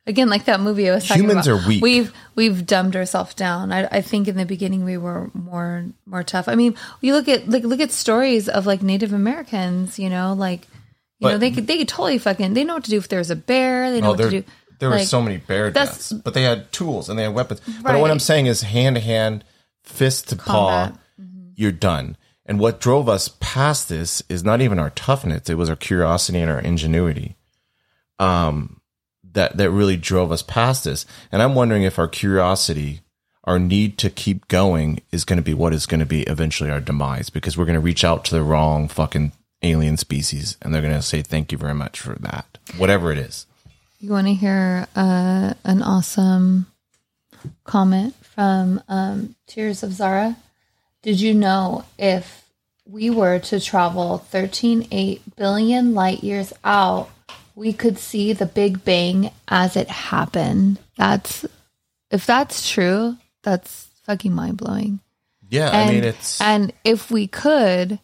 again, 0.06 0.28
like 0.28 0.44
that 0.46 0.60
movie 0.60 0.88
I 0.88 0.94
was 0.94 1.06
talking 1.06 1.24
Humans 1.24 1.46
about. 1.48 1.64
are 1.64 1.68
weak. 1.68 1.82
We've 1.82 2.12
we've 2.36 2.64
dumbed 2.64 2.94
ourselves 2.96 3.34
down. 3.34 3.72
I, 3.72 3.86
I 3.86 4.00
think 4.02 4.28
in 4.28 4.36
the 4.36 4.46
beginning 4.46 4.84
we 4.84 4.96
were 4.96 5.30
more 5.34 5.84
more 6.06 6.22
tough. 6.22 6.46
I 6.48 6.54
mean, 6.54 6.76
you 7.00 7.12
look 7.14 7.28
at 7.28 7.48
like 7.48 7.64
look 7.64 7.80
at 7.80 7.90
stories 7.90 8.48
of 8.48 8.66
like 8.66 8.82
Native 8.82 9.12
Americans. 9.12 9.98
You 9.98 10.10
know, 10.10 10.32
like 10.32 10.66
you 11.18 11.28
know 11.28 11.38
they 11.38 11.50
could 11.50 11.66
they 11.66 11.76
could 11.78 11.88
totally 11.88 12.18
fucking 12.18 12.54
they 12.54 12.62
know 12.64 12.74
what 12.74 12.84
to 12.84 12.90
do 12.90 12.98
if 12.98 13.08
there's 13.08 13.30
a 13.30 13.36
bear. 13.36 13.90
They 13.90 14.00
know 14.00 14.08
Oh, 14.08 14.10
what 14.12 14.18
to 14.20 14.30
do. 14.30 14.44
there 14.78 14.90
were 14.90 15.00
so 15.00 15.20
many 15.20 15.38
bear 15.38 15.70
deaths, 15.72 16.12
but 16.12 16.34
they 16.34 16.42
had 16.42 16.70
tools 16.72 17.08
and 17.08 17.18
they 17.18 17.24
had 17.24 17.34
weapons. 17.34 17.60
But 17.82 18.00
what 18.00 18.10
I'm 18.12 18.20
saying 18.20 18.46
is 18.46 18.62
hand 18.62 18.94
to 18.96 19.00
hand, 19.02 19.44
fist 19.82 20.28
to 20.28 20.36
Combat. 20.36 20.94
paw, 20.94 21.24
you're 21.54 21.72
done. 21.72 22.16
And 22.46 22.58
what 22.58 22.80
drove 22.80 23.08
us 23.08 23.36
past 23.40 23.88
this 23.88 24.22
is 24.28 24.42
not 24.42 24.60
even 24.60 24.78
our 24.78 24.90
toughness; 24.90 25.48
it 25.48 25.54
was 25.54 25.70
our 25.70 25.76
curiosity 25.76 26.40
and 26.40 26.50
our 26.50 26.60
ingenuity. 26.60 27.36
Um, 28.18 28.80
that 29.32 29.56
that 29.56 29.70
really 29.70 29.96
drove 29.96 30.32
us 30.32 30.42
past 30.42 30.84
this. 30.84 31.06
And 31.30 31.42
I'm 31.42 31.54
wondering 31.54 31.82
if 31.82 31.98
our 31.98 32.08
curiosity, 32.08 33.00
our 33.44 33.58
need 33.58 33.98
to 33.98 34.10
keep 34.10 34.48
going, 34.48 35.00
is 35.12 35.24
going 35.24 35.36
to 35.38 35.42
be 35.42 35.54
what 35.54 35.72
is 35.72 35.86
going 35.86 36.00
to 36.00 36.06
be 36.06 36.22
eventually 36.22 36.70
our 36.70 36.80
demise 36.80 37.30
because 37.30 37.56
we're 37.56 37.66
going 37.66 37.74
to 37.74 37.80
reach 37.80 38.04
out 38.04 38.24
to 38.26 38.34
the 38.34 38.42
wrong 38.42 38.88
fucking 38.88 39.32
alien 39.62 39.96
species 39.96 40.56
and 40.62 40.74
they're 40.74 40.82
going 40.82 40.94
to 40.94 41.02
say 41.02 41.22
thank 41.22 41.52
you 41.52 41.58
very 41.58 41.74
much 41.74 42.00
for 42.00 42.14
that, 42.14 42.58
whatever 42.76 43.12
it 43.12 43.18
is. 43.18 43.46
You 43.98 44.10
want 44.10 44.26
to 44.26 44.34
hear 44.34 44.86
uh, 44.96 45.54
an 45.64 45.82
awesome 45.82 46.66
comment 47.64 48.14
from 48.40 48.82
um, 48.88 49.34
Tears 49.46 49.82
of 49.82 49.92
Zara? 49.92 50.34
Did 51.02 51.20
you 51.20 51.34
know 51.34 51.84
if 51.98 52.48
we 52.86 53.10
were 53.10 53.38
to 53.38 53.60
travel 53.60 54.24
13.8 54.32 55.20
billion 55.36 55.94
light 55.94 56.24
years 56.24 56.50
out, 56.64 57.10
we 57.54 57.74
could 57.74 57.98
see 57.98 58.32
the 58.32 58.46
Big 58.46 58.82
Bang 58.82 59.30
as 59.46 59.76
it 59.76 59.88
happened? 59.88 60.78
That's 60.96 61.44
if 62.10 62.24
that's 62.24 62.70
true, 62.70 63.18
that's 63.42 63.88
fucking 64.04 64.32
mind 64.32 64.56
blowing. 64.56 65.00
Yeah, 65.50 65.68
And, 65.68 65.90
I 65.90 65.92
mean 65.92 66.04
it's 66.04 66.40
and 66.40 66.72
if 66.82 67.10
we 67.10 67.26
could, 67.26 67.98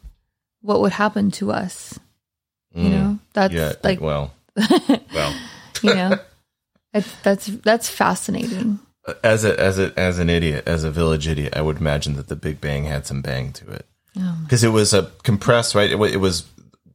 what 0.61 0.83
would 0.83 0.92
happen 0.92 1.31
to 1.33 1.51
us? 1.53 1.99
You 2.75 2.90
know, 2.90 3.18
that's 3.33 3.55
Mm. 3.55 3.57
yeah. 3.57 3.72
like 3.83 4.03
well, 4.03 4.35
well, 5.14 5.35
you 5.81 5.94
know, 5.94 6.18
it's, 6.92 7.11
that's 7.22 7.46
that's 7.46 7.88
fascinating. 7.88 8.81
As 9.23 9.45
a 9.45 9.59
as 9.61 9.79
a 9.79 9.92
as 9.99 10.19
an 10.19 10.29
idiot, 10.31 10.64
as 10.66 10.85
a 10.85 10.90
village 10.90 11.27
idiot, 11.29 11.55
I 11.57 11.62
would 11.62 11.79
imagine 11.79 12.16
that 12.16 12.29
the 12.29 12.37
Big 12.37 12.61
Bang 12.61 12.85
had 12.85 13.07
some 13.07 13.23
bang 13.23 13.53
to 13.55 13.71
it 13.73 13.87
because 14.42 14.64
it 14.64 14.71
was 14.71 14.92
a 14.95 15.11
compressed, 15.23 15.75
right? 15.75 15.90
It, 15.90 16.01
it 16.12 16.16
was 16.19 16.45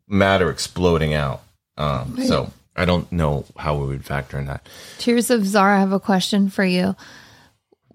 matter 0.08 0.50
exploding 0.50 1.14
out. 1.14 1.42
Um, 1.78 2.18
So 2.26 2.52
I 2.76 2.86
don't 2.86 3.10
know 3.12 3.46
how 3.58 3.78
we 3.78 3.88
would 3.88 4.06
factor 4.06 4.38
in 4.40 4.46
that. 4.48 4.68
Tears 4.98 5.30
of 5.30 5.46
Zara, 5.46 5.78
I 5.78 5.80
have 5.80 5.92
a 5.94 6.00
question 6.00 6.50
for 6.50 6.66
you. 6.66 6.96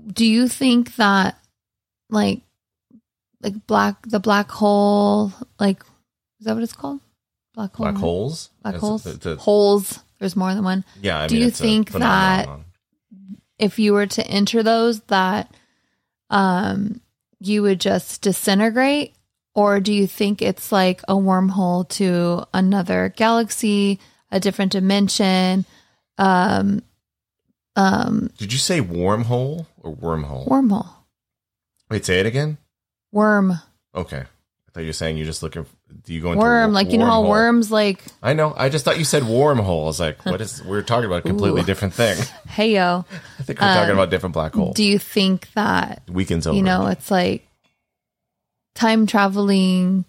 Do 0.07 0.25
you 0.25 0.49
think 0.49 0.97
that 0.97 1.39
like 2.09 2.41
like 3.43 3.67
black 3.67 3.97
the 4.07 4.21
black 4.21 4.51
hole 4.51 5.33
like 5.59 5.83
is 6.41 6.47
that 6.47 6.55
what 6.55 6.63
it's 6.63 6.73
called? 6.73 7.01
Black 7.55 7.75
hole. 7.75 7.87
Black 7.87 7.97
holes, 7.97 8.51
Black 8.63 8.75
holes. 8.77 9.05
Holes. 9.39 9.99
There's 10.19 10.37
more 10.37 10.55
than 10.55 10.63
one. 10.65 10.85
yeah, 11.03 11.21
I 11.21 11.27
Do 11.27 11.35
mean, 11.35 11.45
you 11.45 11.51
think 11.51 11.91
phenomenon. 11.91 12.65
If 13.59 13.79
you 13.79 13.93
were 13.95 14.07
to 14.07 14.27
enter 14.27 14.63
those 14.63 15.01
that 15.03 15.55
um 16.31 17.01
you 17.41 17.63
would 17.63 17.81
just 17.81 18.23
disintegrate 18.23 19.15
or 19.55 19.81
do 19.81 19.93
you 19.93 20.07
think 20.07 20.43
it's 20.43 20.73
like 20.73 21.03
a 21.09 21.15
wormhole 21.15 21.89
to 21.89 22.45
another 22.53 23.13
galaxy, 23.17 23.99
a 24.31 24.41
different 24.41 24.73
dimension? 24.73 25.65
Um 26.19 26.83
um 27.77 28.31
Did 28.39 28.53
you 28.53 28.59
say 28.59 28.81
wormhole 28.81 29.67
or 29.83 29.95
wormhole? 29.95 30.49
wormhole. 30.49 30.89
Wait, 31.91 32.05
say 32.05 32.21
it 32.21 32.27
again. 32.27 32.59
Worm. 33.13 33.55
Okay, 33.95 34.19
I 34.19 34.71
thought 34.73 34.81
you 34.81 34.89
were 34.89 34.93
saying 34.93 35.17
you're 35.17 35.27
just 35.27 35.43
looking. 35.43 35.67
Do 36.05 36.15
you 36.15 36.21
go 36.21 36.33
into 36.33 36.41
Worm, 36.41 36.73
like 36.73 36.93
you 36.93 36.99
know 36.99 37.07
how 37.07 37.23
wormhole? 37.23 37.29
worms 37.29 37.71
like 37.71 38.03
I 38.23 38.33
know. 38.33 38.55
I 38.57 38.69
just 38.69 38.85
thought 38.85 38.99
you 38.99 39.05
said 39.05 39.23
wormhole. 39.25 39.83
I 39.83 39.87
was 39.87 40.01
like, 40.01 40.25
what 40.25 40.41
is? 40.41 40.63
We're 40.63 40.83
talking 40.83 41.07
about 41.07 41.21
a 41.21 41.23
completely 41.23 41.63
Ooh. 41.63 41.65
different 41.65 41.95
thing. 41.95 42.17
hey 42.49 42.75
yo. 42.75 43.05
I 43.39 43.43
think 43.43 43.61
we're 43.61 43.67
talking 43.67 43.91
um, 43.91 43.99
about 43.99 44.11
different 44.11 44.33
black 44.33 44.55
holes. 44.55 44.77
Do 44.77 44.85
you 44.85 44.99
think 44.99 45.53
that 45.55 46.03
Weekends 46.09 46.47
over. 46.47 46.57
you 46.57 46.63
know 46.63 46.87
it's 46.87 47.11
like 47.11 47.47
time 48.75 49.07
traveling 49.07 50.05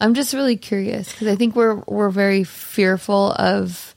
i'm 0.00 0.12
just 0.12 0.34
really 0.34 0.56
curious 0.56 1.12
because 1.12 1.28
i 1.28 1.36
think 1.36 1.54
we're 1.54 1.76
we're 1.86 2.10
very 2.10 2.42
fearful 2.42 3.32
of 3.32 3.94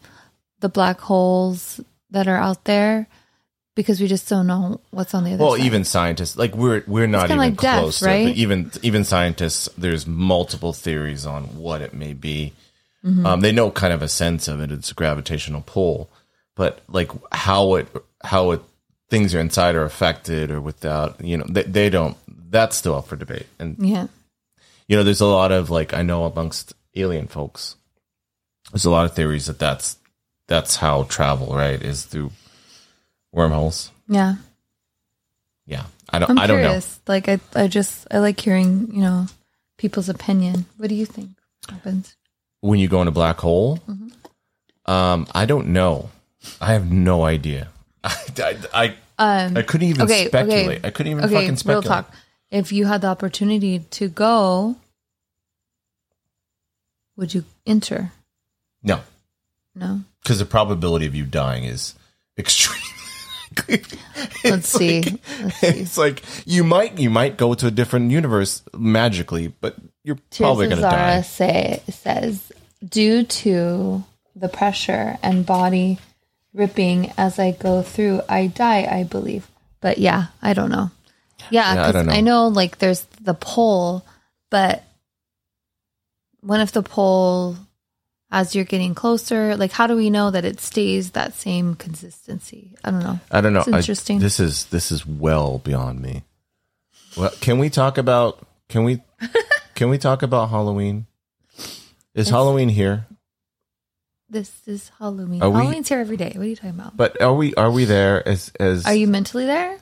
the 0.59 0.69
black 0.69 0.99
holes 1.01 1.81
that 2.11 2.27
are 2.27 2.37
out 2.37 2.65
there 2.65 3.07
because 3.79 4.01
we 4.01 4.07
just 4.07 4.27
don't 4.27 4.47
know 4.47 4.81
what's 4.91 5.13
on 5.13 5.23
the 5.23 5.33
other 5.33 5.43
well, 5.43 5.55
side 5.55 5.65
even 5.65 5.83
scientists, 5.83 6.37
like 6.37 6.55
we're 6.55 6.83
we're 6.87 7.07
not 7.07 7.25
even 7.25 7.37
like 7.37 7.57
death, 7.57 7.79
close. 7.81 7.99
to 7.99 8.05
it, 8.05 8.07
right? 8.07 8.35
even 8.35 8.71
even 8.81 9.03
scientists, 9.03 9.69
there's 9.77 10.05
multiple 10.05 10.73
theories 10.73 11.25
on 11.25 11.43
what 11.57 11.81
it 11.81 11.93
may 11.93 12.13
be. 12.13 12.53
Mm-hmm. 13.03 13.25
Um, 13.25 13.41
they 13.41 13.51
know 13.51 13.71
kind 13.71 13.93
of 13.93 14.01
a 14.01 14.07
sense 14.07 14.47
of 14.47 14.59
it. 14.59 14.71
It's 14.71 14.91
a 14.91 14.95
gravitational 14.95 15.63
pull, 15.65 16.09
but 16.55 16.81
like 16.87 17.11
how 17.31 17.75
it 17.75 17.87
how 18.23 18.51
it 18.51 18.61
things 19.09 19.33
are 19.33 19.39
inside 19.39 19.75
are 19.75 19.85
affected 19.85 20.51
or 20.51 20.61
without, 20.61 21.23
you 21.23 21.37
know, 21.37 21.45
they, 21.49 21.63
they 21.63 21.89
don't. 21.89 22.17
That's 22.51 22.75
still 22.75 22.95
up 22.95 23.07
for 23.07 23.15
debate. 23.15 23.47
And 23.59 23.77
yeah 23.79 24.07
you 24.89 24.97
know, 24.97 25.03
there's 25.03 25.21
a 25.21 25.27
lot 25.27 25.53
of 25.53 25.69
like 25.69 25.93
I 25.93 26.01
know 26.01 26.25
amongst 26.25 26.73
alien 26.95 27.27
folks, 27.27 27.75
there's 28.73 28.85
a 28.85 28.89
lot 28.89 29.05
of 29.05 29.13
theories 29.13 29.45
that 29.45 29.59
that's 29.59 29.97
that's 30.47 30.75
how 30.75 31.03
travel 31.03 31.55
right 31.55 31.81
is 31.81 32.03
through 32.03 32.31
wormholes. 33.31 33.91
yeah 34.07 34.35
Yeah, 35.65 35.85
I 36.09 36.19
don't. 36.19 36.31
i'm 36.31 36.39
I 36.39 36.47
don't 36.47 36.61
know. 36.61 36.79
like 37.07 37.29
i 37.29 37.39
i 37.55 37.67
just 37.67 38.07
i 38.11 38.17
like 38.19 38.39
hearing 38.39 38.89
you 38.93 39.01
know 39.01 39.27
people's 39.77 40.09
opinion 40.09 40.65
what 40.77 40.89
do 40.89 40.95
you 40.95 41.05
think 41.05 41.29
happens 41.69 42.15
when 42.61 42.79
you 42.79 42.87
go 42.89 43.01
in 43.01 43.07
a 43.07 43.11
black 43.11 43.37
hole? 43.39 43.77
Mm-hmm. 43.87 44.91
Um, 44.91 45.27
I 45.33 45.45
don't 45.45 45.67
know. 45.67 46.09
I 46.59 46.73
have 46.73 46.91
no 46.91 47.23
idea. 47.23 47.69
I, 48.03 48.15
I, 48.39 48.57
I, 48.73 48.85
um 49.45 49.55
I 49.55 49.61
couldn't 49.61 49.87
even 49.87 50.01
okay, 50.03 50.27
speculate. 50.27 50.79
okay. 50.79 50.87
I 50.87 50.89
couldn't 50.91 51.11
even 51.11 51.23
okay 51.25 51.33
fucking 51.33 51.47
real 51.49 51.57
speculate. 51.57 51.85
talk 51.87 52.13
if 52.51 52.71
you 52.73 52.85
had 52.87 53.01
the 53.01 53.07
opportunity 53.07 53.79
to 53.79 54.09
go 54.09 54.75
would 57.15 57.33
you 57.33 57.43
enter 57.67 58.11
No, 58.83 59.01
no 59.75 60.01
because 60.23 60.39
the 60.39 60.45
probability 60.45 61.05
of 61.05 61.13
you 61.15 61.25
dying 61.25 61.63
is 61.65 61.93
extreme. 62.37 62.81
Let's 64.43 64.69
see. 64.69 65.01
Let's 65.01 65.55
see. 65.57 65.67
It's 65.67 65.97
like 65.97 66.23
you 66.45 66.63
might 66.63 66.97
you 66.99 67.09
might 67.09 67.37
go 67.37 67.53
to 67.53 67.67
a 67.67 67.71
different 67.71 68.11
universe 68.11 68.63
magically, 68.77 69.47
but 69.47 69.75
you're 70.03 70.19
probably 70.35 70.67
gonna 70.67 70.77
of 70.85 70.91
Zara 70.91 71.15
die. 71.17 71.21
say 71.21 71.83
says 71.89 72.51
due 72.87 73.23
to 73.23 74.03
the 74.35 74.49
pressure 74.49 75.17
and 75.21 75.45
body 75.45 75.99
ripping 76.53 77.11
as 77.17 77.39
I 77.39 77.51
go 77.51 77.81
through, 77.81 78.21
I 78.29 78.47
die. 78.47 78.87
I 78.89 79.03
believe, 79.03 79.47
but 79.81 79.97
yeah, 79.97 80.27
I 80.41 80.53
don't 80.53 80.69
know. 80.71 80.91
Yeah, 81.49 81.73
Yeah, 81.75 81.85
I 81.87 81.91
don't 81.91 82.05
know. 82.05 82.13
I 82.13 82.21
know 82.21 82.47
like 82.47 82.77
there's 82.79 83.01
the 83.21 83.33
pole, 83.33 84.05
but 84.49 84.83
what 86.41 86.59
if 86.61 86.71
the 86.71 86.83
pole, 86.83 87.57
as 88.31 88.55
you're 88.55 88.65
getting 88.65 88.93
closer, 88.95 89.55
like 89.55 89.71
how 89.71 89.87
do 89.87 89.95
we 89.95 90.09
know 90.09 90.31
that 90.31 90.45
it 90.45 90.59
stays 90.59 91.11
that 91.11 91.33
same 91.33 91.75
consistency? 91.75 92.75
I 92.83 92.91
don't 92.91 93.03
know. 93.03 93.19
I 93.31 93.41
don't 93.41 93.53
know. 93.53 93.59
It's 93.61 93.69
I- 93.69 93.77
interesting. 93.77 94.19
this 94.19 94.39
is 94.39 94.65
this 94.65 94.91
is 94.91 95.05
well 95.05 95.57
beyond 95.59 96.01
me. 96.01 96.23
Well, 97.17 97.31
can 97.41 97.57
we 97.59 97.69
talk 97.69 97.97
about 97.97 98.45
can 98.69 98.83
we 98.83 99.01
can 99.75 99.89
we 99.89 99.97
talk 99.97 100.21
about 100.21 100.49
Halloween? 100.49 101.07
Is 102.13 102.29
Halloween 102.29 102.69
here? 102.69 103.05
This 104.29 104.51
is 104.67 104.91
Halloween. 104.99 105.41
Are 105.41 105.49
we- 105.49 105.57
Halloween's 105.57 105.89
here 105.89 105.99
every 105.99 106.17
day. 106.17 106.31
What 106.35 106.43
are 106.43 106.49
you 106.49 106.55
talking 106.55 106.71
about? 106.71 106.95
But 106.95 107.19
are 107.21 107.33
we 107.33 107.53
are 107.55 107.71
we 107.71 107.85
there 107.85 108.27
as 108.27 108.51
as 108.59 108.85
Are 108.85 108.93
you 108.93 109.07
mentally 109.07 109.45
there? 109.45 109.77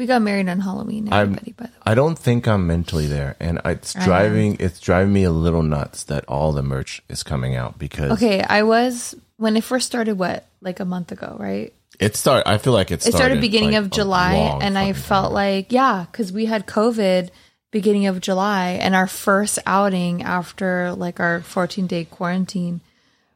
We 0.00 0.06
got 0.06 0.22
married 0.22 0.48
on 0.48 0.60
Halloween. 0.60 1.12
I'm- 1.12 1.26
Everybody, 1.26 1.52
by 1.52 1.66
the 1.66 1.72
way. 1.72 1.82
I 1.84 1.94
don't 1.94 2.18
think 2.18 2.48
I'm 2.48 2.66
mentally 2.66 3.06
there, 3.06 3.36
and 3.38 3.60
it's 3.66 3.92
driving 3.92 4.56
it's 4.58 4.80
driving 4.80 5.12
me 5.12 5.24
a 5.24 5.30
little 5.30 5.62
nuts 5.62 6.04
that 6.04 6.24
all 6.26 6.52
the 6.52 6.62
merch 6.62 7.02
is 7.10 7.22
coming 7.22 7.54
out 7.54 7.78
because 7.78 8.12
Okay, 8.12 8.40
I 8.42 8.62
was 8.62 9.14
when 9.36 9.58
it 9.58 9.62
first 9.64 9.86
started. 9.86 10.16
What, 10.18 10.46
like 10.62 10.80
a 10.80 10.86
month 10.86 11.12
ago, 11.12 11.36
right? 11.38 11.74
it 11.98 12.16
started. 12.16 12.48
I 12.48 12.56
feel 12.56 12.72
like 12.72 12.90
it 12.90 12.94
It 12.94 13.02
started, 13.02 13.16
started 13.18 13.40
beginning 13.42 13.72
like, 13.72 13.82
of 13.84 13.90
July, 13.90 14.36
and 14.62 14.78
I 14.78 14.94
felt 14.94 15.26
time. 15.26 15.34
like 15.34 15.66
yeah, 15.70 16.06
because 16.10 16.32
we 16.32 16.46
had 16.46 16.66
COVID 16.66 17.28
beginning 17.70 18.06
of 18.06 18.22
July, 18.22 18.78
and 18.80 18.94
our 18.94 19.06
first 19.06 19.58
outing 19.66 20.22
after 20.22 20.92
like 20.94 21.20
our 21.20 21.42
14 21.42 21.86
day 21.86 22.06
quarantine, 22.06 22.80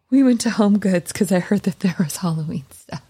we 0.09 0.23
went 0.23 0.41
to 0.41 0.49
Home 0.51 0.79
Goods 0.79 1.13
because 1.13 1.31
I 1.31 1.41
heard 1.41 1.65
that 1.65 1.81
there 1.81 1.97
was 1.99 2.17
Halloween 2.17 2.65
stuff. 2.71 3.03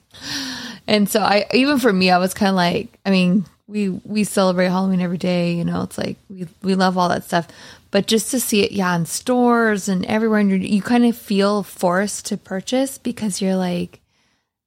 And 0.87 1.09
so 1.09 1.20
I 1.20 1.47
even 1.53 1.79
for 1.79 1.92
me, 1.92 2.11
I 2.11 2.18
was 2.18 2.35
kind 2.35 2.51
of 2.51 2.57
like, 2.57 2.99
I 3.07 3.11
mean, 3.11 3.47
we 3.66 3.88
we 3.88 4.25
celebrate 4.25 4.68
Halloween 4.68 5.01
every 5.01 5.18
day, 5.18 5.55
you 5.55 5.64
know. 5.64 5.83
It's 5.83 5.97
like 5.97 6.16
we 6.29 6.47
we 6.62 6.75
love 6.75 6.99
all 6.99 7.09
that 7.09 7.25
stuff, 7.25 7.49
but 7.90 8.07
just 8.07 8.31
to 8.33 8.40
see 8.40 8.62
it, 8.62 8.73
yeah, 8.73 8.94
in 8.94 9.07
stores 9.07 9.88
and 9.88 10.05
everywhere, 10.07 10.40
and 10.40 10.64
you 10.64 10.83
kind 10.83 11.07
of 11.07 11.16
feel 11.16 11.62
forced 11.62 12.27
to 12.27 12.37
purchase 12.37 12.99
because 12.99 13.40
you're 13.40 13.57
like, 13.57 14.01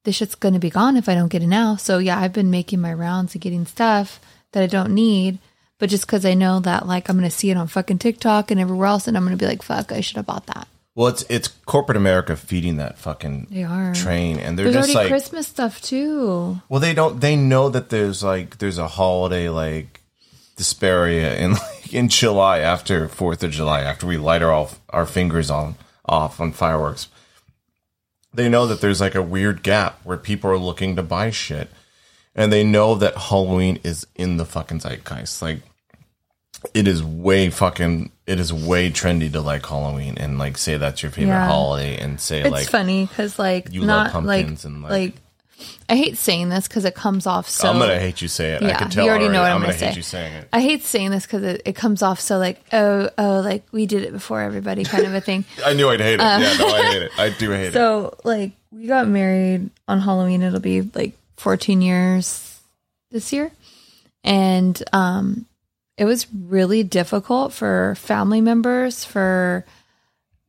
this 0.04 0.16
shit's 0.16 0.36
gonna 0.36 0.60
be 0.60 0.72
gone 0.72 0.98
if 0.98 1.08
I 1.08 1.16
don't 1.16 1.28
get 1.28 1.44
it 1.44 1.48
now. 1.48 1.76
So 1.76 2.00
yeah, 2.00 2.20
I've 2.20 2.34
been 2.34 2.50
making 2.50 2.82
my 2.82 2.94
rounds 2.94 3.36
and 3.36 3.42
getting 3.42 3.66
stuff 3.66 4.20
that 4.54 4.64
I 4.64 4.68
don't 4.68 4.96
need, 4.96 5.38
but 5.78 5.90
just 5.90 6.08
because 6.08 6.26
I 6.26 6.34
know 6.34 6.60
that 6.62 6.88
like 6.88 7.10
I'm 7.10 7.18
gonna 7.18 7.30
see 7.30 7.52
it 7.52 7.58
on 7.58 7.68
fucking 7.68 8.00
TikTok 8.00 8.50
and 8.50 8.60
everywhere 8.60 8.88
else, 8.88 9.08
and 9.08 9.16
I'm 9.16 9.24
gonna 9.24 9.38
be 9.38 9.46
like, 9.46 9.62
fuck, 9.62 9.92
I 9.92 10.02
should 10.02 10.18
have 10.18 10.26
bought 10.26 10.48
that. 10.48 10.68
Well, 10.98 11.10
it's 11.10 11.24
it's 11.30 11.48
corporate 11.48 11.96
America 11.96 12.36
feeding 12.36 12.78
that 12.78 12.98
fucking 12.98 13.50
They 13.52 13.62
are. 13.62 13.94
train, 13.94 14.40
and 14.40 14.58
they're 14.58 14.72
There's 14.72 14.88
just 14.88 14.96
like, 14.96 15.10
Christmas 15.10 15.48
stuff 15.48 15.80
too. 15.80 16.60
well, 16.70 16.80
they 16.80 16.96
don't. 16.96 17.22
They 17.22 17.36
know 17.36 17.70
that 17.70 17.90
there's 17.90 18.24
like 18.24 18.58
there's 18.58 18.80
a 18.80 18.88
holiday 18.88 19.48
like 19.48 20.02
Desperia 20.58 21.38
in 21.38 21.52
like 21.54 21.94
in 21.94 22.10
July 22.10 22.62
after 22.62 23.08
Fourth 23.08 23.44
of 23.44 23.52
July 23.52 23.82
after 23.82 24.08
we 24.08 24.18
light 24.18 24.42
our 24.42 24.52
off 24.52 24.80
our 24.90 25.06
fingers 25.06 25.52
on 25.52 25.76
off 26.04 26.42
on 26.42 26.52
fireworks. 26.52 27.10
They 28.34 28.50
know 28.50 28.66
that 28.66 28.82
there's 28.82 29.00
like 29.00 29.14
a 29.14 29.22
weird 29.22 29.62
gap 29.62 30.00
where 30.04 30.18
people 30.18 30.50
are 30.50 30.58
looking 30.58 30.96
to 30.96 31.04
buy 31.04 31.30
shit, 31.30 31.70
and 32.34 32.52
they 32.52 32.64
know 32.64 32.96
that 32.96 33.16
Halloween 33.16 33.80
is 33.84 34.08
in 34.16 34.38
the 34.38 34.46
fucking 34.46 34.80
zeitgeist. 34.80 35.44
Like, 35.44 35.60
it 36.74 36.88
is 36.88 37.04
way 37.04 37.50
fucking. 37.50 38.12
It 38.26 38.40
is 38.40 38.52
way 38.54 38.92
trendy 38.92 39.32
to 39.32 39.42
like 39.42 39.66
Halloween 39.66 40.18
and 40.18 40.38
like 40.38 40.58
say 40.58 40.78
that's 40.78 41.02
your 41.02 41.12
favorite 41.12 41.34
Yeah. 41.34 41.48
holiday 41.48 41.98
and 41.98 42.20
say 42.20 42.44
like. 42.44 42.46
It's 42.46 42.54
like 42.54 42.70
funny 42.70 43.06
because 43.06 43.38
like 43.40 43.72
you 43.74 43.82
love 43.82 44.14
not 44.14 44.24
like 44.26 44.46
pumpkins 44.46 44.66
and, 44.66 44.82
like- 44.84 44.92
like 44.92 45.14
I 45.90 45.96
hate 45.96 46.18
saying 46.20 46.50
this 46.50 46.68
because 46.68 46.86
it 46.86 46.94
comes 46.94 47.26
off 47.26 47.50
so. 47.50 47.68
I'm 47.68 47.80
gonna 47.80 47.98
hate 48.00 48.22
you 48.22 48.28
say 48.28 48.52
it. 48.54 48.62
I 48.62 48.68
Yeah, 48.68 48.78
can 48.78 48.90
tell. 48.92 49.04
you 49.06 49.10
already 49.10 49.28
know 49.30 49.42
what 49.42 49.52
I'm 49.52 49.62
gonna 49.62 49.74
hate 49.74 49.96
you 49.96 50.04
saying 50.04 50.34
it. 50.34 50.48
I 50.54 50.62
hate 50.62 50.84
saying 50.84 51.10
this 51.10 51.26
because 51.26 51.42
it, 51.42 51.64
it 51.66 51.76
comes 51.76 52.04
off 52.04 52.20
so 52.20 52.38
like 52.38 52.62
oh 52.74 53.10
oh 53.18 53.40
like 53.40 53.64
we 53.72 53.88
did 53.88 54.04
it 54.04 54.12
before 54.12 54.42
everybody 54.42 54.84
kind 54.84 55.06
of 55.06 55.16
a 55.16 55.22
thing. 55.22 55.46
I 55.66 55.74
knew 55.74 55.90
I'd 55.90 56.00
hate 56.00 56.16
it. 56.16 56.20
yeah, 56.20 56.56
no, 56.60 56.68
I 56.68 56.84
hate 56.92 57.02
it. 57.02 57.12
I 57.18 57.30
do 57.30 57.50
hate 57.52 57.68
it. 57.68 57.76
Uh, 57.76 57.80
So 58.12 58.18
like 58.24 58.52
we 58.72 58.86
got 58.86 59.08
married 59.08 59.72
on 59.88 60.00
Halloween. 60.00 60.44
It'll 60.44 60.60
be 60.60 60.82
like 60.82 61.14
14 61.38 61.82
years 61.82 62.60
this 63.10 63.34
year, 63.34 63.50
and 64.24 64.82
um, 64.94 65.46
it 65.98 66.06
was 66.06 66.28
really 66.32 66.84
difficult 66.84 67.54
for 67.54 67.96
family 67.96 68.40
members, 68.40 69.04
for 69.04 69.66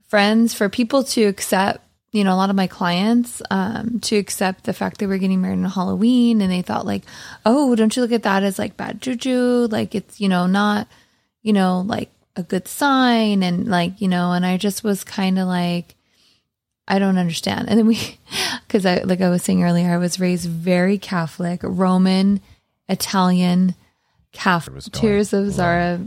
friends, 0.09 0.55
for 0.55 0.69
people 0.69 1.03
to 1.05 1.25
accept. 1.25 1.85
You 2.11 2.25
know, 2.25 2.33
a 2.33 2.37
lot 2.37 2.49
of 2.49 2.57
my 2.57 2.67
clients 2.67 3.43
um, 3.51 4.01
to 4.01 4.17
accept 4.17 4.65
the 4.65 4.73
fact 4.73 4.99
that 4.99 5.09
we're 5.09 5.19
getting 5.19 5.43
married 5.43 5.59
on 5.59 5.65
Halloween, 5.65 6.41
and 6.41 6.51
they 6.51 6.63
thought 6.63 6.87
like, 6.87 7.03
"Oh, 7.45 7.75
don't 7.75 7.95
you 7.95 8.03
look 8.03 8.13
at 8.13 8.23
that 8.23 8.43
as 8.43 8.59
like 8.59 8.79
bad 8.79 9.03
juju? 9.03 9.69
Like 9.71 9.95
it's 9.95 10.21
you 10.21 10.29
know 10.29 10.47
not, 10.47 10.89
you 11.43 11.53
know, 11.53 11.83
like 11.87 12.11
a 12.35 12.43
good 12.43 12.67
sign." 12.67 13.43
And 13.43 13.69
like 13.69 14.01
you 14.01 14.09
know, 14.09 14.33
and 14.33 14.47
I 14.47 14.57
just 14.57 14.83
was 14.83 15.05
kind 15.05 15.39
of 15.39 15.47
like, 15.49 15.97
I 16.89 16.99
don't 16.99 17.19
understand. 17.19 17.69
And 17.69 17.79
then 17.79 17.87
we, 17.87 18.19
because 18.67 18.87
I, 18.87 19.03
like 19.03 19.21
I 19.21 19.29
was 19.29 19.43
saying 19.43 19.63
earlier, 19.63 19.93
I 19.93 19.99
was 19.99 20.19
raised 20.19 20.49
very 20.49 20.97
Catholic, 20.97 21.61
Roman, 21.63 22.41
Italian, 22.89 23.75
Was 24.45 24.89
Tears 24.93 25.33
of 25.33 25.51
Zara 25.51 26.01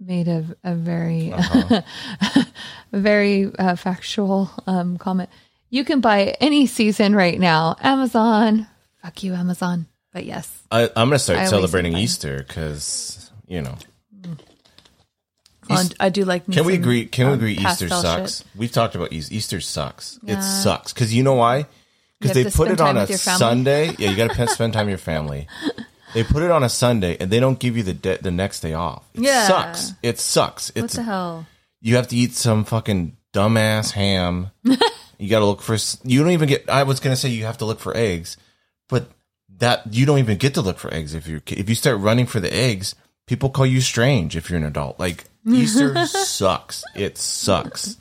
made 0.00 0.28
a, 0.28 0.44
a 0.64 0.74
very, 0.74 1.32
Uh-huh. 1.32 1.82
a 2.20 2.46
very 2.98 3.50
uh, 3.58 3.76
factual 3.76 4.50
um, 4.66 4.96
comment. 4.98 5.30
You 5.70 5.84
can 5.84 6.00
buy 6.00 6.36
any 6.40 6.66
season 6.66 7.14
right 7.14 7.38
now. 7.38 7.76
Amazon. 7.80 8.66
Fuck 9.02 9.22
you, 9.22 9.34
Amazon. 9.34 9.86
But 10.12 10.24
yes. 10.24 10.50
I, 10.70 10.84
I'm 10.84 11.08
gonna 11.08 11.18
start 11.18 11.40
I 11.40 11.46
celebrating. 11.46 11.96
Easter 11.96 12.44
because 12.46 13.30
you 13.48 13.60
know. 13.60 13.76
Well, 15.68 15.88
I 15.98 16.10
do 16.10 16.24
like 16.24 16.46
Can 16.50 16.64
we 16.64 16.74
agree? 16.74 17.06
Can 17.06 17.26
we 17.26 17.32
um, 17.32 17.38
agree? 17.38 17.52
Easter 17.54 17.88
sucks. 17.88 18.38
shit. 18.38 18.46
We've 18.54 18.70
talked 18.70 18.94
about 18.94 19.12
Easter. 19.12 19.34
Easter 19.34 19.60
sucks. 19.60 20.20
Yeah. 20.22 20.38
It 20.38 20.42
sucks 20.42 20.92
because 20.92 21.14
you 21.14 21.22
know 21.22 21.34
why? 21.34 21.66
Because 22.20 22.34
they 22.34 22.50
put 22.50 22.70
it 22.70 22.80
on 22.80 22.96
a 22.96 23.00
with 23.00 23.10
your 23.10 23.18
family. 23.18 23.38
Sunday. 23.38 23.94
Yeah, 23.98 24.10
you 24.10 24.16
got 24.16 24.30
to 24.30 24.46
spend 24.54 24.72
time 24.74 24.86
with 24.86 24.92
your 24.92 24.98
family. 24.98 25.48
They 26.14 26.22
put 26.24 26.42
it 26.42 26.50
on 26.50 26.62
a 26.62 26.68
Sunday 26.68 27.16
and 27.18 27.30
they 27.30 27.40
don't 27.40 27.58
give 27.58 27.76
you 27.76 27.82
the 27.82 27.92
de- 27.94 28.18
the 28.18 28.30
next 28.30 28.60
day 28.60 28.72
off. 28.74 29.04
It 29.14 29.22
Yeah. 29.22 29.46
sucks. 29.48 29.92
It 30.02 30.18
sucks. 30.20 30.70
What 30.74 30.90
the 30.90 31.02
hell? 31.02 31.46
you 31.80 31.96
have 31.96 32.08
to 32.08 32.16
eat 32.16 32.32
some 32.34 32.64
fucking 32.64 33.16
dumbass 33.32 33.90
ham. 33.90 34.50
you 35.18 35.28
got 35.28 35.40
to 35.40 35.44
look 35.44 35.60
for. 35.60 35.74
s- 35.74 35.98
You 36.04 36.22
don't 36.22 36.32
even 36.32 36.48
get. 36.48 36.68
I 36.70 36.84
was 36.84 37.00
gonna 37.00 37.16
say 37.16 37.28
you 37.28 37.44
have 37.44 37.58
to 37.58 37.64
look 37.66 37.80
for 37.80 37.94
eggs, 37.96 38.36
but 38.88 39.10
that 39.58 39.92
you 39.92 40.06
don't 40.06 40.18
even 40.18 40.38
get 40.38 40.54
to 40.54 40.62
look 40.62 40.78
for 40.78 40.92
eggs 40.94 41.14
if 41.14 41.26
you 41.26 41.42
if 41.48 41.68
you 41.68 41.74
start 41.74 41.98
running 42.00 42.26
for 42.26 42.40
the 42.40 42.52
eggs. 42.54 42.94
People 43.26 43.50
call 43.50 43.66
you 43.66 43.80
strange 43.80 44.36
if 44.36 44.48
you're 44.50 44.58
an 44.58 44.64
adult. 44.66 44.98
Like 45.00 45.24
Easter 45.46 46.06
sucks. 46.06 46.84
It 46.94 47.18
sucks. 47.18 47.96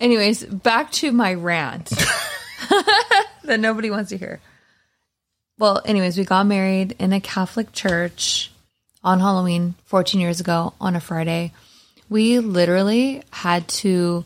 Anyways, 0.00 0.44
back 0.44 0.90
to 0.92 1.12
my 1.12 1.34
rant 1.34 1.90
that 3.44 3.60
nobody 3.60 3.90
wants 3.90 4.10
to 4.10 4.16
hear. 4.18 4.40
Well, 5.60 5.82
anyways, 5.84 6.16
we 6.16 6.24
got 6.24 6.46
married 6.46 6.96
in 6.98 7.12
a 7.12 7.20
Catholic 7.20 7.70
church 7.72 8.50
on 9.04 9.20
Halloween 9.20 9.74
14 9.84 10.18
years 10.18 10.40
ago 10.40 10.72
on 10.80 10.96
a 10.96 11.00
Friday. 11.00 11.52
We 12.08 12.38
literally 12.38 13.22
had 13.30 13.68
to 13.68 14.24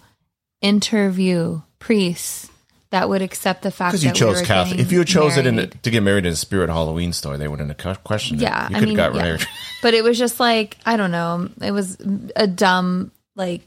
interview 0.62 1.60
priests 1.80 2.48
that 2.90 3.08
would 3.08 3.20
accept 3.20 3.62
the 3.62 3.72
fact 3.72 3.94
Because 3.94 4.04
you 4.04 4.12
chose 4.12 4.36
we 4.36 4.42
were 4.42 4.46
Catholic. 4.46 4.78
If 4.78 4.92
you 4.92 4.98
had 4.98 5.08
chose 5.08 5.36
it 5.36 5.44
in 5.46 5.56
to 5.56 5.90
get 5.90 6.04
married 6.04 6.24
in 6.24 6.32
a 6.32 6.36
spirit 6.36 6.70
Halloween 6.70 7.12
store, 7.12 7.36
they 7.36 7.48
wouldn't 7.48 7.82
have 7.82 8.04
questioned 8.04 8.40
yeah, 8.40 8.66
it. 8.66 8.70
You 8.70 8.76
I 8.76 8.78
could 8.78 8.88
mean, 8.90 8.96
have 8.96 9.12
got 9.12 9.16
yeah. 9.16 9.22
married. 9.24 9.46
but 9.82 9.94
it 9.94 10.04
was 10.04 10.16
just 10.16 10.38
like 10.38 10.76
I 10.86 10.96
don't 10.96 11.10
know. 11.10 11.50
It 11.60 11.72
was 11.72 11.98
a 12.36 12.46
dumb 12.46 13.10
like 13.34 13.62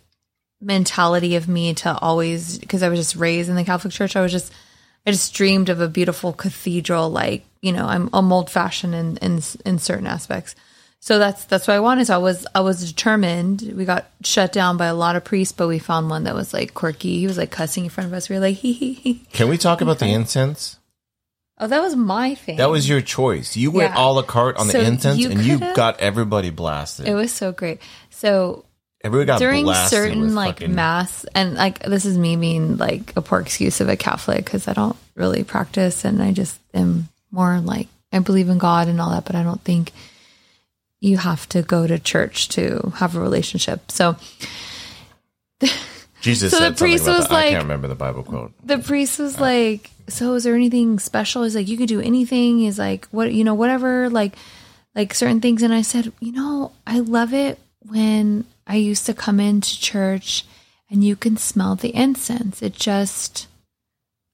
mentality 0.61 1.35
of 1.35 1.49
me 1.49 1.73
to 1.73 1.97
always 1.97 2.59
because 2.59 2.81
I 2.81 2.87
was 2.87 2.97
just 2.97 3.17
raised 3.17 3.49
in 3.49 3.57
the 3.57 3.65
Catholic 3.65 3.91
Church. 3.91 4.15
I 4.15 4.21
was 4.21 4.31
just 4.31 4.53
I 5.07 5.11
just 5.11 5.33
dreamed 5.33 5.69
of 5.69 5.79
a 5.81 5.87
beautiful 5.87 6.33
cathedral. 6.33 7.09
Like 7.09 7.45
you 7.61 7.71
know, 7.71 7.85
I'm, 7.87 8.09
I'm 8.13 8.31
old 8.31 8.49
fashioned 8.51 8.93
in, 8.93 9.17
in 9.17 9.41
in 9.65 9.79
certain 9.79 10.05
aspects. 10.07 10.53
So 10.99 11.19
that's 11.19 11.45
that's 11.45 11.67
what 11.67 11.75
I 11.75 11.79
wanted. 11.79 12.07
So 12.07 12.15
I 12.15 12.17
was 12.17 12.45
I 12.53 12.59
was 12.59 12.85
determined. 12.91 13.61
We 13.75 13.85
got 13.85 14.07
shut 14.23 14.51
down 14.51 14.77
by 14.77 14.87
a 14.87 14.93
lot 14.95 15.15
of 15.15 15.23
priests, 15.23 15.53
but 15.53 15.67
we 15.67 15.79
found 15.79 16.09
one 16.09 16.25
that 16.25 16.35
was 16.35 16.53
like 16.53 16.73
quirky. 16.73 17.19
He 17.19 17.27
was 17.27 17.37
like 17.37 17.51
cussing 17.51 17.85
in 17.85 17.89
front 17.89 18.07
of 18.07 18.13
us. 18.13 18.29
We 18.29 18.35
were 18.35 18.41
like, 18.41 18.55
hee 18.63 18.73
hee 18.73 18.93
hee. 18.93 19.25
Can 19.31 19.47
we 19.47 19.57
talk 19.57 19.81
about 19.81 19.99
the 19.99 20.07
incense? 20.07 20.77
Oh, 21.59 21.67
that 21.67 21.81
was 21.81 21.95
my 21.95 22.35
thing. 22.35 22.57
That 22.57 22.69
was 22.69 22.87
your 22.87 23.01
choice. 23.01 23.57
You 23.57 23.71
went 23.71 23.93
Yeah. 23.95 24.05
a 24.05 24.11
la 24.11 24.21
carte 24.21 24.57
on 24.57 24.67
So 24.67 24.79
the 24.79 24.85
incense, 24.85 25.17
you 25.17 25.31
and 25.31 25.41
you 25.41 25.57
got 25.73 25.99
everybody 25.99 26.51
blasted. 26.51 27.07
it 27.07 27.15
was 27.15 27.31
so 27.31 27.51
great. 27.51 27.79
So 28.11 28.65
Got 29.03 29.39
during 29.39 29.71
certain 29.73 30.35
like 30.35 30.55
fucking- 30.55 30.75
mass 30.75 31.25
and 31.35 31.53
like 31.55 31.79
this 31.79 32.03
is 32.05 32.17
me 32.17 32.35
being 32.35 32.77
like 32.77 33.15
a 33.15 33.21
poor 33.21 33.39
excuse 33.39 33.79
of 33.79 33.87
a 33.89 33.95
catholic 33.95 34.43
because 34.43 34.67
i 34.67 34.73
don't 34.73 34.97
really 35.15 35.43
practice 35.43 36.03
and 36.03 36.21
i 36.21 36.31
just 36.33 36.59
am 36.73 37.07
more 37.31 37.59
like 37.61 37.87
i 38.11 38.19
believe 38.19 38.49
in 38.49 38.57
god 38.57 38.87
and 38.87 38.99
all 38.99 39.11
that 39.11 39.23
but 39.25 39.35
i 39.35 39.43
don't 39.43 39.61
think 39.61 39.91
you 40.99 41.17
have 41.17 41.47
to 41.49 41.61
go 41.61 41.85
to 41.87 41.99
church 41.99 42.49
to 42.49 42.91
have 42.97 43.15
a 43.15 43.19
relationship 43.21 43.89
so 43.91 44.15
Jesus 46.21 46.51
So 46.51 46.59
the 46.69 46.75
priest 46.75 47.05
was 47.05 47.27
that. 47.27 47.31
I 47.33 47.49
can't 47.51 47.63
remember 47.63 47.87
the 47.87 47.95
Bible 47.95 48.23
quote. 48.23 48.51
the 48.65 48.79
priest 48.79 49.19
was 49.19 49.39
like 49.39 49.91
so 50.09 50.33
is 50.33 50.43
there 50.43 50.55
anything 50.55 50.99
special 50.99 51.43
he's 51.43 51.55
like 51.55 51.67
you 51.67 51.77
could 51.77 51.87
do 51.89 52.01
anything 52.01 52.59
he's 52.59 52.79
like 52.79 53.07
what 53.11 53.31
you 53.33 53.43
know 53.43 53.53
whatever 53.53 54.09
like 54.09 54.33
like 54.95 55.13
certain 55.13 55.41
things 55.41 55.61
and 55.63 55.73
i 55.73 55.81
said 55.81 56.11
you 56.19 56.31
know 56.31 56.71
i 56.87 56.99
love 56.99 57.33
it 57.33 57.59
when 57.81 58.45
i 58.65 58.75
used 58.75 59.05
to 59.05 59.13
come 59.13 59.39
into 59.39 59.79
church 59.79 60.45
and 60.89 61.03
you 61.03 61.15
can 61.15 61.37
smell 61.37 61.75
the 61.75 61.95
incense 61.95 62.61
it 62.61 62.73
just 62.73 63.47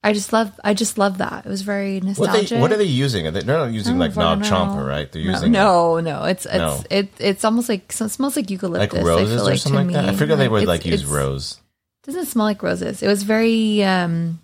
i 0.04 0.12
just 0.14 0.32
love 0.34 0.52
i 0.64 0.74
just 0.74 0.98
love 0.98 1.18
that 1.18 1.46
it 1.46 1.50
was 1.50 1.62
very 1.62 1.96
What, 2.00 2.04
nostalgic 2.20 2.50
they, 2.50 2.60
what 2.62 2.72
are 2.72 2.78
they 2.78 2.84
using? 2.86 3.28
Are 3.28 3.32
they- 3.32 3.42
They're 3.42 3.58
not 3.58 3.72
using 3.72 3.98
like 4.00 4.14
don't 4.14 4.40
knob 4.40 4.44
chomper, 4.44 4.88
right? 4.88 5.12
They're 5.12 5.22
using 5.22 5.52
no 5.52 6.00
no 6.00 6.20
no 6.20 6.24
it's 6.26 6.46
it's 6.46 6.56
No. 6.58 6.84
it 6.90 7.10
it's 7.20 7.44
almost 7.46 7.70
like 7.70 7.92
so 7.92 8.06
it 8.06 8.10
smells 8.10 8.36
like 8.36 8.50
eucalyptus 8.50 8.94
like 8.94 9.02
I 9.02 9.06
roses 9.06 9.42
or 9.42 9.46
like, 9.46 9.60
something 9.60 9.88
like 9.88 9.94
that. 9.96 10.06
I 10.06 10.12
me. 10.12 10.18
figured 10.18 10.40
they 10.40 10.48
would 10.50 10.68
like 10.68 10.86
use 10.86 11.06
rose. 11.06 11.60
doesn't 12.04 12.26
smell 12.26 12.46
like 12.46 12.62
roses. 12.64 13.02
It 13.02 13.08
was 13.08 13.24
very 13.24 13.82
um, 13.84 14.40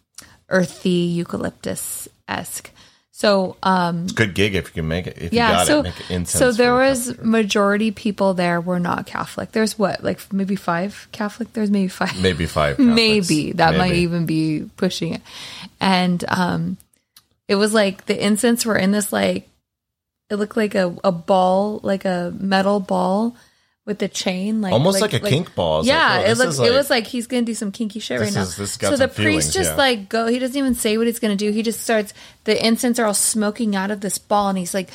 earthy 0.49 0.89
eucalyptus 1.19 2.07
esque. 2.27 2.71
So 3.19 3.58
um, 3.63 4.08
Good 4.08 4.34
gig 4.34 4.55
if 4.55 4.67
you 4.67 4.71
can 4.71 4.88
make 4.88 5.05
it. 5.05 5.17
If 5.17 5.34
yeah, 5.34 5.49
you 5.49 5.55
got 5.58 5.67
so 5.67 5.84
it, 6.10 6.25
so 6.25 6.53
there 6.53 6.73
was 6.73 7.17
majority 7.21 7.91
people 7.91 8.34
there 8.34 8.62
were 8.62 8.79
not 8.79 9.08
Catholic. 9.08 9.51
There's 9.51 9.77
what 9.77 10.01
like 10.01 10.32
maybe 10.32 10.55
five 10.55 11.10
Catholic. 11.12 11.51
There's 11.51 11.69
maybe 11.69 11.89
five. 11.89 12.17
maybe 12.17 12.45
five. 12.45 12.77
Catholics. 12.77 12.95
maybe 12.95 13.51
that 13.51 13.75
might 13.75 13.95
even 13.95 14.25
be 14.25 14.69
pushing 14.77 15.15
it. 15.15 15.21
And 15.82 16.23
um, 16.29 16.77
it 17.49 17.55
was 17.55 17.73
like 17.73 18.05
the 18.05 18.17
incense 18.17 18.65
were 18.65 18.77
in 18.77 18.91
this 18.91 19.12
like 19.12 19.49
it 20.29 20.36
looked 20.36 20.55
like 20.55 20.75
a, 20.75 20.95
a 21.03 21.12
ball, 21.12 21.82
like 21.84 22.05
a 22.05 22.34
metal 22.39 22.79
ball 22.79 23.36
with 23.86 24.00
the 24.00 24.08
chain, 24.08 24.62
like 24.62 24.72
Almost 24.72 25.02
like 25.02 25.13
a 25.13 25.20
kink 25.20 25.56
ball. 25.56 25.80
Like, 25.80 25.88
yeah, 25.88 26.24
oh, 26.26 26.30
it 26.32 26.38
looked. 26.38 26.56
it 26.56 26.62
like- 26.62 26.72
was 26.72 26.89
like 26.89 27.08
he's 27.08 27.26
gonna 27.28 27.42
do 27.42 27.54
some 27.56 27.72
kinky 27.72 28.00
shit 28.00 28.20
right 28.20 28.34
now. 28.34 28.42
is- 28.42 28.56
this 28.56 28.78
got 28.78 28.92
so 28.92 28.98
the 28.98 29.08
feelings, 29.08 29.46
priest 29.46 29.54
just 29.54 29.72
yeah. 29.72 29.76
like 29.76 30.10
go. 30.10 30.28
He 30.28 30.38
doesn't 30.38 30.56
even 30.58 30.76
say 30.76 30.98
what 30.98 31.08
he's 31.08 31.20
gonna 31.20 31.36
do. 31.36 31.52
He 31.52 31.63
just 31.63 31.82
starts. 31.82 32.13
The 32.44 32.65
incense 32.65 33.00
are 33.00 33.06
all 33.06 33.13
smoking 33.13 33.76
out 33.76 33.89
of 33.92 34.02
this 34.02 34.18
ball, 34.18 34.50
and 34.50 34.58
he's 34.58 34.74
like 34.74 34.89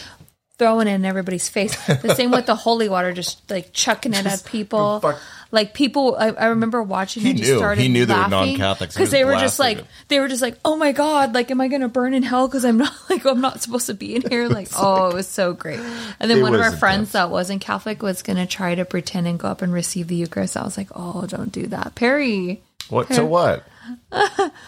throwing 0.58 0.86
it 0.88 0.92
in 0.92 1.04
everybody's 1.04 1.48
face. 1.48 1.74
The 2.04 2.14
same 2.14 2.30
with 2.30 2.46
the 2.46 2.54
holy 2.54 2.88
water, 2.88 3.12
just 3.12 3.50
like 3.50 3.72
chucking 3.72 4.14
it 4.14 4.26
at 4.26 4.44
people. 4.44 5.00
fuck. 5.00 5.20
Like 5.50 5.72
people, 5.72 6.16
I, 6.18 6.30
I 6.30 6.46
remember 6.46 6.82
watching. 6.82 7.22
He 7.22 7.30
and 7.30 7.38
just 7.38 7.50
knew. 7.50 7.58
started 7.58 7.80
He 7.80 7.88
knew 7.88 8.06
they 8.06 8.14
were 8.14 8.28
non-Catholics. 8.28 8.94
Because 8.94 9.10
they 9.10 9.24
were 9.24 9.36
just 9.36 9.58
like 9.58 9.78
it. 9.78 9.86
they 10.08 10.18
were 10.18 10.26
just 10.28 10.42
like, 10.42 10.58
oh 10.64 10.76
my 10.76 10.92
god, 10.92 11.32
like 11.32 11.50
am 11.50 11.60
I 11.60 11.68
gonna 11.68 11.88
burn 11.88 12.12
in 12.12 12.22
hell 12.22 12.48
because 12.48 12.64
I'm 12.64 12.76
not 12.76 12.92
like 13.10 13.24
I'm 13.24 13.40
not 13.40 13.62
supposed 13.62 13.86
to 13.86 13.94
be 13.94 14.16
in 14.16 14.22
here? 14.28 14.48
Like 14.48 14.68
oh, 14.78 15.10
it 15.10 15.14
was 15.14 15.28
so 15.28 15.52
great. 15.52 15.78
And 16.18 16.30
then 16.30 16.42
one 16.42 16.54
of 16.54 16.60
our 16.60 16.76
friends 16.76 17.12
that 17.12 17.30
wasn't 17.30 17.60
Catholic 17.60 18.02
was 18.02 18.22
gonna 18.22 18.46
try 18.46 18.74
to 18.74 18.84
pretend 18.84 19.28
and 19.28 19.38
go 19.38 19.48
up 19.48 19.62
and 19.62 19.72
receive 19.72 20.08
the 20.08 20.16
Eucharist. 20.16 20.56
I 20.56 20.64
was 20.64 20.76
like, 20.76 20.88
oh, 20.94 21.24
don't 21.26 21.52
do 21.52 21.68
that, 21.68 21.94
Perry. 21.94 22.62
What? 22.88 23.12
So 23.12 23.24
what? 23.24 23.64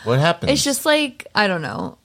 what 0.04 0.18
happened? 0.20 0.50
It's 0.52 0.64
just 0.64 0.86
like 0.86 1.26
I 1.34 1.48
don't 1.48 1.62
know. 1.62 1.98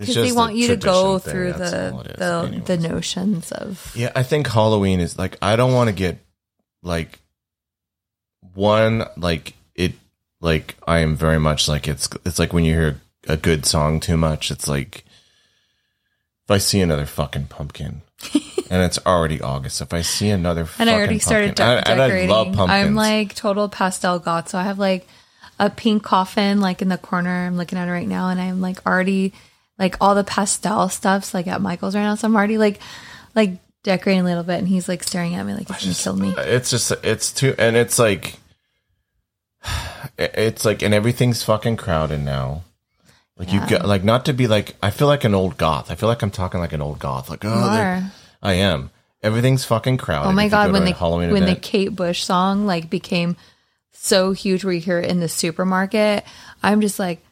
Because 0.00 0.14
they 0.14 0.32
want 0.32 0.56
you 0.56 0.68
to 0.68 0.76
go 0.76 1.18
thing, 1.18 1.32
through 1.32 1.52
that's 1.52 1.70
the 1.70 1.92
all 1.92 2.00
it 2.00 2.06
is, 2.10 2.16
the, 2.16 2.76
the 2.76 2.88
notions 2.88 3.52
of 3.52 3.92
Yeah, 3.94 4.10
I 4.16 4.22
think 4.22 4.46
Halloween 4.48 4.98
is 5.00 5.18
like 5.18 5.36
I 5.42 5.56
don't 5.56 5.74
want 5.74 5.88
to 5.88 5.94
get 5.94 6.18
like 6.82 7.18
one 8.54 9.04
like 9.16 9.54
it 9.74 9.92
like 10.40 10.76
I 10.86 11.00
am 11.00 11.16
very 11.16 11.38
much 11.38 11.68
like 11.68 11.86
it's 11.86 12.08
it's 12.24 12.38
like 12.38 12.52
when 12.54 12.64
you 12.64 12.72
hear 12.74 13.00
a 13.28 13.36
good 13.36 13.66
song 13.66 14.00
too 14.00 14.16
much, 14.16 14.50
it's 14.50 14.66
like 14.66 15.04
if 16.44 16.50
I 16.50 16.56
see 16.58 16.80
another 16.80 17.04
fucking 17.04 17.46
pumpkin 17.46 18.00
and 18.70 18.82
it's 18.82 18.98
already 19.04 19.40
August, 19.42 19.82
if 19.82 19.92
I 19.92 20.00
see 20.00 20.30
another 20.30 20.62
and 20.62 20.70
fucking 20.70 20.88
I 20.88 20.96
already 20.96 21.18
started 21.18 21.54
de- 21.56 21.62
pumpkin, 21.62 21.92
and 21.92 22.00
I- 22.00 22.04
and 22.04 22.10
decorating. 22.10 22.30
I 22.30 22.32
love 22.32 22.46
pumpkins. 22.46 22.70
I'm 22.70 22.94
like 22.94 23.34
total 23.34 23.68
pastel 23.68 24.18
goth, 24.18 24.48
so 24.48 24.58
I 24.58 24.62
have 24.62 24.78
like 24.78 25.06
a 25.58 25.68
pink 25.68 26.02
coffin 26.02 26.62
like 26.62 26.80
in 26.80 26.88
the 26.88 26.96
corner. 26.96 27.46
I'm 27.46 27.58
looking 27.58 27.78
at 27.78 27.86
it 27.86 27.92
right 27.92 28.08
now, 28.08 28.30
and 28.30 28.40
I'm 28.40 28.62
like 28.62 28.84
already 28.86 29.34
like 29.80 29.96
all 30.00 30.14
the 30.14 30.22
pastel 30.22 30.90
stuffs 30.90 31.32
like 31.34 31.46
at 31.48 31.60
Michael's 31.60 31.96
right 31.96 32.02
now. 32.02 32.14
So 32.14 32.28
I'm 32.28 32.36
already 32.36 32.58
like 32.58 32.78
like 33.34 33.52
decorating 33.82 34.20
a 34.20 34.24
little 34.24 34.44
bit, 34.44 34.58
and 34.58 34.68
he's 34.68 34.88
like 34.88 35.02
staring 35.02 35.34
at 35.34 35.44
me 35.44 35.54
like 35.54 35.68
he's 35.74 36.04
gonna 36.04 36.18
kill 36.18 36.28
me. 36.28 36.34
It's 36.36 36.70
just 36.70 36.92
it's 37.02 37.32
too 37.32 37.54
and 37.58 37.74
it's 37.74 37.98
like 37.98 38.38
it's 40.18 40.64
like 40.64 40.82
and 40.82 40.94
everything's 40.94 41.42
fucking 41.42 41.78
crowded 41.78 42.20
now. 42.20 42.62
Like 43.36 43.54
you 43.54 43.60
got 43.66 43.86
like 43.86 44.04
not 44.04 44.26
to 44.26 44.34
be 44.34 44.46
like 44.46 44.76
I 44.82 44.90
feel 44.90 45.08
like 45.08 45.24
an 45.24 45.34
old 45.34 45.56
goth. 45.56 45.90
I 45.90 45.94
feel 45.94 46.10
like 46.10 46.22
I'm 46.22 46.30
talking 46.30 46.60
like 46.60 46.74
an 46.74 46.82
old 46.82 46.98
goth. 46.98 47.30
Like 47.30 47.42
oh. 47.44 48.10
I 48.42 48.52
am. 48.52 48.90
Everything's 49.22 49.64
fucking 49.64 49.96
crowded. 49.96 50.28
Oh 50.28 50.32
my 50.32 50.44
you 50.44 50.50
go 50.50 50.56
god, 50.56 50.72
when 50.72 50.84
the 50.84 50.92
Halloween 50.92 51.30
when 51.30 51.46
the. 51.46 51.56
Kate 51.56 51.94
Bush 51.96 52.22
song 52.22 52.66
like 52.66 52.90
became 52.90 53.36
so 53.92 54.32
huge 54.32 54.62
where 54.62 54.74
you 54.74 54.80
hear 54.80 54.98
it 54.98 55.10
in 55.10 55.20
the 55.20 55.28
supermarket, 55.28 56.24
I'm 56.62 56.82
just 56.82 56.98
like, 56.98 57.24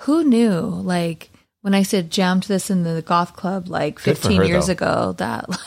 who 0.00 0.24
knew? 0.24 0.60
Like 0.60 1.30
when 1.66 1.74
I 1.74 1.82
said 1.82 2.12
jammed 2.12 2.44
this 2.44 2.70
in 2.70 2.84
the 2.84 3.02
goth 3.02 3.34
club 3.34 3.66
like 3.66 3.98
15 3.98 4.36
her, 4.36 4.44
years 4.44 4.66
though. 4.68 4.72
ago, 4.74 5.14
that 5.18 5.48
like 5.48 5.58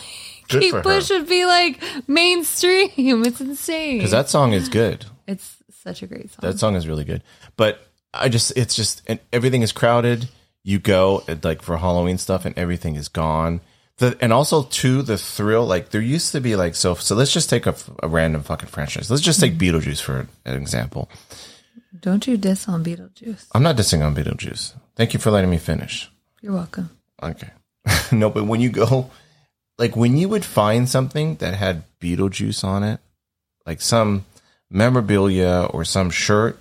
Good 0.47 0.61
Kate. 0.61 0.81
Bush 0.81 1.09
would 1.09 1.27
be 1.27 1.45
like 1.45 1.83
mainstream. 2.07 2.89
It's 3.25 3.41
insane. 3.41 3.97
because 3.97 4.11
that 4.11 4.29
song 4.29 4.53
is 4.53 4.69
good. 4.69 5.05
it's 5.27 5.57
such 5.83 6.01
a 6.01 6.07
great 6.07 6.31
song. 6.31 6.39
That 6.41 6.57
song 6.57 6.75
is 6.77 6.87
really 6.87 7.03
good. 7.03 7.21
But 7.57 7.85
I 8.13 8.29
just 8.29 8.53
it's 8.55 8.77
just 8.77 9.01
and 9.07 9.19
everything 9.33 9.61
is 9.61 9.73
crowded. 9.73 10.29
You 10.63 10.79
go 10.79 11.21
at, 11.27 11.43
like 11.43 11.61
for 11.61 11.75
Halloween 11.75 12.17
stuff 12.17 12.45
and 12.45 12.57
everything 12.57 12.95
is 12.95 13.09
gone. 13.09 13.59
The, 13.97 14.17
and 14.21 14.31
also 14.31 14.63
too 14.63 15.01
the 15.01 15.17
thrill 15.17 15.65
like 15.65 15.89
there 15.89 15.99
used 15.99 16.31
to 16.31 16.39
be 16.39 16.55
like 16.55 16.75
so 16.75 16.93
so 16.95 17.13
let's 17.13 17.33
just 17.33 17.49
take 17.49 17.65
a, 17.65 17.75
a 18.01 18.07
random 18.07 18.43
fucking 18.43 18.69
franchise. 18.69 19.11
Let's 19.11 19.21
just 19.21 19.41
take 19.41 19.57
Mm-hmm. 19.57 19.75
Beetlejuice 19.75 20.01
for 20.01 20.29
an 20.45 20.55
example. 20.55 21.09
Don't 21.99 22.25
you 22.25 22.37
diss 22.37 22.69
on 22.69 22.85
Beetlejuice. 22.85 23.47
I'm 23.53 23.63
not 23.63 23.75
dissing 23.75 24.01
on 24.05 24.15
Beetlejuice. 24.15 24.75
Thank 24.99 25.13
you 25.13 25.19
for 25.21 25.31
letting 25.31 25.49
me 25.49 25.57
finish. 25.57 26.11
You're 26.41 26.51
welcome. 26.51 26.89
Okay. 27.23 27.47
no, 28.11 28.29
but 28.29 28.43
when 28.43 28.59
you 28.59 28.67
go, 28.69 29.09
like 29.77 29.95
when 29.95 30.17
you 30.17 30.27
would 30.27 30.43
find 30.43 30.89
something 30.89 31.35
that 31.35 31.53
had 31.53 31.83
Beetlejuice 32.01 32.65
on 32.65 32.83
it, 32.83 32.99
like 33.65 33.79
some 33.79 34.25
memorabilia 34.69 35.69
or 35.69 35.85
some 35.85 36.09
shirt, 36.09 36.59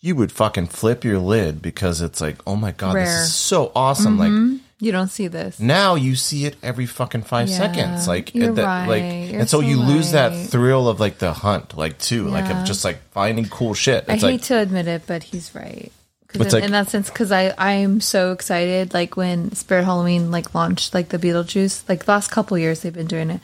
you 0.00 0.16
would 0.16 0.32
fucking 0.32 0.66
flip 0.66 1.04
your 1.04 1.20
lid 1.20 1.62
because 1.62 2.00
it's 2.00 2.20
like, 2.20 2.38
oh 2.48 2.56
my 2.56 2.72
God, 2.72 2.96
this 2.96 3.10
is 3.10 3.32
so 3.32 3.70
awesome. 3.76 4.18
Like 4.18 4.30
mm-hmm. 4.32 4.56
You 4.80 4.90
don't 4.90 5.06
see 5.08 5.28
this. 5.28 5.60
now 5.60 5.94
you 5.94 6.16
see 6.16 6.46
it 6.46 6.56
every 6.64 6.86
fucking 6.86 7.22
five 7.22 7.48
Yeah, 7.48 7.58
seconds. 7.58 8.08
Like, 8.08 8.34
you're 8.34 8.54
that, 8.54 8.88
like. 8.88 9.02
You're 9.02 9.40
and 9.40 9.48
so, 9.48 9.60
so 9.60 9.66
you 9.66 9.80
lose 9.80 10.10
that 10.12 10.48
thrill 10.50 10.88
of 10.88 10.98
like 10.98 11.18
the 11.18 11.32
hunt, 11.32 11.76
like 11.76 11.98
too, 11.98 12.26
like 12.26 12.46
Yeah. 12.46 12.60
of 12.62 12.66
just 12.66 12.84
like 12.84 12.98
finding 13.12 13.44
cool 13.48 13.74
shit. 13.74 14.04
I 14.08 14.14
It's 14.14 14.22
hate 14.22 14.32
like, 14.32 14.42
to 14.42 14.58
admit 14.58 14.88
it, 14.88 15.02
but 15.06 15.22
he's 15.22 15.54
right. 15.54 15.92
'Cause 16.28 16.46
in, 16.46 16.52
like- 16.52 16.64
in 16.64 16.72
that 16.72 16.88
sense, 16.90 17.08
because 17.08 17.32
I 17.32 17.54
I'm 17.56 18.00
so 18.00 18.32
excited. 18.32 18.92
Like 18.94 19.16
when 19.16 19.52
Spirit 19.54 19.84
Halloween 19.84 20.30
like 20.30 20.54
launched 20.54 20.92
like 20.94 21.08
the 21.08 21.18
Beetlejuice, 21.18 21.88
like 21.88 22.04
the 22.04 22.10
last 22.12 22.30
couple 22.30 22.58
years 22.58 22.80
they've 22.80 22.92
been 22.92 23.06
doing 23.06 23.30
it, 23.30 23.40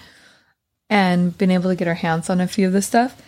and 0.90 1.36
been 1.36 1.50
able 1.50 1.70
to 1.70 1.76
get 1.76 1.88
our 1.88 1.94
hands 1.94 2.28
on 2.28 2.40
a 2.40 2.46
few 2.48 2.66
of 2.66 2.72
the 2.74 2.82
stuff. 2.82 3.20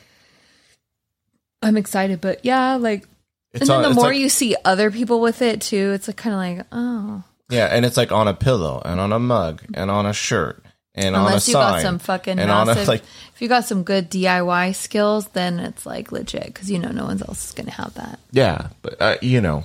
I'm 1.63 1.77
excited, 1.77 2.21
but 2.21 2.45
yeah, 2.45 2.75
like, 2.77 3.07
it's 3.53 3.63
and 3.63 3.71
then 3.71 3.77
on- 3.79 3.83
the 3.83 3.95
more 3.95 4.05
like- 4.09 4.19
you 4.19 4.29
see 4.29 4.57
other 4.65 4.91
people 4.91 5.21
with 5.21 5.41
it 5.41 5.61
too, 5.63 5.93
it's 5.95 6.07
like 6.07 6.17
kind 6.19 6.35
of 6.35 6.59
like 6.59 6.67
oh, 6.73 7.23
Yeah, 7.49 7.67
and 7.67 7.85
it's 7.87 7.97
like 7.97 8.13
on 8.13 8.29
a 8.29 8.35
pillow 8.35 8.83
and 8.85 9.01
on 9.01 9.13
a 9.13 9.19
mug 9.19 9.63
and 9.75 9.91
on 9.91 10.05
a 10.05 10.13
shirt 10.13 10.63
and 10.97 11.15
on 11.15 11.23
a 11.23 11.27
unless 11.27 11.49
you 11.49 11.53
sign 11.53 11.73
got 11.73 11.83
some 11.83 11.99
fucking 11.99 12.39
and 12.39 12.51
on 12.51 12.67
massive. 12.67 12.89
a 12.89 12.91
like 12.91 13.03
if 13.35 13.43
you 13.43 13.49
got 13.49 13.65
some 13.65 13.83
good 13.83 14.11
DIY 14.11 14.75
skills, 14.75 15.29
then 15.29 15.59
it's 15.61 15.85
like 15.87 16.11
legit 16.11 16.47
because 16.47 16.71
you 16.71 16.79
know 16.79 16.91
no 16.91 17.05
one 17.05 17.21
else 17.23 17.49
is 17.49 17.53
gonna 17.53 17.71
have 17.71 17.95
that. 17.95 18.19
yeah, 18.33 18.69
but 18.83 18.97
uh, 19.01 19.17
you 19.21 19.41
know, 19.41 19.65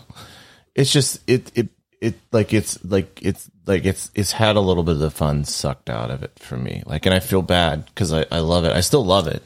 it's 0.75 0.91
just 0.91 1.19
it 1.27 1.51
it 1.55 1.69
it 2.01 2.15
like 2.31 2.53
it's 2.53 2.83
like 2.83 3.19
it's 3.21 3.49
like 3.65 3.85
it's 3.85 4.11
it's 4.15 4.33
had 4.33 4.55
a 4.55 4.61
little 4.61 4.83
bit 4.83 4.95
of 4.95 4.99
the 4.99 5.11
fun 5.11 5.45
sucked 5.45 5.89
out 5.89 6.11
of 6.11 6.23
it 6.23 6.37
for 6.37 6.57
me. 6.57 6.83
Like, 6.85 7.05
and 7.05 7.15
I 7.15 7.19
feel 7.19 7.41
bad 7.41 7.85
because 7.85 8.11
I 8.11 8.25
I 8.31 8.39
love 8.39 8.65
it. 8.65 8.73
I 8.75 8.81
still 8.81 9.05
love 9.05 9.27
it, 9.27 9.43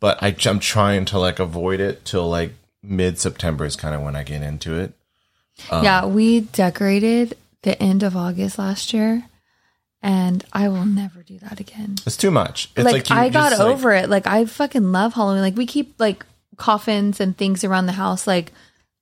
but 0.00 0.22
I 0.22 0.34
I'm 0.46 0.58
trying 0.58 1.04
to 1.06 1.18
like 1.18 1.38
avoid 1.38 1.80
it 1.80 2.04
till 2.04 2.28
like 2.28 2.52
mid 2.82 3.18
September 3.18 3.64
is 3.64 3.76
kind 3.76 3.94
of 3.94 4.02
when 4.02 4.16
I 4.16 4.22
get 4.22 4.42
into 4.42 4.78
it. 4.78 4.94
Um, 5.70 5.84
yeah, 5.84 6.06
we 6.06 6.40
decorated 6.40 7.36
the 7.62 7.80
end 7.82 8.02
of 8.02 8.16
August 8.16 8.58
last 8.58 8.92
year, 8.92 9.24
and 10.06 10.44
I 10.52 10.68
will 10.68 10.86
never 10.86 11.24
do 11.24 11.36
that 11.40 11.58
again. 11.58 11.96
It's 12.06 12.16
too 12.16 12.30
much. 12.30 12.70
It's 12.76 12.84
like, 12.84 13.10
you 13.10 13.16
I 13.16 13.28
got 13.28 13.50
just, 13.50 13.60
like- 13.60 13.74
over 13.74 13.92
it. 13.92 14.08
Like 14.08 14.28
I 14.28 14.44
fucking 14.44 14.92
love 14.92 15.14
Halloween. 15.14 15.42
Like 15.42 15.56
we 15.56 15.66
keep 15.66 15.98
like 15.98 16.24
coffins 16.56 17.20
and 17.20 17.36
things 17.36 17.64
around 17.64 17.86
the 17.86 17.92
house 17.92 18.24
like 18.24 18.52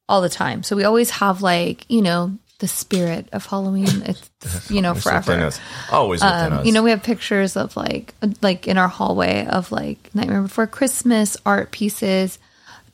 all 0.08 0.22
the 0.22 0.30
time. 0.30 0.62
So 0.62 0.76
we 0.76 0.84
always 0.84 1.10
have 1.10 1.42
like 1.42 1.84
you 1.90 2.00
know 2.00 2.38
the 2.58 2.68
spirit 2.68 3.28
of 3.32 3.44
Halloween. 3.44 3.84
It's 4.06 4.70
you 4.70 4.80
know 4.80 4.94
forever. 4.94 5.50
Always 5.92 6.22
within 6.22 6.52
us. 6.54 6.60
Um, 6.60 6.64
you 6.64 6.72
know, 6.72 6.82
we 6.82 6.88
have 6.88 7.02
pictures 7.02 7.54
of 7.54 7.76
like 7.76 8.14
like 8.40 8.66
in 8.66 8.78
our 8.78 8.88
hallway 8.88 9.46
of 9.46 9.70
like 9.72 9.98
Nightmare 10.14 10.40
Before 10.40 10.66
Christmas 10.66 11.36
art 11.44 11.70
pieces, 11.70 12.38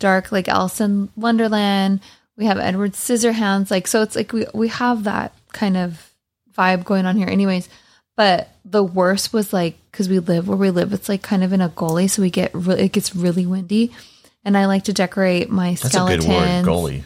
dark 0.01 0.33
like 0.33 0.49
Alice 0.49 0.81
in 0.81 1.11
Wonderland. 1.15 2.01
We 2.37 2.47
have 2.47 2.59
Edward 2.59 2.95
Scissorhands, 2.95 3.71
like 3.71 3.87
so. 3.87 4.03
It's 4.03 4.17
like 4.17 4.33
we 4.33 4.47
we 4.53 4.67
have 4.67 5.05
that 5.05 5.33
kind 5.53 5.77
of 5.77 6.13
vibe 6.59 6.85
going 6.85 7.07
on 7.07 7.17
here, 7.17 7.29
anyways. 7.29 7.69
But 8.21 8.51
the 8.67 8.85
worst 8.85 9.33
was 9.33 9.51
like 9.51 9.79
because 9.91 10.11
we 10.11 10.19
live 10.19 10.47
where 10.47 10.57
we 10.59 10.71
live, 10.71 10.93
it's 10.93 11.09
like 11.09 11.23
kind 11.23 11.43
of 11.43 11.55
in 11.55 11.63
a 11.63 11.71
gully, 11.71 12.07
so 12.07 12.21
we 12.21 12.29
get 12.29 12.51
re- 12.53 12.79
it 12.79 12.93
gets 12.93 13.17
really 13.17 13.47
windy, 13.47 13.93
and 14.45 14.59
I 14.59 14.67
like 14.67 14.85
to 14.85 14.93
decorate 14.93 15.49
my 15.49 15.71
That's 15.71 15.85
a 15.85 15.89
skeletons. 15.89 16.27
good 16.27 16.35
word, 16.35 16.65
goalie. 16.67 17.03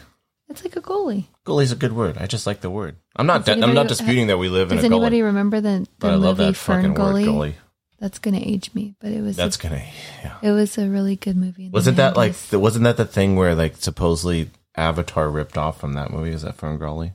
It's 0.49 0.65
like 0.65 0.75
a 0.75 0.81
goalie. 0.81 1.27
Goalie's 1.45 1.71
a 1.71 1.77
good 1.77 1.93
word. 1.93 2.17
I 2.17 2.27
just 2.27 2.45
like 2.45 2.59
the 2.59 2.69
word. 2.69 2.97
I'm 3.15 3.27
not. 3.27 3.45
Does 3.45 3.63
I'm 3.63 3.73
not 3.73 3.87
disputing 3.87 4.27
that 4.27 4.37
we 4.37 4.49
live 4.49 4.71
in 4.71 4.75
Does 4.75 4.83
a 4.83 4.87
anybody 4.87 5.19
goalie, 5.19 5.23
remember 5.23 5.61
the, 5.61 5.87
but 5.99 6.07
the 6.09 6.13
I 6.15 6.17
love 6.17 6.37
movie 6.37 6.49
that 6.51 6.57
fucking 6.57 6.81
Fern 6.81 6.89
word, 6.91 6.97
Gully? 6.97 7.23
goalie. 7.23 7.53
That's 8.01 8.19
gonna 8.19 8.41
age 8.41 8.73
me, 8.73 8.95
but 8.99 9.11
it 9.11 9.21
was 9.21 9.37
That's 9.37 9.55
a, 9.55 9.59
gonna. 9.61 9.83
Yeah. 10.21 10.35
it 10.43 10.51
was 10.51 10.77
a 10.77 10.89
really 10.89 11.15
good 11.15 11.37
movie. 11.37 11.69
Wasn't 11.69 11.95
that 11.95 12.17
like? 12.17 12.33
The, 12.33 12.59
wasn't 12.59 12.83
that 12.83 12.97
the 12.97 13.05
thing 13.05 13.37
where 13.37 13.55
like 13.55 13.77
supposedly 13.77 14.49
Avatar 14.75 15.29
ripped 15.29 15.57
off 15.57 15.79
from 15.79 15.93
that 15.93 16.11
movie? 16.11 16.31
Is 16.31 16.41
that 16.41 16.55
Fern 16.55 16.77
Gully? 16.77 17.13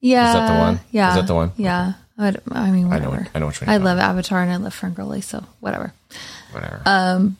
yeah? 0.00 0.28
is 0.28 0.34
that 0.34 0.52
the 0.54 0.60
one? 0.60 0.80
Yeah, 0.92 1.08
Is 1.10 1.14
that 1.16 1.26
the 1.26 1.34
one? 1.34 1.50
Yeah, 1.56 1.94
I, 2.18 2.34
I 2.50 2.70
mean, 2.70 2.92
I 2.92 2.98
know. 2.98 3.10
whatever. 3.10 3.22
What, 3.22 3.30
I 3.34 3.38
know 3.38 3.46
what 3.46 3.60
you're. 3.60 3.70
I 3.70 3.76
love 3.76 3.98
Avatar 3.98 4.42
and 4.42 4.50
I 4.50 4.56
love 4.56 4.78
Ferngully, 4.78 5.22
so 5.22 5.44
whatever. 5.60 5.92
Whatever. 6.52 6.82
Um, 6.84 7.36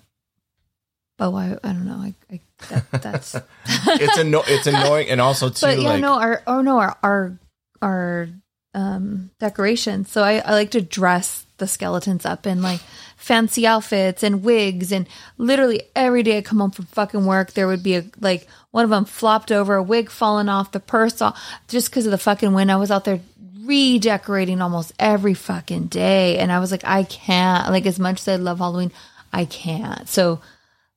but 1.17 1.33
why? 1.33 1.57
I 1.65 1.69
don't 1.73 1.87
know. 1.87 1.97
I, 1.97 2.15
I 2.33 2.41
that, 2.69 3.03
that's. 3.03 3.35
it's 3.67 4.19
anno- 4.19 4.45
It's 4.47 4.67
annoying, 4.69 5.09
and 5.09 5.21
also 5.21 5.49
too 5.51 5.67
but 5.67 5.79
yeah, 5.81 5.89
like 5.89 6.01
no, 6.01 6.15
our 6.21 6.43
oh 6.47 6.61
no, 6.63 6.79
our 6.79 6.97
our 7.03 7.39
our 7.83 8.29
um 8.75 9.31
decorations. 9.41 10.11
So 10.11 10.23
I, 10.23 10.39
I 10.39 10.53
like 10.53 10.71
to 10.73 10.81
dress 10.81 11.45
the 11.57 11.67
skeletons 11.67 12.25
up 12.25 12.47
in 12.47 12.63
like 12.63 12.81
fancy 13.17 13.67
outfits 13.67 14.23
and 14.23 14.45
wigs, 14.45 14.93
and 14.93 15.09
literally 15.39 15.83
every 15.97 16.23
day 16.23 16.39
I 16.39 16.43
come 16.43 16.59
home 16.61 16.71
from 16.71 16.87
fucking 16.87 17.27
work, 17.27 17.53
there 17.55 17.67
would 17.67 17.83
be 17.83 17.97
a 17.97 18.05
like 18.21 18.47
one 18.71 18.85
of 18.85 18.91
them 18.91 19.05
flopped 19.05 19.51
over, 19.51 19.75
a 19.75 19.83
wig 19.83 20.09
falling 20.09 20.49
off, 20.49 20.71
the 20.71 20.79
purse 20.79 21.21
off, 21.21 21.41
just 21.67 21.91
because 21.91 22.07
of 22.07 22.13
the 22.13 22.19
fucking 22.19 22.53
wind. 22.55 22.71
I 22.71 22.77
was 22.77 22.93
out 22.93 23.05
there 23.05 23.21
redecorating 23.69 24.63
almost 24.63 24.93
every 24.99 25.35
fucking 25.35 25.87
day, 25.87 26.39
and 26.39 26.51
I 26.51 26.59
was 26.59 26.73
like, 26.73 26.85
I 26.85 27.05
can't. 27.05 27.71
Like 27.71 27.87
as 27.87 27.99
much 27.99 28.21
as 28.23 28.29
I 28.29 28.37
love 28.37 28.59
Halloween, 28.59 28.91
I 29.33 29.45
can't. 29.45 30.09
So 30.09 30.41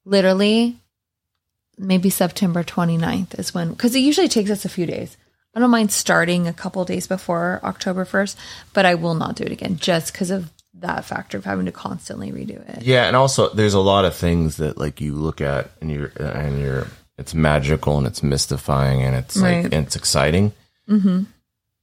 literally 0.05 0.77
maybe 1.77 2.09
September 2.09 2.63
29th 2.63 3.37
is 3.37 3.53
when, 3.53 3.71
because 3.71 3.93
it 3.95 3.99
usually 3.99 4.27
takes 4.27 4.49
us 4.49 4.65
a 4.65 4.69
few 4.69 4.85
days. 4.85 5.17
I 5.53 5.59
don't 5.59 5.69
mind 5.69 5.91
starting 5.91 6.47
a 6.47 6.53
couple 6.53 6.85
days 6.85 7.07
before 7.07 7.59
October 7.63 8.05
1st, 8.05 8.35
but 8.73 8.85
I 8.85 8.95
will 8.95 9.15
not 9.15 9.35
do 9.35 9.43
it 9.43 9.51
again 9.51 9.75
just 9.77 10.13
because 10.13 10.31
of 10.31 10.49
that 10.75 11.03
factor 11.03 11.37
of 11.37 11.43
having 11.43 11.65
to 11.65 11.71
constantly 11.73 12.31
redo 12.31 12.67
it. 12.77 12.83
Yeah, 12.83 13.05
and 13.05 13.15
also 13.15 13.49
there's 13.49 13.73
a 13.73 13.79
lot 13.79 14.05
of 14.05 14.15
things 14.15 14.57
that 14.57 14.77
like 14.77 15.01
you 15.01 15.13
look 15.15 15.41
at 15.41 15.71
and 15.81 15.91
you're 15.91 16.11
and 16.17 16.59
you're 16.59 16.87
it's 17.17 17.33
magical 17.33 17.97
and 17.97 18.07
it's 18.07 18.23
mystifying 18.23 19.01
and 19.01 19.15
it's 19.15 19.35
like 19.35 19.65
and 19.65 19.73
it's 19.73 19.97
exciting. 19.97 20.53
Mm-hmm. 20.87 21.23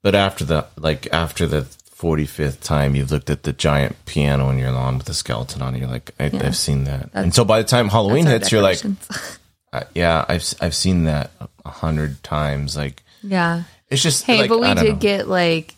But 0.03 0.15
after 0.15 0.45
the 0.45 0.67
like 0.77 1.09
after 1.13 1.47
the 1.47 1.63
45th 1.97 2.61
time 2.61 2.95
you've 2.95 3.11
looked 3.11 3.29
at 3.31 3.43
the 3.43 3.53
giant 3.53 3.97
piano 4.07 4.49
in 4.51 4.59
your 4.59 4.71
lawn 4.71 4.99
with 4.99 5.09
a 5.09 5.15
skeleton 5.15 5.61
on 5.63 5.75
it, 5.75 5.79
you're 5.81 5.89
like, 5.89 6.13
I, 6.21 6.27
I've 6.27 6.57
seen 6.57 6.85
that. 6.85 7.11
And 7.13 7.35
so 7.35 7.45
by 7.45 7.61
the 7.61 7.67
time 7.69 7.89
Halloween 7.89 8.27
hits, 8.27 8.53
you're 8.53 8.63
like, 8.63 8.81
uh, 9.73 9.83
yeah, 9.95 10.25
I've 10.29 10.45
I've 10.61 10.75
seen 10.75 11.05
that 11.05 11.33
a 11.65 11.71
hundred 11.71 12.23
times. 12.23 12.77
Like 12.77 13.03
yeah. 13.23 13.65
it's 13.89 14.03
just 14.03 14.25
Hey, 14.25 14.39
like, 14.41 14.49
but 14.49 14.61
we 14.61 14.73
did 14.75 14.93
know. 14.95 14.97
get 14.97 15.29
like, 15.29 15.75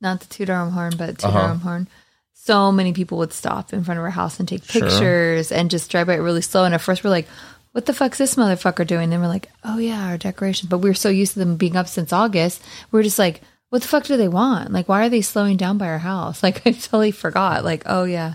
not 0.00 0.20
the 0.20 0.52
our 0.52 0.68
horn, 0.70 0.94
but 0.98 1.18
toot 1.18 1.24
Uh-huh. 1.26 1.54
horn. 1.54 1.88
So 2.34 2.72
many 2.72 2.92
people 2.92 3.18
would 3.18 3.32
stop 3.32 3.72
in 3.72 3.84
front 3.84 3.98
of 3.98 4.04
our 4.04 4.10
house 4.10 4.40
and 4.40 4.48
take 4.48 4.64
Sure. 4.64 4.82
pictures 4.82 5.52
and 5.52 5.70
just 5.70 5.90
drive 5.90 6.06
by 6.08 6.14
it 6.14 6.18
really 6.18 6.42
slow. 6.42 6.64
And 6.64 6.74
at 6.74 6.80
first 6.80 7.04
we're 7.04 7.10
like, 7.10 7.28
what 7.72 7.86
the 7.86 7.94
fuck's 7.94 8.18
this 8.18 8.34
motherfucker 8.34 8.84
doing? 8.86 9.10
then 9.10 9.20
we're 9.20 9.28
like, 9.28 9.50
oh 9.62 9.78
yeah, 9.78 10.06
our 10.08 10.18
decorations. 10.18 10.68
But 10.68 10.78
we 10.78 10.90
were 10.90 10.94
so 10.94 11.10
used 11.10 11.34
to 11.34 11.38
them 11.38 11.56
being 11.56 11.76
up 11.76 11.86
since 11.86 12.12
August. 12.12 12.60
We're 12.90 13.04
just 13.04 13.18
like, 13.18 13.42
what 13.70 13.82
the 13.82 13.88
fuck 13.88 14.04
do 14.04 14.16
they 14.16 14.28
want? 14.28 14.70
Like, 14.72 14.88
why 14.88 15.06
are 15.06 15.08
they 15.08 15.20
slowing 15.22 15.56
down 15.56 15.78
by 15.78 15.88
our 15.88 15.98
house? 15.98 16.42
Like, 16.42 16.66
I 16.66 16.72
totally 16.72 17.10
forgot. 17.12 17.64
Like, 17.64 17.82
oh 17.86 18.04
yeah. 18.04 18.34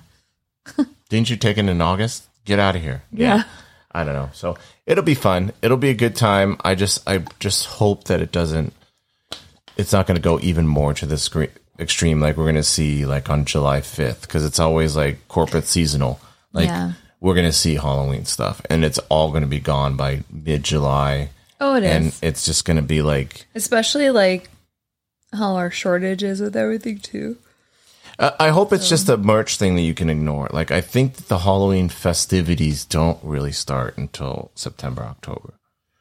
Didn't 1.10 1.30
you 1.30 1.38
take 1.38 1.58
it 1.58 1.66
in 1.70 1.82
August? 1.82 2.28
Get 2.46 2.58
out 2.60 2.76
of 2.76 2.82
here. 2.82 3.04
Yeah. 3.12 3.44
I 3.92 4.04
don't 4.04 4.14
know. 4.16 4.30
So 4.34 4.58
it'll 4.86 5.04
be 5.04 5.16
fun. 5.16 5.52
It'll 5.62 5.78
be 5.78 5.90
a 5.90 5.94
good 5.96 6.16
time. 6.16 6.58
I 6.64 6.76
just 6.76 7.08
I 7.08 7.20
just 7.40 7.66
hope 7.66 8.06
that 8.06 8.22
it 8.22 8.32
doesn't 8.32 8.74
it's 9.78 9.92
not 9.94 10.08
going 10.08 10.16
to 10.16 10.22
go 10.22 10.40
even 10.42 10.68
more 10.68 10.94
to 10.94 11.06
the 11.06 11.18
scre- 11.18 11.46
extreme 11.80 12.20
like 12.22 12.38
we're 12.38 12.44
going 12.46 12.56
to 12.56 12.64
see 12.64 13.06
like 13.06 13.30
on 13.30 13.44
July 13.46 13.82
5th 13.82 14.22
because 14.22 14.46
it's 14.46 14.60
always 14.60 14.96
like 14.96 15.28
corporate 15.28 15.66
seasonal. 15.66 16.20
Like 16.54 16.68
Yeah. 16.68 16.94
we're 17.20 17.34
going 17.36 17.46
to 17.46 17.52
see 17.52 17.76
Halloween 17.76 18.26
stuff 18.26 18.62
and 18.70 18.84
it's 18.86 19.00
all 19.10 19.30
going 19.32 19.42
to 19.44 19.48
be 19.48 19.60
gone 19.60 19.96
by 19.98 20.24
mid-July 20.32 21.30
Oh, 21.60 21.76
it 21.76 21.84
is. 21.84 21.90
and 21.92 22.16
it's 22.22 22.46
just 22.46 22.64
going 22.66 22.78
to 22.78 22.84
be 22.84 23.02
like 23.02 23.46
Especially 23.56 24.10
like 24.12 24.50
how 25.36 25.56
our 25.56 25.72
shortage 25.72 26.24
is 26.24 26.42
with 26.42 26.56
everything 26.56 27.00
too. 27.00 27.38
I 28.20 28.34
I 28.40 28.50
hope 28.50 28.74
it's 28.74 28.90
just 28.90 29.10
a 29.10 29.18
merch 29.18 29.58
thing 29.58 29.76
that 29.76 29.82
you 29.82 29.94
can 29.94 30.10
ignore. 30.10 30.50
Like 30.52 30.72
I 30.72 30.82
think 30.82 31.16
that 31.16 31.28
the 31.28 31.40
Halloween 31.40 31.90
festivities 31.90 32.86
don't 32.86 33.20
really 33.24 33.52
start 33.52 33.98
until 33.98 34.52
September, 34.56 35.04
October. 35.04 35.54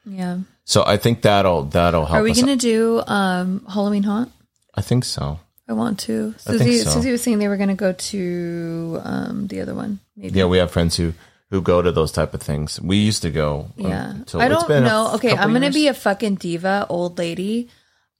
Yeah. 0.06 0.38
So 0.64 0.84
I 0.86 0.96
think 0.96 1.22
that'll 1.22 1.64
that'll 1.64 2.06
help 2.06 2.20
Are 2.20 2.22
we 2.22 2.32
going 2.32 2.46
to 2.46 2.56
do 2.56 3.02
um, 3.06 3.64
Halloween 3.68 4.02
Haunt? 4.04 4.32
I 4.74 4.80
think 4.80 5.04
so. 5.04 5.40
I 5.68 5.72
want 5.72 5.98
to. 6.00 6.34
Susie, 6.38 6.78
so. 6.78 6.90
Susie 6.90 7.10
was 7.12 7.22
saying 7.22 7.38
they 7.38 7.48
were 7.48 7.56
going 7.56 7.70
to 7.70 7.74
go 7.74 7.92
to 7.92 9.00
um, 9.02 9.46
the 9.46 9.60
other 9.62 9.74
one. 9.74 10.00
Maybe. 10.16 10.38
Yeah, 10.38 10.44
we 10.46 10.58
have 10.58 10.70
friends 10.70 10.96
who 10.96 11.14
who 11.50 11.62
go 11.62 11.80
to 11.82 11.92
those 11.92 12.12
type 12.12 12.34
of 12.34 12.42
things. 12.42 12.80
We 12.80 12.96
used 12.96 13.22
to 13.22 13.30
go. 13.30 13.70
um, 13.78 13.86
Yeah. 13.86 14.14
I 14.34 14.48
don't 14.48 14.68
know. 14.68 15.12
Okay, 15.14 15.34
I'm 15.36 15.50
going 15.50 15.62
to 15.62 15.70
be 15.70 15.88
a 15.88 15.94
fucking 15.94 16.36
diva 16.36 16.86
old 16.88 17.18
lady. 17.18 17.68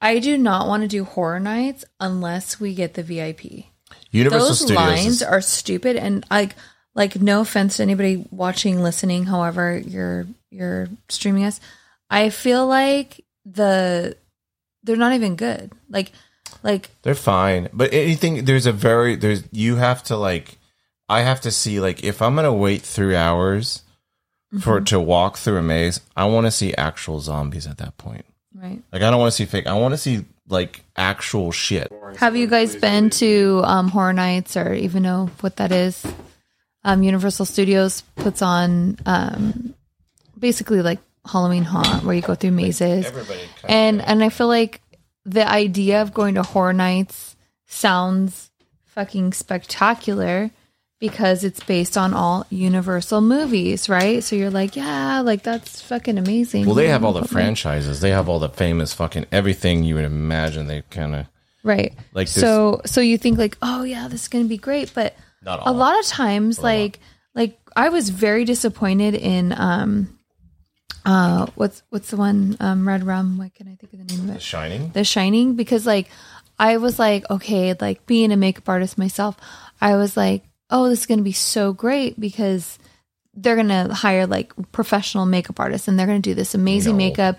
I 0.00 0.18
do 0.18 0.36
not 0.36 0.68
want 0.68 0.82
to 0.82 0.88
do 0.88 1.04
horror 1.04 1.40
nights 1.40 1.84
unless 1.98 2.60
we 2.60 2.74
get 2.74 2.94
the 2.94 3.02
VIP. 3.02 3.66
Universal 4.10 4.48
Those 4.48 4.58
Studios. 4.60 4.76
lines 4.78 5.06
is- 5.06 5.22
are 5.22 5.40
stupid 5.40 5.96
and 5.96 6.24
like 6.30 6.54
like 6.94 7.20
no 7.20 7.40
offense 7.40 7.76
to 7.78 7.82
anybody 7.82 8.24
watching, 8.30 8.82
listening, 8.82 9.24
however 9.24 9.76
you're 9.78 10.26
you're 10.50 10.88
streaming 11.08 11.44
us. 11.44 11.58
I 12.10 12.30
feel 12.30 12.66
like 12.66 13.24
the 13.44 14.16
they're 14.84 14.96
not 14.96 15.14
even 15.14 15.34
good. 15.36 15.72
Like 15.88 16.12
like 16.62 16.90
they're 17.02 17.14
fine, 17.14 17.68
but 17.72 17.92
anything 17.92 18.44
there's 18.44 18.66
a 18.66 18.72
very 18.72 19.16
there's 19.16 19.42
you 19.52 19.76
have 19.76 20.02
to 20.04 20.16
like. 20.16 20.58
I 21.08 21.20
have 21.22 21.40
to 21.42 21.50
see 21.50 21.80
like 21.80 22.04
if 22.04 22.22
I'm 22.22 22.34
gonna 22.36 22.52
wait 22.54 22.82
three 22.82 23.16
hours 23.16 23.82
for 24.60 24.76
Mm-hmm. 24.76 24.84
to 24.84 25.00
walk 25.00 25.36
through 25.36 25.56
a 25.58 25.62
maze, 25.62 26.00
I 26.16 26.26
want 26.26 26.46
to 26.46 26.50
see 26.52 26.72
actual 26.74 27.18
zombies 27.20 27.66
at 27.66 27.78
that 27.78 27.96
point. 27.98 28.24
Right. 28.64 28.82
Like 28.92 29.02
I 29.02 29.10
don't 29.10 29.20
want 29.20 29.32
to 29.32 29.36
see 29.36 29.44
fake. 29.44 29.66
I 29.66 29.74
want 29.74 29.92
to 29.92 29.98
see 29.98 30.24
like 30.48 30.82
actual 30.96 31.52
shit. 31.52 31.92
Have 32.16 32.36
you 32.36 32.46
guys 32.46 32.76
been 32.76 33.10
to 33.10 33.62
um, 33.64 33.88
Horror 33.88 34.12
Nights 34.12 34.56
or 34.56 34.72
even 34.72 35.02
know 35.02 35.30
what 35.40 35.56
that 35.56 35.72
is? 35.72 36.04
Um, 36.82 37.02
Universal 37.02 37.46
Studios 37.46 38.02
puts 38.16 38.42
on 38.42 38.98
um, 39.06 39.74
basically 40.38 40.82
like 40.82 41.00
Halloween 41.24 41.62
Haunt, 41.62 42.04
where 42.04 42.14
you 42.14 42.22
go 42.22 42.34
through 42.34 42.50
mazes, 42.50 43.10
and 43.64 44.02
and 44.02 44.22
I 44.22 44.28
feel 44.28 44.48
like 44.48 44.80
the 45.24 45.48
idea 45.48 46.02
of 46.02 46.12
going 46.12 46.34
to 46.34 46.42
Horror 46.42 46.74
Nights 46.74 47.36
sounds 47.66 48.50
fucking 48.84 49.32
spectacular 49.32 50.50
because 51.04 51.44
it's 51.44 51.62
based 51.62 51.98
on 51.98 52.14
all 52.14 52.46
Universal 52.48 53.20
movies, 53.20 53.90
right? 53.90 54.24
So 54.24 54.36
you're 54.36 54.48
like, 54.48 54.74
yeah, 54.74 55.20
like 55.20 55.42
that's 55.42 55.82
fucking 55.82 56.16
amazing. 56.16 56.64
well, 56.64 56.74
they 56.74 56.88
have 56.88 57.04
all 57.04 57.12
the 57.12 57.28
franchises. 57.28 58.00
They 58.00 58.08
have 58.08 58.26
all 58.26 58.38
the 58.38 58.48
famous 58.48 58.94
fucking 58.94 59.26
everything 59.30 59.84
you 59.84 59.96
would 59.96 60.06
imagine. 60.06 60.66
They 60.66 60.80
kind 60.88 61.14
of 61.14 61.26
right 61.62 61.94
Like 62.14 62.28
so 62.28 62.80
so 62.86 63.00
you 63.02 63.18
think 63.18 63.38
like 63.38 63.56
oh 63.62 63.84
yeah 63.84 64.08
this 64.08 64.22
is 64.22 64.28
gonna 64.28 64.44
be 64.44 64.58
great 64.58 64.92
but 64.94 65.16
Not 65.42 65.66
a 65.66 65.72
lot 65.72 65.98
of 65.98 66.04
times 66.04 66.58
like 66.58 67.00
like 67.34 67.58
i 67.74 67.88
was 67.88 68.10
very 68.10 68.44
disappointed 68.44 69.14
in 69.14 69.50
um 69.56 70.18
uh 71.06 71.46
what's 71.54 71.82
what's 71.88 72.10
the 72.10 72.18
one 72.18 72.58
um 72.60 72.86
red 72.86 73.02
rum 73.02 73.38
what 73.38 73.54
can 73.54 73.66
i 73.68 73.76
think 73.76 73.94
of 73.94 73.98
the 73.98 74.04
name 74.14 74.28
of 74.28 74.30
it 74.30 74.34
The 74.34 74.40
Shining. 74.40 74.90
the 74.90 75.04
Shining 75.04 75.54
because 75.56 75.86
like 75.86 76.10
I 76.58 76.76
was 76.76 76.98
like, 76.98 77.28
okay, 77.30 77.74
like 77.80 78.06
being 78.06 78.30
a 78.30 78.36
makeup 78.36 78.68
artist 78.68 78.96
myself, 78.96 79.36
I 79.80 79.96
was 79.96 80.16
like, 80.16 80.44
oh, 80.74 80.88
this 80.88 81.00
is 81.00 81.06
gonna 81.06 81.22
be 81.22 81.32
so 81.32 81.72
great 81.72 82.18
because 82.18 82.78
they're 83.32 83.54
gonna 83.56 83.94
hire 83.94 84.26
like 84.26 84.52
professional 84.72 85.24
makeup 85.24 85.60
artists 85.60 85.86
and 85.88 85.98
they're 85.98 86.06
gonna 86.06 86.18
do 86.18 86.34
this 86.34 86.54
amazing 86.54 86.94
No. 86.94 86.98
makeup, 86.98 87.38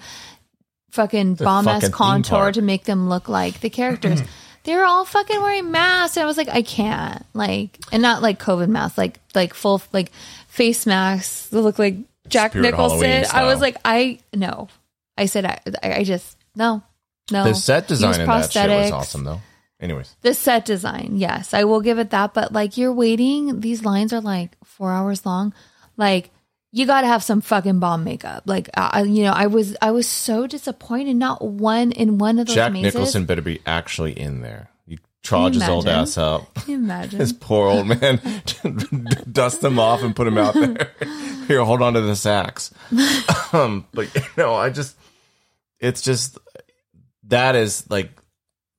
fucking 0.91 1.35
bomb 1.35 1.67
ass 1.67 1.89
contour 1.89 2.53
to 2.53 2.61
make 2.61 2.85
them 2.85 3.09
look 3.09 3.27
like 3.27 3.59
the 3.59 3.69
characters. 3.69 4.21
they 4.63 4.75
were 4.75 4.85
all 4.85 5.03
fucking 5.03 5.41
wearing 5.41 5.69
masks, 5.69 6.15
and 6.15 6.23
I 6.23 6.27
was 6.27 6.37
like, 6.37 6.47
I 6.49 6.61
can't 6.61 7.25
like, 7.33 7.77
and 7.91 8.01
not 8.01 8.21
like 8.21 8.39
COVID 8.39 8.69
masks, 8.69 8.97
like 8.97 9.19
like 9.35 9.53
full 9.53 9.81
like 9.91 10.11
face 10.47 10.85
masks 10.85 11.47
that 11.49 11.61
look 11.61 11.77
like 11.77 11.97
Jack 12.29 12.51
Spirit 12.51 12.71
Nicholson. 12.71 13.25
I 13.33 13.43
was 13.43 13.59
like, 13.59 13.75
I 13.83 14.19
no, 14.33 14.69
I 15.17 15.25
said 15.25 15.45
I 15.45 15.59
I 15.83 15.93
I 15.97 16.03
just 16.03 16.37
no. 16.55 16.81
No, 17.31 17.43
The 17.45 17.55
set 17.55 17.87
design 17.87 18.21
in 18.21 18.27
that 18.27 18.51
shit 18.51 18.69
was 18.69 18.91
awesome, 18.91 19.23
though. 19.23 19.41
Anyways, 19.79 20.15
The 20.21 20.33
set 20.33 20.65
design, 20.65 21.13
yes, 21.15 21.53
I 21.53 21.65
will 21.65 21.81
give 21.81 21.99
it 21.99 22.11
that. 22.11 22.33
But 22.33 22.53
like 22.53 22.77
you're 22.77 22.93
waiting, 22.93 23.59
these 23.59 23.83
lines 23.83 24.13
are 24.13 24.21
like 24.21 24.57
four 24.63 24.91
hours 24.91 25.25
long. 25.25 25.53
Like 25.97 26.31
you 26.71 26.85
got 26.85 27.01
to 27.01 27.07
have 27.07 27.23
some 27.23 27.41
fucking 27.41 27.79
bomb 27.79 28.03
makeup. 28.03 28.43
Like 28.45 28.69
I, 28.75 29.03
you 29.03 29.23
know, 29.23 29.31
I 29.31 29.47
was 29.47 29.75
I 29.81 29.91
was 29.91 30.07
so 30.07 30.47
disappointed. 30.47 31.15
Not 31.15 31.41
one 31.41 31.91
in 31.91 32.17
one 32.17 32.39
of 32.39 32.47
those 32.47 32.55
Jack 32.55 32.71
mazes. 32.71 32.93
Nicholson 32.93 33.25
better 33.25 33.41
be 33.41 33.61
actually 33.65 34.17
in 34.17 34.41
there. 34.41 34.69
You 34.85 34.97
charge 35.23 35.53
Can 35.53 35.61
his 35.61 35.69
old 35.69 35.87
ass 35.87 36.17
up. 36.17 36.53
Can 36.55 36.63
you 36.67 36.75
imagine? 36.75 37.19
This 37.19 37.33
poor 37.33 37.67
old 37.67 37.87
man, 37.87 38.21
dust 39.31 39.63
him 39.63 39.79
off 39.79 40.03
and 40.03 40.15
put 40.15 40.27
him 40.27 40.37
out 40.37 40.53
there. 40.53 40.91
Here, 41.47 41.63
hold 41.63 41.81
on 41.81 41.93
to 41.93 42.01
the 42.01 42.15
sacks. 42.15 42.73
Um, 43.53 43.85
but 43.93 44.13
you 44.15 44.21
know, 44.37 44.53
I 44.53 44.69
just, 44.69 44.97
it's 45.79 46.01
just 46.01 46.39
that 47.27 47.55
is 47.55 47.89
like 47.89 48.11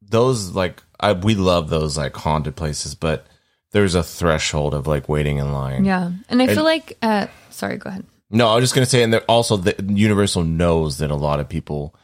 those 0.03 0.51
like 0.51 0.83
I 1.01 1.13
we 1.13 1.35
love 1.35 1.71
those 1.71 1.97
like 1.97 2.17
haunted 2.17 2.57
places, 2.57 2.95
but 2.95 3.27
there's 3.73 3.95
a 3.95 4.03
threshold 4.03 4.75
of 4.75 4.87
like 4.87 5.09
waiting 5.09 5.39
in 5.39 5.53
line. 5.53 5.85
yeah, 5.85 6.13
and 6.29 6.41
I 6.43 6.47
feel 6.49 6.65
like. 6.65 6.97
uh 7.03 7.27
Sorry, 7.51 7.77
go 7.79 7.89
ahead. 7.91 8.05
No, 8.31 8.49
I 8.49 8.55
was 8.57 8.65
just 8.65 8.75
gonna 8.75 8.87
say, 8.87 9.03
and 9.03 9.13
there 9.13 9.23
also 9.23 9.57
the 9.57 9.75
Universal 9.83 10.45
knows 10.45 10.99
that 10.99 11.11
a 11.11 11.15
lot 11.17 11.41
of 11.41 11.49
people 11.49 11.95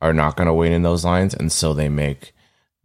are 0.00 0.12
not 0.12 0.36
gonna 0.36 0.54
wait 0.54 0.72
in 0.72 0.82
those 0.82 1.04
lines, 1.04 1.34
and 1.34 1.50
so 1.52 1.74
they 1.74 1.88
make 1.88 2.32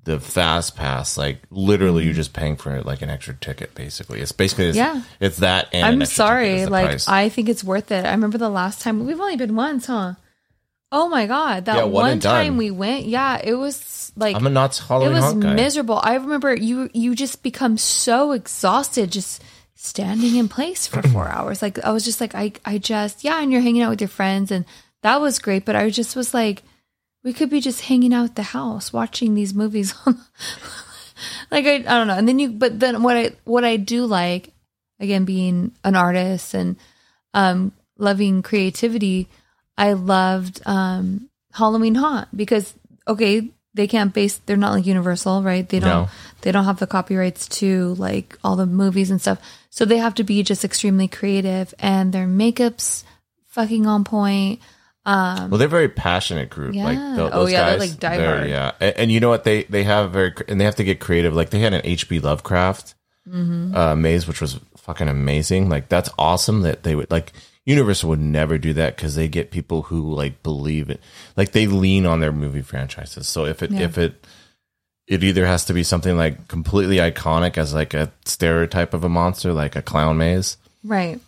the 0.04 0.20
fast 0.22 0.76
pass 0.78 1.18
like 1.18 1.40
literally 1.50 2.06
you're 2.06 2.14
just 2.14 2.32
paying 2.32 2.56
for 2.56 2.74
it 2.78 2.86
like 2.86 3.02
an 3.02 3.10
extra 3.10 3.34
ticket. 3.36 3.76
Basically, 3.76 4.22
it's 4.22 4.32
basically 4.32 4.68
it's, 4.68 4.78
Yeah. 4.78 5.02
it's 5.20 5.38
that. 5.38 5.68
And 5.74 5.86
I'm 5.86 6.06
sorry. 6.06 6.66
Like 6.66 6.86
price. 6.88 7.08
I 7.10 7.28
think 7.30 7.50
it's 7.50 7.64
worth 7.64 7.92
it. 7.92 8.06
I 8.06 8.12
remember 8.12 8.38
the 8.38 8.50
last 8.50 8.82
time 8.82 9.06
we've 9.06 9.20
only 9.20 9.36
been 9.36 9.56
once, 9.56 9.88
huh? 9.88 10.14
Oh 10.92 11.10
my 11.10 11.26
god, 11.26 11.66
that 11.66 11.76
Yeah, 11.76 11.84
one 11.84 11.94
one 11.94 12.12
and 12.12 12.22
done. 12.22 12.46
time 12.46 12.58
we 12.58 12.72
went, 12.72 13.06
yeah, 13.06 13.40
it 13.44 13.56
was 13.56 14.12
like 14.16 14.36
I'm 14.36 14.48
a 14.48 14.50
nuts 14.50 14.80
it 14.80 14.84
Halloween 14.88 15.14
was 15.14 15.24
haunt 15.24 15.42
guy. 15.42 15.54
miserable. 15.54 16.00
I 16.02 16.16
remember 16.16 16.56
you 16.56 16.90
you 16.94 17.14
just 17.16 17.44
become 17.44 17.78
so 17.78 18.32
exhausted 18.32 19.12
just 19.12 19.44
standing 19.76 20.36
in 20.36 20.48
place 20.50 20.88
for 20.88 21.02
four 21.02 21.28
hours. 21.36 21.62
Like 21.62 21.78
I 21.84 21.92
was 21.92 22.06
just 22.06 22.22
like 22.22 22.34
I 22.36 22.54
I 22.66 22.78
just 22.78 23.24
yeah, 23.24 23.42
and 23.42 23.52
you're 23.52 23.62
hanging 23.62 23.82
out 23.82 23.90
with 23.90 24.02
your 24.02 24.08
friends 24.08 24.50
and 24.52 24.66
that 25.04 25.20
was 25.20 25.40
great. 25.40 25.66
But 25.66 25.76
I 25.76 25.90
just 25.90 26.16
was 26.16 26.34
like, 26.34 26.64
we 27.24 27.34
could 27.34 27.50
be 27.50 27.60
just 27.62 27.82
hanging 27.82 28.14
out 28.14 28.24
at 28.30 28.36
the 28.36 28.44
house 28.44 28.94
watching 28.94 29.36
these 29.36 29.54
movies. 29.54 29.94
like 31.52 31.66
I 31.66 31.76
I 31.76 31.80
don't 31.80 32.08
know. 32.08 32.16
And 32.18 32.28
then 32.28 32.40
you 32.40 32.50
but 32.50 32.80
then 32.80 33.04
what 33.04 33.18
I 33.18 33.32
what 33.44 33.66
I 33.66 33.76
do 33.78 34.06
like 34.06 34.54
again 35.00 35.26
being 35.26 35.74
an 35.84 35.96
artist 35.96 36.54
and 36.54 36.78
um 37.34 37.72
loving 37.98 38.42
creativity, 38.42 39.28
I 39.78 39.94
loved 39.94 40.62
um 40.66 41.30
Halloween 41.54 41.96
Haunt 41.96 42.28
because 42.36 42.74
okay, 43.08 43.50
they 43.74 43.88
can't 43.88 44.14
base. 44.14 44.38
They're 44.38 44.58
not 44.58 44.74
like 44.74 44.86
Universal, 44.86 45.44
right? 45.44 45.68
They 45.68 45.80
don't. 45.80 45.90
No. 45.90 46.10
They 46.42 46.52
don't 46.52 46.66
have 46.66 46.80
the 46.80 46.88
copyrights 46.88 47.48
to 47.60 47.94
like 47.96 48.38
all 48.44 48.56
the 48.56 48.66
movies 48.66 49.12
and 49.12 49.22
stuff. 49.22 49.40
So 49.70 49.86
they 49.86 49.98
have 49.98 50.16
to 50.16 50.24
be 50.24 50.42
just 50.44 50.66
extremely 50.66 51.08
creative, 51.08 51.74
and 51.80 52.12
their 52.14 52.28
makeup's 52.28 53.04
fucking 53.50 53.86
on 53.86 54.04
point. 54.04 54.60
Well, 55.06 55.48
they're 55.52 55.68
a 55.68 55.70
very 55.70 55.88
passionate 55.90 56.50
group. 56.50 56.76
Like 56.76 56.98
Yeah. 56.98 57.16
Oh, 57.18 57.30
those 57.30 57.52
yeah, 57.52 57.70
they're, 57.70 57.80
like, 57.80 57.98
die 58.00 58.18
hard. 58.18 58.50
Yeah, 58.50 58.72
and, 58.82 58.96
and 58.98 59.12
you 59.12 59.20
know 59.20 59.30
what 59.30 59.46
they 59.46 59.64
they 59.64 59.84
have 59.84 60.12
very 60.12 60.34
and 60.48 60.60
they 60.60 60.66
have 60.66 60.76
to 60.76 60.84
get 60.84 61.00
creative. 61.00 61.34
Like 61.34 61.50
they 61.52 61.60
had 61.60 61.74
an 61.74 61.82
H.P. 61.84 62.20
Lovecraft 62.20 62.96
Mm-hmm. 63.28 63.76
uh, 63.76 63.94
maze, 63.96 64.26
which 64.26 64.40
was 64.40 64.58
fucking 64.78 65.10
amazing. 65.10 65.68
Like 65.68 65.90
that's 65.90 66.10
awesome 66.18 66.62
that 66.62 66.84
they 66.84 66.96
would 66.96 67.12
like 67.12 67.34
Universal 67.68 68.10
would 68.10 68.20
never 68.20 68.58
do 68.58 68.74
that 68.74 68.96
because 68.96 69.14
they 69.16 69.28
get 69.28 69.52
people 69.52 69.84
who 69.84 70.14
like 70.14 70.42
believe 70.42 70.90
it. 70.90 71.00
Like 71.36 71.52
they 71.52 71.68
lean 71.68 72.06
on 72.08 72.20
their 72.22 72.32
movie 72.32 72.62
franchises. 72.64 73.28
So 73.28 73.46
if 73.46 73.62
it 73.62 73.70
Yeah. 73.72 73.82
if 73.82 73.98
it 74.00 74.26
it 75.06 75.24
either 75.24 75.46
has 75.46 75.64
to 75.66 75.74
be 75.74 75.84
something 75.84 76.18
like 76.18 76.48
completely 76.48 76.96
iconic 76.98 77.58
as 77.58 77.74
like 77.74 77.94
a 77.94 78.12
stereotype 78.26 78.94
of 78.94 79.04
a 79.04 79.10
monster, 79.10 79.54
like 79.54 79.76
a 79.76 79.82
clown 79.82 80.18
maze, 80.18 80.58
Right. 80.84 81.20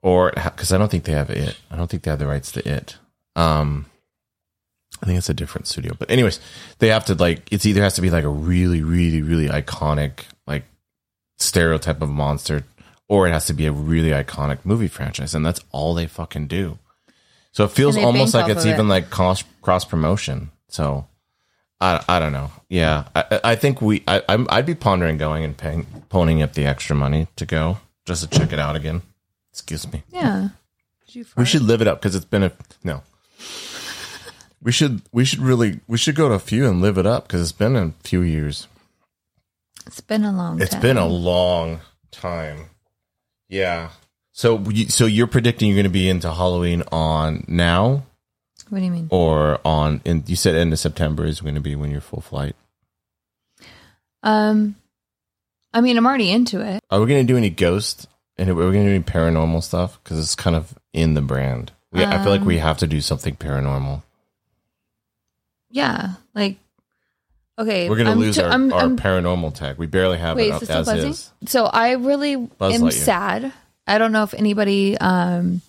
or 0.00 0.32
because 0.32 0.72
I 0.72 0.78
don't 0.78 0.90
think 0.90 1.04
they 1.04 1.12
have 1.12 1.28
it. 1.30 1.56
I 1.70 1.76
don't 1.76 1.90
think 1.90 2.04
they 2.04 2.10
have 2.10 2.18
the 2.20 2.26
rights 2.26 2.52
to 2.52 2.68
it. 2.68 2.96
Um, 3.36 3.86
I 5.02 5.06
think 5.06 5.18
it's 5.18 5.28
a 5.28 5.34
different 5.34 5.66
studio. 5.66 5.94
But 5.98 6.10
anyways, 6.10 6.38
they 6.78 6.88
have 6.88 7.04
to 7.06 7.14
like 7.14 7.42
it's 7.50 7.66
either 7.66 7.82
has 7.82 7.94
to 7.94 8.00
be 8.02 8.10
like 8.10 8.24
a 8.24 8.28
really, 8.28 8.82
really, 8.82 9.22
really 9.22 9.48
iconic 9.48 10.20
like 10.46 10.64
stereotype 11.38 12.02
of 12.02 12.10
a 12.10 12.12
monster, 12.12 12.64
or 13.10 13.26
it 13.26 13.32
has 13.32 13.46
to 13.46 13.52
be 13.52 13.66
a 13.66 13.72
really 13.72 14.10
iconic 14.10 14.60
movie 14.64 14.86
franchise, 14.86 15.34
and 15.34 15.44
that's 15.44 15.60
all 15.72 15.94
they 15.94 16.06
fucking 16.06 16.46
do. 16.46 16.78
So 17.50 17.64
it 17.64 17.72
feels 17.72 17.96
almost 17.96 18.34
like 18.34 18.48
it's 18.48 18.64
even 18.64 18.86
it. 18.86 18.88
like 18.88 19.10
cross 19.10 19.42
cross 19.60 19.84
promotion. 19.84 20.52
So 20.68 21.08
I, 21.80 22.02
I 22.08 22.20
don't 22.20 22.32
know. 22.32 22.52
Yeah, 22.68 23.08
I, 23.14 23.40
I- 23.42 23.56
think 23.56 23.82
we 23.82 24.04
I 24.06 24.22
I'm, 24.28 24.46
I'd 24.48 24.64
be 24.64 24.76
pondering 24.76 25.18
going 25.18 25.42
and 25.44 25.56
paying 25.56 25.86
ponying 26.08 26.40
up 26.40 26.52
the 26.52 26.64
extra 26.66 26.94
money 26.94 27.26
to 27.34 27.44
go 27.44 27.78
just 28.06 28.22
to 28.22 28.38
check 28.38 28.52
it 28.52 28.60
out 28.60 28.76
again. 28.76 29.02
Excuse 29.52 29.92
me. 29.92 30.04
Yeah. 30.10 30.50
We 31.36 31.44
should 31.44 31.62
live 31.62 31.82
it 31.82 31.88
up 31.88 32.00
because 32.00 32.14
it's 32.14 32.24
been 32.24 32.44
a 32.44 32.52
no. 32.84 33.02
We 34.62 34.70
should 34.70 35.02
we 35.10 35.24
should 35.24 35.40
really 35.40 35.80
we 35.88 35.98
should 35.98 36.14
go 36.14 36.28
to 36.28 36.34
a 36.36 36.38
few 36.38 36.68
and 36.68 36.80
live 36.80 36.96
it 36.96 37.06
up 37.06 37.26
because 37.26 37.42
it's 37.42 37.50
been 37.50 37.74
a 37.74 37.92
few 38.04 38.20
years. 38.20 38.68
It's 39.88 40.00
been 40.00 40.22
a 40.24 40.30
long. 40.30 40.62
It's 40.62 40.70
time. 40.70 40.82
been 40.82 40.96
a 40.96 41.08
long 41.08 41.80
time. 42.12 42.69
Yeah. 43.50 43.90
So 44.32 44.64
so 44.88 45.04
you're 45.04 45.26
predicting 45.26 45.68
you're 45.68 45.76
going 45.76 45.84
to 45.84 45.90
be 45.90 46.08
into 46.08 46.32
Halloween 46.32 46.82
on 46.90 47.44
now 47.48 48.04
What 48.70 48.78
do 48.78 48.84
you 48.84 48.90
mean? 48.90 49.08
or 49.10 49.60
on 49.66 50.00
in 50.06 50.24
you 50.26 50.36
said 50.36 50.54
end 50.54 50.72
of 50.72 50.78
September 50.78 51.26
is 51.26 51.40
going 51.42 51.56
to 51.56 51.60
be 51.60 51.74
when 51.76 51.90
you're 51.90 52.00
full 52.00 52.22
flight. 52.22 52.56
Um, 54.22 54.76
I 55.74 55.80
mean, 55.80 55.96
I'm 55.96 56.06
already 56.06 56.30
into 56.30 56.60
it. 56.60 56.80
Are 56.90 57.00
we 57.00 57.06
going 57.06 57.26
to 57.26 57.30
do 57.32 57.36
any 57.36 57.50
ghost 57.50 58.06
and 58.38 58.48
are 58.48 58.54
we 58.54 58.62
going 58.62 58.84
to 58.86 58.90
do 58.90 58.94
any 58.94 59.04
paranormal 59.04 59.62
stuff 59.62 59.98
because 60.02 60.18
it's 60.18 60.34
kind 60.34 60.56
of 60.56 60.72
in 60.92 61.14
the 61.14 61.20
brand. 61.22 61.72
We, 61.92 62.04
I 62.04 62.22
feel 62.22 62.30
like 62.30 62.42
Um, 62.42 62.46
we 62.46 62.58
have 62.58 62.78
to 62.78 62.86
do 62.86 63.00
something 63.00 63.34
paranormal. 63.34 64.02
Yeah, 65.70 66.14
like 66.34 66.56
okay. 67.60 67.88
We're 67.88 67.96
to 68.06 68.12
I'm 68.12 68.18
lose 68.18 68.36
t- 68.36 68.42
our, 68.42 68.50
I'm- 68.50 68.72
our 68.72 68.80
I'm- 68.80 68.96
paranormal 68.96 69.54
tag. 69.54 69.78
We 69.78 69.86
barely 69.86 70.18
have 70.18 70.36
Wait, 70.36 70.48
it 70.48 70.52
up 70.52 70.62
is 70.62 70.68
it 70.68 70.72
still 70.72 70.80
as 70.80 70.86
buzzing? 70.86 71.10
is. 71.10 71.32
So 71.46 71.64
I 71.66 71.92
really 71.92 72.36
Buzz 72.36 72.74
am 72.80 72.90
sad. 72.90 73.52
I 73.86 73.98
don't 73.98 74.12
know 74.12 74.22
if 74.22 74.34
anybody 74.34 74.96
um, 74.98 75.60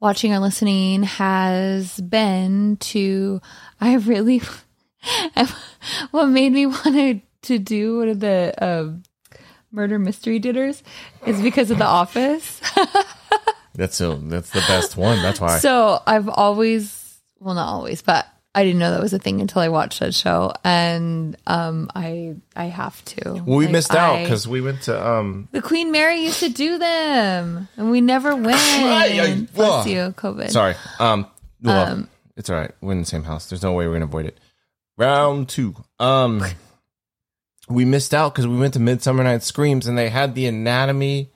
watching 0.00 0.32
or 0.32 0.38
listening 0.38 1.02
has 1.04 2.00
been 2.00 2.76
to. 2.78 3.40
I 3.80 3.94
really. 3.96 4.42
what 6.10 6.26
made 6.26 6.52
me 6.52 6.66
want 6.66 7.22
to 7.42 7.58
do 7.58 7.98
one 7.98 8.08
of 8.08 8.20
the 8.20 8.54
um, 8.58 9.02
murder 9.70 9.98
mystery 9.98 10.38
dinners 10.38 10.82
is 11.26 11.40
because 11.40 11.70
of 11.70 11.78
The 11.78 11.84
Office. 11.84 12.60
That's 13.74 14.00
a, 14.00 14.14
that's 14.16 14.48
the 14.50 14.60
best 14.66 14.96
one. 14.96 15.20
That's 15.20 15.38
why. 15.38 15.58
So 15.58 16.00
I've 16.06 16.30
always, 16.30 17.18
well, 17.38 17.54
not 17.54 17.68
always, 17.68 18.00
but 18.00 18.26
I 18.56 18.64
didn't 18.64 18.78
know 18.78 18.90
that 18.90 19.02
was 19.02 19.12
a 19.12 19.18
thing 19.18 19.40
until 19.42 19.60
I 19.60 19.68
watched 19.68 20.00
that 20.00 20.14
show, 20.14 20.52
and 20.64 21.36
um, 21.46 21.90
I 21.94 22.36
I 22.56 22.64
have 22.64 23.04
to. 23.04 23.34
well, 23.44 23.58
we 23.58 23.66
Like, 23.66 23.72
missed 23.72 23.94
out 23.94 24.22
because 24.22 24.48
we 24.48 24.60
went 24.62 24.82
to 24.82 25.06
um. 25.08 25.48
the 25.52 25.60
Queen 25.60 25.92
Mary 25.92 26.22
used 26.22 26.40
to 26.40 26.48
do 26.48 26.78
them, 26.78 27.68
and 27.76 27.90
we 27.90 28.00
never 28.00 28.34
went. 28.34 28.46
Right, 28.56 29.20
I- 29.20 29.46
Bless 29.54 29.86
you, 29.86 30.14
COVID. 30.16 30.50
Sorry. 30.50 30.74
Um. 30.98 31.26
Well, 31.62 31.92
Um, 31.92 32.08
it's 32.36 32.48
all 32.50 32.56
right. 32.56 32.72
We're 32.80 32.92
in 32.92 33.00
the 33.00 33.04
same 33.04 33.24
house. 33.24 33.46
There's 33.48 33.62
no 33.62 33.72
way 33.74 33.86
we're 33.86 33.92
gonna 33.92 34.06
avoid 34.06 34.26
it. 34.26 34.38
Round 34.96 35.48
two. 35.48 35.74
Um. 36.00 36.42
We 37.68 37.84
missed 37.84 38.14
out 38.14 38.32
because 38.32 38.46
we 38.46 38.56
went 38.56 38.74
to 38.74 38.80
Midsummer 38.80 39.24
Night 39.24 39.42
Screams 39.42 39.86
and 39.86 39.98
they 39.98 40.08
had 40.08 40.34
the 40.34 40.46
anatomy 40.46 41.30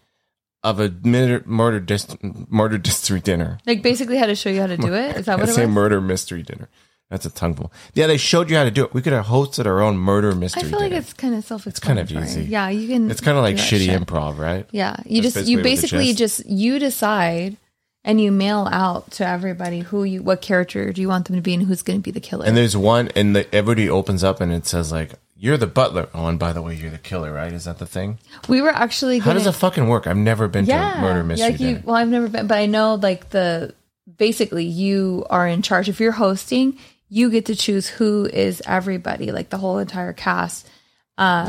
of 0.63 0.79
a 0.79 0.89
murder 1.03 1.43
murder, 1.45 1.81
dis- 1.81 2.17
murder 2.23 2.79
mystery 2.85 3.21
dinner. 3.21 3.59
Like 3.67 3.83
basically, 3.83 4.17
had 4.17 4.27
to 4.27 4.35
show 4.37 4.49
you 4.51 4.61
how 4.61 4.69
to 4.69 4.77
do 4.77 4.95
it. 4.95 5.17
Is 5.17 5.27
that 5.27 5.33
I 5.39 5.41
what 5.41 5.49
it 5.49 5.53
say 5.55 5.67
was? 5.67 5.75
murder 5.75 6.01
mystery 6.01 6.43
dinner. 6.43 6.69
That's 7.11 7.27
a 7.27 7.31
tongueful. 7.31 7.73
Yeah, 7.93 8.07
they 8.07 8.17
showed 8.17 8.49
you 8.49 8.57
how 8.57 8.63
to 8.63 8.71
do 8.71 8.85
it. 8.85 8.95
We 8.95 9.03
could 9.03 9.13
have 9.13 9.27
hosted 9.27 9.67
our 9.67 9.83
own 9.83 9.99
murder 9.99 10.33
mystery. 10.33 10.63
I 10.63 10.71
feel 10.71 10.79
like 10.79 10.91
dinner. 10.91 11.01
it's 11.01 11.13
kind 11.13 11.35
of 11.35 11.45
self. 11.45 11.67
Explanatory. 11.67 12.23
It's 12.23 12.35
kind 12.35 12.41
of 12.41 12.45
easy. 12.45 12.53
Yeah, 12.53 12.69
you 12.69 12.87
can. 12.87 13.11
It's 13.11 13.21
kind 13.21 13.37
of 13.37 13.43
like 13.43 13.57
shitty 13.57 13.87
shit. 13.87 14.01
improv, 14.01 14.39
right? 14.39 14.67
Yeah, 14.71 14.97
you 15.05 15.21
That's 15.21 15.35
just 15.35 15.49
you 15.49 15.61
basically 15.61 16.15
just 16.15 16.47
you 16.47 16.79
decide. 16.79 17.57
And 18.03 18.19
you 18.19 18.33
mail 18.33 18.67
out 18.73 19.11
to 19.13 19.27
everybody 19.27 19.81
who 19.81 20.05
you, 20.05 20.23
what 20.23 20.41
character 20.41 20.91
do 20.91 21.03
you 21.03 21.09
want 21.09 21.27
them 21.27 21.37
to 21.37 21.43
be, 21.43 21.53
and 21.53 21.65
who's 21.65 21.83
going 21.83 21.99
to 21.99 22.03
be 22.03 22.11
the 22.11 22.19
killer. 22.19 22.47
And 22.47 22.57
there's 22.57 22.75
one, 22.75 23.09
and 23.15 23.37
the, 23.37 23.55
everybody 23.55 23.91
opens 23.91 24.25
up, 24.25 24.41
and 24.41 24.51
it 24.51 24.67
says 24.67 24.91
like, 24.91 25.11
"You're 25.37 25.59
the 25.59 25.67
butler." 25.67 26.09
Oh, 26.15 26.27
and 26.27 26.39
by 26.39 26.55
the 26.55 26.63
way, 26.63 26.75
you're 26.75 26.91
the 26.91 26.97
killer, 26.97 27.31
right? 27.31 27.53
Is 27.53 27.67
that 27.67 27.79
the 27.79 27.85
thing? 27.85 28.19
we 28.49 28.63
were 28.63 28.71
actually 28.71 29.19
How 29.19 29.27
gonna, 29.27 29.41
does 29.41 29.47
it 29.49 29.53
fucking 29.53 29.87
work? 29.87 30.07
I've 30.07 30.17
never 30.17 30.49
been 30.49 30.65
to 30.65 30.73
a 30.73 31.01
murder 31.03 31.23
mystery 31.23 31.51
like 31.51 31.61
you, 31.61 31.83
well, 31.85 31.97
I've 31.97 32.09
never 32.09 32.29
been, 32.29 32.47
but 32.47 32.57
I 32.57 32.65
know 32.65 32.95
like 32.95 33.29
the 33.29 33.75
basically 34.17 34.65
you 34.65 35.27
are 35.29 35.47
in 35.47 35.61
charge. 35.61 35.91
If 35.91 36.01
you're 36.01 36.13
hosting, 36.13 36.79
you 37.11 37.29
get 37.31 37.47
to 37.47 37.55
choose 37.57 37.89
who 37.89 38.25
is 38.25 38.63
everybody, 38.65 39.33
like 39.33 39.51
the 39.51 39.59
whole 39.59 39.79
entire 39.79 40.13
cast. 40.15 40.67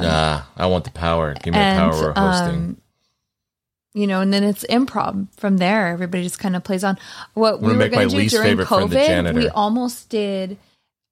Nah, 0.01 0.41
I 0.57 0.65
want 0.65 0.83
the 0.83 0.91
power. 0.91 1.33
Give 1.35 1.53
me 1.53 1.59
the 1.59 1.63
And 1.65 1.79
power 1.91 2.09
over 2.09 2.13
hosting. 2.19 2.55
um, 2.55 2.77
you 3.93 4.07
know, 4.07 4.19
and 4.21 4.33
then 4.33 4.43
it's 4.43 4.65
improv 4.65 5.27
from 5.37 5.57
there. 5.57 5.87
Everybody 5.87 6.23
just 6.23 6.39
kind 6.39 6.55
of 6.55 6.63
plays 6.63 6.83
on 6.83 6.97
what 7.35 7.61
we 7.61 7.67
were 7.77 7.87
going 7.89 8.09
to 8.09 8.15
do 8.15 8.17
during 8.31 8.57
the 8.57 8.63
COVID. 8.89 9.07
We 9.35 9.47
almost 9.49 10.09
did. 10.09 10.57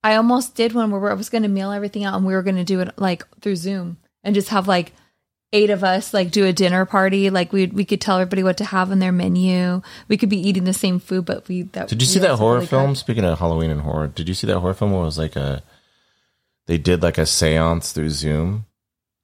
I 0.04 0.16
almost 0.16 0.56
did 0.56 0.74
one 0.74 0.91
where 0.91 1.12
I 1.12 1.14
was 1.14 1.30
going 1.30 1.43
to 1.43 1.50
mail 1.50 1.72
everything 1.72 2.04
out, 2.06 2.16
and 2.16 2.26
we 2.26 2.34
were 2.34 2.41
going 2.43 2.56
to 2.56 2.64
do 2.64 2.80
it 2.80 2.97
like 2.97 3.24
through 3.41 3.58
Zoom 3.58 3.97
and 4.24 4.34
just 4.36 4.50
have 4.50 4.68
like 4.68 4.93
eight 5.52 5.70
of 5.70 5.84
us 5.84 6.14
like 6.14 6.32
do 6.32 6.45
a 6.45 6.54
dinner 6.54 6.86
party. 6.86 7.30
Like 7.30 7.52
we 7.54 7.68
we 7.68 7.86
could 7.86 8.02
tell 8.02 8.18
everybody 8.20 8.43
what 8.43 8.58
to 8.58 8.66
have 8.66 8.91
on 8.91 9.00
their 9.00 9.12
menu. 9.12 9.82
We 10.08 10.18
could 10.18 10.30
be 10.30 10.38
eating 10.39 10.64
the 10.66 10.74
same 10.74 11.00
food, 11.00 11.26
but 11.26 11.47
we 11.47 11.64
that 11.74 11.88
Did 11.88 12.02
you 12.02 12.08
see 12.08 12.20
that 12.20 12.36
horror 12.36 12.56
really 12.56 12.68
film? 12.68 12.88
got- 12.91 12.97
Speaking 12.97 13.26
of 13.26 13.39
Halloween 13.39 13.70
and 13.72 13.82
horror, 13.82 14.08
did 14.08 14.28
you 14.28 14.34
see 14.36 14.47
that 14.47 14.60
horror 14.60 14.74
film 14.74 14.91
where 14.91 15.02
it 15.02 15.06
was 15.06 15.18
like 15.18 15.36
a 15.36 15.64
they 16.68 16.78
did 16.78 17.02
like 17.02 17.18
a 17.18 17.22
séance 17.24 17.91
through 17.93 18.12
Zoom 18.12 18.66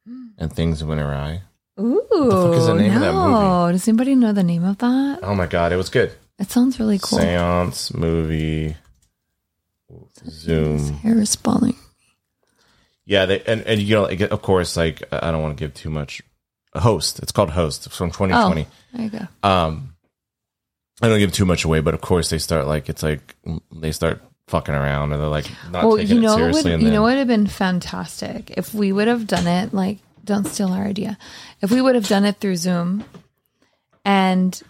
and 0.38 0.52
things 0.52 0.84
went 0.84 1.02
awry? 1.02 1.42
Ooh, 1.80 2.02
fuck 2.10 2.56
is 2.56 2.68
the 2.68 2.74
name 2.74 2.92
no. 2.92 2.96
of 2.96 3.02
that 3.02 3.14
movie? 3.14 3.74
Does 3.74 3.88
anybody 3.88 4.16
know 4.16 4.32
the 4.34 4.44
name 4.44 4.64
of 4.64 4.78
that? 4.80 5.20
Oh 5.24 5.36
my 5.36 5.46
god, 5.46 5.72
it 5.74 5.76
was 5.78 5.90
good. 5.90 6.12
It 6.40 6.50
sounds 6.50 6.80
really 6.80 7.00
cool. 7.00 7.20
Seance 7.20 7.94
movie 7.94 8.76
Zoom. 10.28 10.94
Hair 10.96 11.20
is 11.20 11.36
falling. 11.36 11.76
Yeah, 13.06 13.26
they, 13.26 13.42
and 13.42 13.62
and 13.62 13.82
you 13.82 13.96
know, 13.96 14.04
like, 14.04 14.20
of 14.22 14.42
course, 14.42 14.76
like 14.76 15.04
I 15.12 15.32
don't 15.32 15.42
want 15.42 15.58
to 15.58 15.64
give 15.64 15.74
too 15.74 15.90
much. 15.90 16.22
Host, 16.74 17.20
it's 17.20 17.32
called 17.32 17.52
Host. 17.52 17.86
It's 17.86 17.96
from 17.96 18.12
2020. 18.12 18.68
Oh, 18.68 18.74
there 18.94 19.06
you 19.06 19.10
go. 19.10 19.48
Um, 19.48 19.96
I 21.02 21.08
don't 21.08 21.20
give 21.20 21.32
too 21.32 21.46
much 21.46 21.64
away, 21.64 21.82
but 21.82 21.94
of 21.94 22.02
course 22.02 22.30
they 22.30 22.38
start 22.38 22.68
like 22.68 22.90
it's 22.90 23.04
like 23.04 23.36
they 23.72 23.92
start 23.92 24.22
fucking 24.48 24.76
around 24.76 25.12
and 25.12 25.22
they're 25.22 25.30
like 25.30 25.50
not 25.72 25.86
well, 25.86 25.98
taking 25.98 26.18
you 26.18 26.22
know, 26.22 26.34
it 26.34 26.38
seriously. 26.38 26.72
would, 26.72 26.82
you 26.82 26.86
then, 26.86 26.94
know 26.94 27.02
what 27.02 27.12
would 27.12 27.20
have 27.20 27.28
been 27.28 27.48
fantastic 27.48 28.52
if 28.52 28.74
we 28.74 28.92
would 28.92 29.08
have 29.08 29.28
done 29.28 29.48
it. 29.48 29.74
Like, 29.74 30.00
don't 30.24 30.46
steal 30.46 30.70
our 30.70 30.84
idea. 30.84 31.18
If 31.62 31.72
we 31.72 31.82
would 31.82 31.96
have 31.96 32.08
done 32.08 32.26
it 32.26 32.38
through 32.38 32.56
Zoom, 32.58 33.04
and 34.04 34.62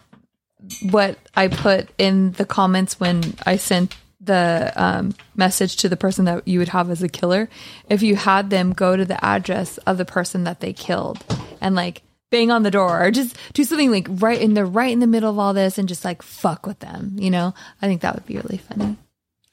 what 0.92 1.18
I 1.36 1.48
put 1.48 1.90
in 1.98 2.32
the 2.34 2.46
comments 2.46 3.00
when 3.00 3.36
I 3.46 3.58
sent 3.58 3.96
the 4.26 4.72
um, 4.76 5.14
message 5.36 5.78
to 5.78 5.90
the 5.90 5.98
person 5.98 6.26
that 6.26 6.48
you 6.48 6.60
would 6.60 6.70
have 6.70 6.90
as 6.90 7.02
a 7.04 7.10
killer, 7.10 7.50
if 7.90 8.02
you 8.02 8.16
had 8.16 8.50
them 8.50 8.74
go 8.74 8.96
to 8.96 9.06
the 9.06 9.24
address 9.24 9.78
of 9.80 9.98
the 9.98 10.06
person 10.06 10.44
that 10.46 10.60
they 10.60 10.74
killed 10.74 11.24
and 11.62 11.76
like 11.76 12.02
bang 12.32 12.52
on 12.52 12.64
the 12.64 12.72
door 12.72 13.02
or 13.06 13.12
just 13.12 13.38
do 13.54 13.64
something 13.64 13.92
like 13.92 14.08
right 14.10 14.42
in 14.42 14.56
the 14.56 14.66
right 14.66 14.92
in 14.92 15.00
the 15.00 15.08
middle 15.08 15.30
of 15.30 15.40
all 15.40 15.54
this 15.54 15.78
and 15.78 15.88
just 15.88 16.04
like 16.04 16.22
fuck 16.22 16.66
with 16.66 16.80
them, 16.80 17.16
you 17.18 17.30
know, 17.32 17.54
I 17.82 17.88
think 17.88 18.02
that 18.02 18.16
would 18.16 18.26
be 18.26 18.36
really 18.36 18.58
funny 18.58 18.98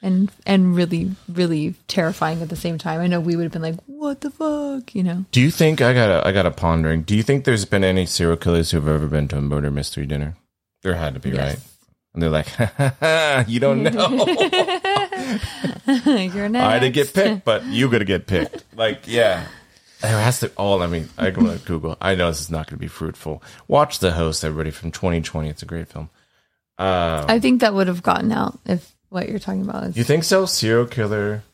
and 0.02 0.30
and 0.46 0.74
really 0.74 1.12
really 1.28 1.74
terrifying 1.86 2.42
at 2.42 2.48
the 2.48 2.56
same 2.56 2.78
time. 2.78 3.00
I 3.00 3.06
know 3.06 3.20
we 3.20 3.36
would 3.36 3.44
have 3.44 3.52
been 3.52 3.62
like, 3.62 3.78
"What 3.86 4.20
the 4.22 4.30
fuck," 4.30 4.94
you 4.96 5.02
know. 5.04 5.24
Do 5.30 5.40
you 5.40 5.50
think 5.50 5.80
I 5.80 5.92
got 5.94 6.10
a 6.10 6.26
I 6.26 6.32
got 6.32 6.44
a 6.46 6.50
pondering? 6.50 7.02
Do 7.02 7.14
you 7.16 7.22
think 7.22 7.44
there's 7.44 7.64
been 7.64 7.84
any 7.84 8.04
serial 8.06 8.36
killers 8.36 8.72
who've 8.72 8.88
ever 8.88 9.06
been 9.06 9.28
to 9.28 9.36
a 9.38 9.40
murder 9.40 9.70
mystery 9.70 10.06
dinner? 10.06 10.34
There 10.82 10.94
had 10.96 11.14
to 11.14 11.20
be, 11.20 11.30
Yes. 11.30 11.38
right? 11.38 11.58
And 12.14 12.22
they're 12.22 12.30
like, 12.30 12.48
you 13.48 13.58
don't 13.60 13.82
know. 13.82 13.90
You're 15.86 16.48
next. 16.48 16.64
I 16.66 16.78
didn't 16.78 16.94
get 16.94 17.14
picked, 17.14 17.44
but 17.44 17.64
you 17.64 17.88
gonna 17.90 18.04
get 18.04 18.26
picked. 18.26 18.64
Like, 18.76 19.06
yeah. 19.06 19.46
There 20.02 20.20
has 20.20 20.40
to 20.40 20.50
all 20.56 20.82
I 20.82 20.88
mean, 20.88 21.08
I 21.16 21.30
go 21.30 21.42
to 21.46 21.58
Google. 21.64 21.96
I 22.00 22.14
know 22.16 22.28
this 22.28 22.40
is 22.40 22.50
not 22.50 22.66
gonna 22.66 22.78
be 22.78 22.88
fruitful. 22.88 23.42
Watch 23.68 24.00
the 24.00 24.12
host, 24.12 24.44
everybody 24.44 24.70
from 24.72 24.90
twenty 24.90 25.20
twenty. 25.22 25.48
It's 25.48 25.62
a 25.62 25.66
great 25.66 25.88
film. 25.88 26.10
Uh 26.78 27.24
I 27.28 27.38
think 27.38 27.60
that 27.60 27.72
would 27.72 27.86
have 27.86 28.02
gotten 28.02 28.32
out 28.32 28.58
if 28.66 28.94
what 29.10 29.28
you're 29.28 29.38
talking 29.38 29.62
about 29.62 29.84
is 29.84 29.96
you 29.96 30.04
think 30.04 30.24
so? 30.24 30.44
Serial 30.44 30.86
killer 30.86 31.44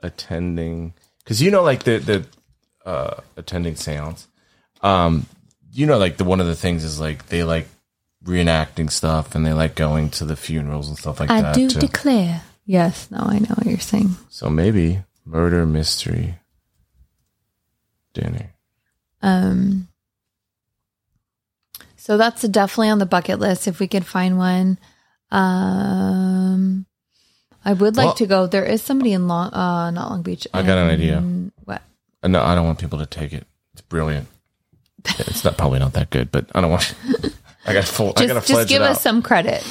attending 0.00 0.94
because 1.24 1.42
you 1.42 1.50
know 1.50 1.62
like 1.62 1.82
the 1.82 1.98
the 1.98 2.26
uh 2.88 3.20
attending 3.36 3.74
seance. 3.74 4.28
Um 4.82 5.26
you 5.72 5.84
know 5.86 5.98
like 5.98 6.16
the 6.16 6.24
one 6.24 6.40
of 6.40 6.46
the 6.46 6.54
things 6.56 6.84
is 6.84 7.00
like 7.00 7.26
they 7.26 7.42
like 7.42 7.66
reenacting 8.24 8.90
stuff 8.90 9.34
and 9.34 9.46
they 9.46 9.52
like 9.52 9.74
going 9.74 10.10
to 10.10 10.24
the 10.24 10.36
funerals 10.36 10.88
and 10.88 10.98
stuff 10.98 11.20
like 11.20 11.30
I 11.30 11.42
that. 11.42 11.54
do 11.54 11.68
too. 11.68 11.78
declare. 11.80 12.42
Yes, 12.66 13.10
no, 13.10 13.18
I 13.20 13.38
know 13.38 13.54
what 13.54 13.66
you're 13.66 13.78
saying. 13.78 14.16
so 14.28 14.50
maybe 14.50 15.00
murder 15.24 15.64
mystery 15.66 16.34
dinner. 18.12 18.50
Um, 19.22 19.88
so 21.96 22.16
that's 22.16 22.42
definitely 22.42 22.90
on 22.90 22.98
the 22.98 23.06
bucket 23.06 23.38
list 23.38 23.66
if 23.68 23.78
we 23.80 23.88
could 23.88 24.06
find 24.06 24.36
one. 24.38 24.78
Um, 25.30 26.86
I 27.64 27.72
would 27.72 27.96
like 27.96 28.06
Well- 28.06 28.14
to 28.14 28.26
go. 28.26 28.46
There 28.46 28.64
is 28.64 28.82
somebody 28.82 29.12
in 29.12 29.28
Long, 29.28 29.52
uh, 29.52 29.90
not 29.90 30.10
Long 30.10 30.22
Beach. 30.22 30.46
I 30.54 30.62
got 30.62 30.78
an 30.78 30.88
idea. 30.88 31.20
What? 31.64 31.82
Uh, 32.22 32.28
No, 32.28 32.42
I 32.42 32.54
don't 32.54 32.66
want 32.66 32.78
people 32.78 32.98
to 32.98 33.06
take 33.06 33.32
it. 33.32 33.46
It's 33.72 33.82
brilliant. 33.82 34.28
It's 35.18 35.44
not 35.44 35.56
probably 35.56 35.78
not 35.78 35.92
that 35.94 36.10
good, 36.10 36.30
but 36.32 36.46
I 36.54 36.60
don't 36.60 36.70
want. 36.70 36.94
I 37.68 37.72
got 37.74 37.84
full. 37.84 38.12
I 38.16 38.26
got 38.26 38.42
to 38.42 38.48
Just, 38.48 38.68
give 38.68 38.82
us 38.82 39.02
some 39.02 39.22
credit 39.22 39.64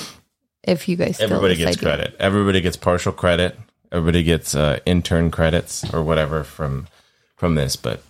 if 0.63 0.87
you 0.87 0.95
guys. 0.95 1.15
Still 1.15 1.31
Everybody 1.31 1.55
gets 1.55 1.77
idea. 1.77 1.89
credit. 1.89 2.15
Everybody 2.19 2.61
gets 2.61 2.77
partial 2.77 3.11
credit. 3.13 3.57
Everybody 3.91 4.23
gets 4.23 4.55
uh, 4.55 4.79
intern 4.85 5.31
credits 5.31 5.83
or 5.93 6.03
whatever 6.03 6.43
from 6.43 6.87
from 7.35 7.55
this. 7.55 7.75
But 7.75 8.01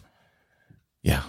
yeah, 1.04 1.24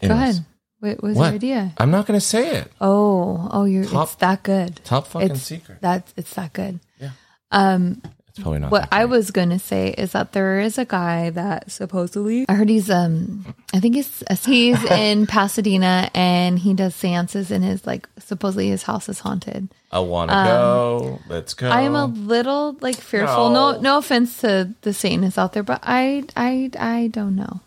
Go 0.00 0.10
ahead. 0.10 0.44
What 0.80 1.02
was 1.02 1.16
What? 1.16 1.26
your 1.26 1.34
idea? 1.34 1.72
I'm 1.78 1.90
not 1.90 2.06
going 2.06 2.18
to 2.20 2.24
say 2.24 2.56
it. 2.56 2.70
Oh, 2.80 3.48
oh, 3.50 3.64
you're. 3.64 3.84
Top- 3.84 4.08
it's 4.08 4.14
that 4.16 4.42
good. 4.42 4.80
Top 4.84 5.06
fucking 5.06 5.30
It's 5.32 5.42
secret. 5.42 5.78
That's 5.80 6.12
it's 6.16 6.34
that 6.34 6.52
good. 6.52 6.80
Yeah. 7.00 7.10
Um, 7.50 8.02
It's 8.36 8.42
probably 8.42 8.58
not. 8.60 8.70
what 8.70 8.86
I 8.92 9.06
was 9.06 9.30
going 9.30 9.48
to 9.48 9.58
say 9.58 9.94
is 9.96 10.12
that 10.12 10.32
there 10.32 10.60
is 10.60 10.76
a 10.76 10.84
guy 10.84 11.30
that 11.30 11.70
supposedly 11.70 12.44
I 12.50 12.52
heard 12.52 12.68
he's 12.68 12.90
um 12.90 13.54
I 13.72 13.80
think 13.80 13.94
he's 13.94 14.22
he's 14.44 14.84
in 14.90 15.26
Pasadena 15.26 16.10
and 16.14 16.58
he 16.58 16.74
does 16.74 16.94
seances 16.94 17.50
in 17.50 17.62
his 17.62 17.86
like 17.86 18.06
supposedly 18.18 18.68
his 18.68 18.82
house 18.82 19.08
is 19.08 19.20
haunted. 19.20 19.68
I 19.90 20.00
want 20.00 20.30
to 20.30 20.34
go. 20.34 21.20
Let's 21.28 21.54
go. 21.54 21.68
um, 21.68 21.72
I 21.72 21.80
am 21.82 21.94
a 21.94 22.04
little 22.04 22.76
like 22.82 22.96
fearful. 22.96 23.48
No. 23.48 23.72
No. 23.72 23.80
no, 23.80 23.98
offense 23.98 24.38
to 24.42 24.74
the 24.82 24.92
Satanists 24.92 25.38
out 25.38 25.54
there, 25.54 25.62
but 25.62 25.80
I 25.82 26.24
I 26.36 26.70
I 26.78 27.06
don't 27.08 27.36
know. 27.36 27.60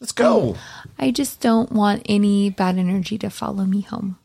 Let's 0.00 0.12
go. 0.12 0.56
I 0.98 1.10
just 1.10 1.40
don't 1.42 1.70
want 1.70 2.02
any 2.08 2.48
bad 2.48 2.78
energy 2.78 3.18
to 3.18 3.28
follow 3.28 3.64
me 3.66 3.82
home. 3.82 4.16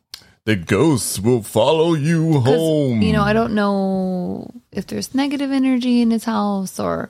The 0.47 0.55
ghosts 0.55 1.19
will 1.19 1.43
follow 1.43 1.93
you 1.93 2.39
home. 2.39 3.01
You 3.01 3.11
know, 3.11 3.21
I 3.21 3.33
don't 3.33 3.53
know 3.53 4.49
if 4.71 4.87
there's 4.87 5.13
negative 5.13 5.51
energy 5.51 5.99
in 5.99 6.09
his 6.09 6.23
house 6.23 6.79
or 6.79 7.09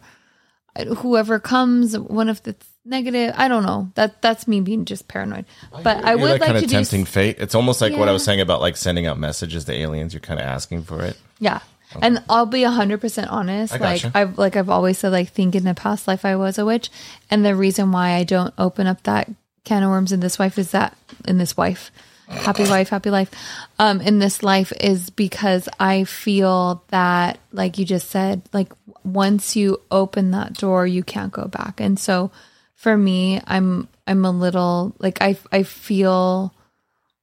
whoever 0.98 1.40
comes, 1.40 1.96
one 1.96 2.30
of 2.30 2.42
it's 2.46 2.66
negative. 2.84 3.36
I 3.38 3.48
don't 3.48 3.64
know. 3.64 3.92
That 3.94 4.24
that's 4.24 4.48
me 4.48 4.62
being 4.62 4.86
just 4.86 5.08
paranoid. 5.08 5.46
But 5.84 6.04
I 6.04 6.14
You're 6.14 6.22
would 6.22 6.32
like 6.32 6.42
kind 6.42 6.54
to 6.54 6.64
of 6.64 6.64
do. 6.64 6.68
tempting 6.68 7.06
fate. 7.06 7.36
It's 7.38 7.54
almost 7.54 7.80
like 7.80 7.96
what 7.96 8.10
I 8.10 8.12
was 8.12 8.24
saying 8.24 8.42
about 8.42 8.60
like 8.60 8.76
sending 8.76 9.06
out 9.06 9.20
messages 9.20 9.66
to 9.66 9.72
aliens. 9.72 10.16
You're 10.16 10.22
kind 10.22 10.40
of 10.40 10.48
asking 10.48 10.82
for 10.82 11.04
it. 11.04 11.16
Yeah. 11.38 11.60
And 12.02 12.24
I'll 12.28 12.48
be 12.48 12.64
hundred 12.64 13.02
percent 13.02 13.30
honest. 13.30 13.72
I 13.72 13.78
like 13.78 14.02
gotcha. 14.02 14.18
I've 14.18 14.40
like 14.40 14.56
I've 14.56 14.70
always 14.70 14.98
said, 14.98 15.12
like 15.12 15.30
think 15.30 15.54
in 15.54 15.64
the 15.64 15.76
past 15.76 16.08
life 16.08 16.26
I 16.26 16.36
was 16.38 16.58
a 16.58 16.66
witch, 16.66 16.90
and 17.30 17.46
the 17.46 17.56
reason 17.56 17.92
why 17.92 18.14
I 18.14 18.24
don't 18.24 18.56
open 18.58 18.88
up 18.88 19.04
that 19.04 19.30
can 19.64 19.84
of 19.84 19.92
worms 19.92 20.12
in 20.12 20.22
this 20.22 20.40
wife 20.40 20.58
is 20.58 20.72
that 20.72 20.98
in 21.28 21.38
this 21.38 21.56
wife, 21.56 21.92
happy 22.28 22.64
wife, 22.64 22.90
happy 22.90 23.10
life, 23.10 23.32
um, 23.80 24.02
in 24.02 24.20
this 24.20 24.44
life 24.44 24.72
is 24.80 25.10
because 25.10 25.68
I 25.80 26.04
feel 26.04 26.84
that, 26.90 27.40
like 27.52 27.78
you 27.78 27.86
just 27.86 28.10
said, 28.10 28.42
like 28.54 28.72
once 29.04 29.56
you 29.56 29.82
open 29.92 30.32
that 30.32 30.54
door, 30.54 30.86
you 30.86 31.04
can't 31.04 31.32
go 31.32 31.48
back, 31.48 31.80
and 31.80 32.00
so 32.00 32.32
for 32.76 32.96
me, 32.98 33.42
I'm 33.48 33.88
I'm 34.06 34.24
a 34.26 34.32
little 34.32 34.96
like 35.00 35.22
I 35.22 35.38
I 35.52 35.64
feel 35.64 36.54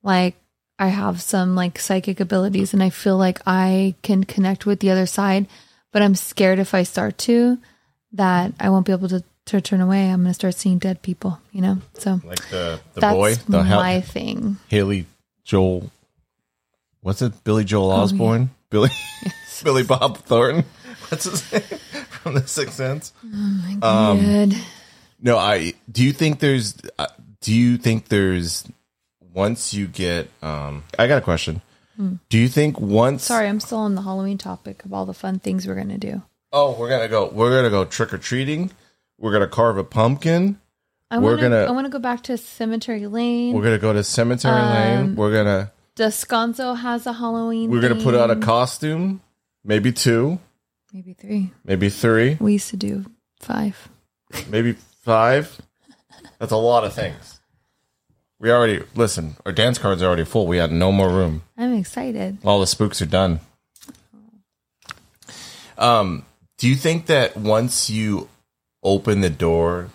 like 0.02 0.36
I 0.78 0.88
have 0.88 1.22
some 1.22 1.54
like 1.54 1.78
psychic 1.78 2.20
abilities 2.20 2.74
and 2.74 2.82
I 2.82 2.90
feel 2.90 3.16
like 3.16 3.40
I 3.46 3.94
can 4.02 4.24
connect 4.24 4.66
with 4.66 4.80
the 4.80 4.90
other 4.90 5.06
side, 5.06 5.46
but 5.92 6.02
I'm 6.02 6.14
scared 6.16 6.58
if 6.58 6.74
I 6.74 6.82
start 6.82 7.16
to 7.18 7.58
that 8.12 8.52
I 8.58 8.70
won't 8.70 8.86
be 8.86 8.92
able 8.92 9.08
to, 9.08 9.22
to 9.46 9.60
turn 9.60 9.80
away. 9.80 10.10
I'm 10.10 10.22
going 10.22 10.30
to 10.30 10.34
start 10.34 10.54
seeing 10.54 10.78
dead 10.78 11.02
people, 11.02 11.38
you 11.52 11.60
know? 11.60 11.78
So 11.94 12.20
Like 12.24 12.48
the 12.48 12.80
the 12.94 13.00
that's 13.00 13.14
boy, 13.14 13.34
the 13.48 13.62
Hal- 13.62 13.80
my 13.80 14.00
thing. 14.00 14.56
Haley 14.68 15.06
Joel. 15.44 15.90
What's 17.00 17.20
it? 17.22 17.44
Billy 17.44 17.64
Joel 17.64 17.90
Oh, 17.92 17.96
Osborne. 18.02 18.50
Billy 18.70 18.90
Billy 19.62 19.82
Bob 19.82 20.18
Thornton. 20.18 20.64
What's 21.08 21.24
his 21.24 21.52
name 21.52 21.62
from 22.10 22.34
The 22.34 22.46
Sixth 22.46 22.74
Sense? 22.74 23.12
Oh, 23.22 23.28
my 23.80 23.86
um, 24.10 24.20
Good. 24.20 24.56
No, 25.20 25.36
I. 25.38 25.74
Do 25.90 26.02
you 26.02 26.12
think 26.12 26.40
there's? 26.40 26.74
Uh, 26.98 27.06
do 27.40 27.54
you 27.54 27.76
think 27.76 28.08
there's? 28.08 28.64
Once 29.34 29.74
you 29.74 29.86
get, 29.88 30.28
um, 30.42 30.84
I 30.98 31.06
got 31.08 31.18
a 31.18 31.20
question. 31.20 31.60
Do 32.28 32.38
you 32.38 32.48
think 32.48 32.80
once? 32.80 33.22
Hmm. 33.28 33.32
Sorry, 33.34 33.48
I'm 33.48 33.60
still 33.60 33.78
on 33.78 33.94
the 33.94 34.02
Halloween 34.02 34.36
topic 34.38 34.84
of 34.84 34.92
all 34.92 35.06
the 35.06 35.14
fun 35.14 35.38
things 35.38 35.66
we're 35.66 35.74
going 35.76 35.88
to 35.90 35.98
do. 35.98 36.22
Oh, 36.52 36.76
we're 36.78 36.88
gonna 36.88 37.08
go. 37.08 37.28
We're 37.28 37.50
gonna 37.56 37.70
go 37.70 37.84
trick 37.84 38.12
or 38.12 38.18
treating. 38.18 38.70
We're 39.24 39.32
gonna 39.32 39.46
carve 39.48 39.78
a 39.78 39.84
pumpkin. 39.84 40.60
I 41.10 41.16
We're 41.16 41.30
want 41.30 41.40
to 41.40 41.48
gonna- 41.48 41.64
I 41.64 41.70
want 41.70 41.86
to 41.86 41.90
go 41.90 41.98
back 41.98 42.24
to 42.24 42.36
Cemetery 42.36 43.06
Lane. 43.06 43.54
We're 43.54 43.62
gonna 43.62 43.78
go 43.78 43.94
to 43.94 44.04
Cemetery 44.04 44.54
Um, 44.60 44.74
Lane. 44.74 45.16
We're 45.16 45.32
gonna 45.32 45.72
Descanso 45.96 46.76
has 46.76 47.06
a 47.06 47.14
Halloween. 47.14 47.70
we're 47.70 47.80
gonna 47.80 48.02
put 48.02 48.14
out 48.14 48.30
a 48.30 48.36
costume. 48.36 49.22
Maybe 49.64 49.92
two. 49.92 50.40
maybe 50.92 51.14
3. 51.14 51.52
Maybe 51.64 51.88
three. 51.88 52.36
We 52.38 52.52
used 52.52 52.68
to 52.68 52.76
do 52.76 53.06
5. 53.40 53.88
Maybe 54.50 54.72
five. 55.00 55.58
That's 56.38 56.52
a 56.52 56.56
lot 56.58 56.84
of 56.84 56.92
things. 56.92 57.40
We 58.38 58.52
already 58.52 58.82
listen. 58.94 59.36
Our 59.46 59.52
dance 59.52 59.78
cards 59.78 60.02
are 60.02 60.06
already 60.06 60.26
full. 60.26 60.46
We 60.46 60.58
had 60.58 60.70
no 60.70 60.92
more 60.92 61.08
room. 61.08 61.44
I'm 61.56 61.72
excited. 61.72 62.36
All 62.44 62.60
the 62.60 62.66
spooks 62.66 63.00
are 63.00 63.06
done. 63.06 63.40
Um, 65.78 66.26
do 66.58 66.68
you 66.68 66.76
think 66.76 67.06
that 67.06 67.38
once 67.38 67.88
you 67.88 68.28
open 68.84 69.20
the 69.22 69.30
door 69.30 69.88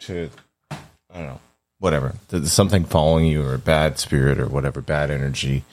to, 0.00 0.30
I 0.70 0.76
don't 1.14 1.26
know, 1.26 1.40
whatever, 1.78 2.14
something 2.44 2.84
following 2.84 3.24
you 3.26 3.42
or 3.42 3.54
a 3.54 3.58
bad 3.58 3.98
spirit 3.98 4.38
or 4.38 4.46
whatever, 4.46 4.80
bad 4.80 5.10
energy, 5.10 5.64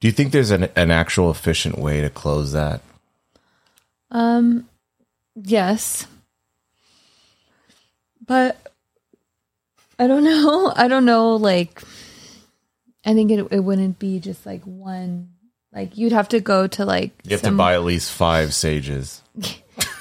do 0.00 0.06
you 0.08 0.12
think 0.12 0.30
there's 0.32 0.50
an, 0.50 0.68
an 0.76 0.90
actual 0.90 1.30
efficient 1.30 1.78
way 1.78 2.02
to 2.02 2.10
close 2.10 2.52
that? 2.52 2.82
Um, 4.10 4.68
yes, 5.34 6.06
but 8.24 8.56
I 9.98 10.06
don't 10.06 10.24
know. 10.44 10.72
I 10.76 10.86
don't 10.88 11.04
know. 11.06 11.36
Like, 11.36 11.82
I 13.04 13.14
think 13.14 13.30
it 13.30 13.46
it 13.50 13.60
wouldn't 13.60 13.98
be 13.98 14.20
just 14.20 14.44
like 14.46 14.62
one. 14.64 15.30
Like, 15.72 15.96
you'd 15.96 16.12
have 16.12 16.28
to 16.30 16.40
go 16.40 16.66
to 16.68 16.84
like. 16.84 17.12
You 17.24 17.30
have 17.32 17.40
some- 17.40 17.54
to 17.54 17.58
buy 17.58 17.74
at 17.74 17.82
least 17.84 18.12
five 18.12 18.54
sages. 18.54 19.22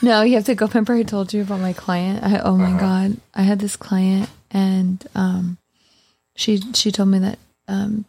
No, 0.06 0.22
you 0.22 0.36
have 0.36 0.46
to 0.46 0.54
go. 0.54 0.68
Remember, 0.68 0.94
I 0.94 1.02
told 1.02 1.34
you 1.34 1.42
about 1.42 1.62
my 1.62 1.74
client. 1.74 2.24
I, 2.24 2.38
oh 2.38 2.56
my 2.56 2.80
god, 2.80 3.18
I 3.34 3.42
had 3.42 3.58
this 3.58 3.76
client, 3.76 4.30
and 4.52 5.04
um, 5.16 5.58
she 6.36 6.62
she 6.74 6.92
told 6.92 7.10
me 7.10 7.18
that 7.18 7.40
um, 7.68 8.06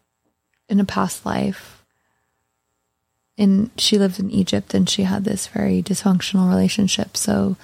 in 0.69 0.79
a 0.79 0.85
past 0.85 1.25
life, 1.25 1.83
in 3.39 3.71
she 3.79 3.97
lived 3.97 4.21
in 4.21 4.31
Egypt, 4.31 4.75
and 4.75 4.91
she 4.91 5.05
had 5.05 5.25
this 5.25 5.47
very 5.47 5.83
dysfunctional 5.83 6.51
relationship. 6.51 7.17
So 7.17 7.57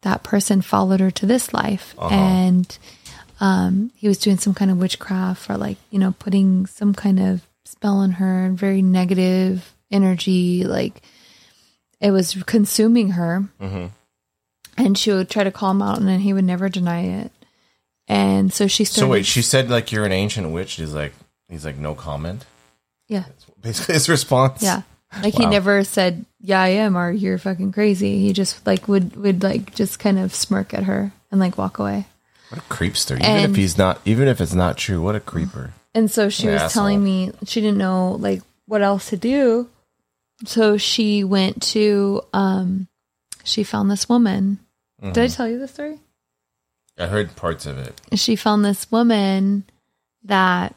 that 0.00 0.22
person 0.22 0.62
followed 0.62 1.00
her 1.00 1.10
to 1.10 1.26
this 1.26 1.52
life, 1.52 1.94
and 2.10 2.78
um, 3.38 3.90
he 3.96 4.08
was 4.08 4.16
doing 4.16 4.38
some 4.38 4.54
kind 4.54 4.70
of 4.70 4.78
witchcraft 4.78 5.50
or 5.50 5.58
like 5.58 5.76
you 5.90 5.98
know 5.98 6.14
putting 6.18 6.64
some 6.64 6.94
kind 6.94 7.20
of 7.20 7.46
spell 7.66 7.98
on 7.98 8.12
her, 8.12 8.48
very 8.54 8.80
negative 8.80 9.74
energy, 9.90 10.64
like 10.64 11.02
it 12.04 12.10
was 12.12 12.34
consuming 12.46 13.10
her 13.18 13.44
mm-hmm. 13.60 13.86
and 14.76 14.98
she 14.98 15.10
would 15.10 15.28
try 15.30 15.42
to 15.44 15.50
call 15.50 15.70
him 15.72 15.82
out 15.82 15.98
and 15.98 16.06
then 16.06 16.20
he 16.20 16.32
would 16.32 16.44
never 16.44 16.68
deny 16.68 17.00
it 17.24 17.32
and 18.06 18.52
so 18.52 18.66
she 18.66 18.84
started 18.84 19.06
So 19.06 19.10
wait, 19.10 19.26
she 19.26 19.40
said 19.42 19.70
like 19.70 19.90
you're 19.90 20.04
an 20.04 20.12
ancient 20.12 20.50
witch. 20.50 20.74
He's 20.74 20.92
like, 20.92 21.14
he's 21.48 21.64
like, 21.64 21.78
no 21.78 21.94
comment. 21.94 22.44
yeah 23.08 23.24
Basically, 23.62 23.94
his 23.94 24.08
response. 24.08 24.62
yeah 24.62 24.82
like 25.22 25.34
he 25.34 25.46
never 25.46 25.84
said 25.84 26.24
yeah 26.40 26.60
i 26.60 26.68
am 26.68 26.96
or 26.98 27.10
you're 27.12 27.38
fucking 27.38 27.70
crazy 27.72 28.18
he 28.18 28.32
just 28.32 28.66
like 28.66 28.88
would 28.88 29.14
would 29.16 29.42
like 29.44 29.72
just 29.74 29.98
kind 30.00 30.18
of 30.18 30.34
smirk 30.34 30.74
at 30.74 30.82
her 30.84 31.12
and 31.30 31.38
like 31.40 31.56
walk 31.56 31.78
away 31.78 32.04
What 32.50 32.58
a 32.58 32.64
creepster. 32.68 33.12
Even 33.16 33.22
And- 33.24 33.50
if 33.52 33.56
he's 33.56 33.78
not, 33.78 34.00
even 34.04 34.26
if 34.28 34.40
it's 34.40 34.54
not 34.54 34.76
true, 34.76 35.00
what 35.00 35.14
a 35.14 35.20
creeper. 35.20 35.72
and 35.94 36.10
so 36.10 36.28
she 36.28 36.48
An 36.48 36.54
was 36.54 36.62
asshole. 36.62 36.80
telling 36.82 37.04
me 37.04 37.30
she 37.46 37.60
didn't 37.60 37.78
know 37.78 38.16
like 38.18 38.42
what 38.66 38.82
else 38.82 39.08
to 39.10 39.16
do. 39.16 39.68
So 40.44 40.76
she 40.76 41.24
went 41.24 41.62
to 41.74 42.22
um 42.32 42.88
she 43.44 43.62
found 43.64 43.90
this 43.90 44.08
woman. 44.08 44.58
Did 45.02 45.18
I 45.18 45.26
tell 45.28 45.48
you 45.48 45.58
the 45.58 45.68
story? 45.68 46.00
I 46.98 47.06
heard 47.06 47.36
parts 47.36 47.66
of 47.66 47.76
it. 47.78 48.00
She 48.14 48.36
found 48.36 48.64
this 48.64 48.90
woman 48.90 49.64
that 50.22 50.74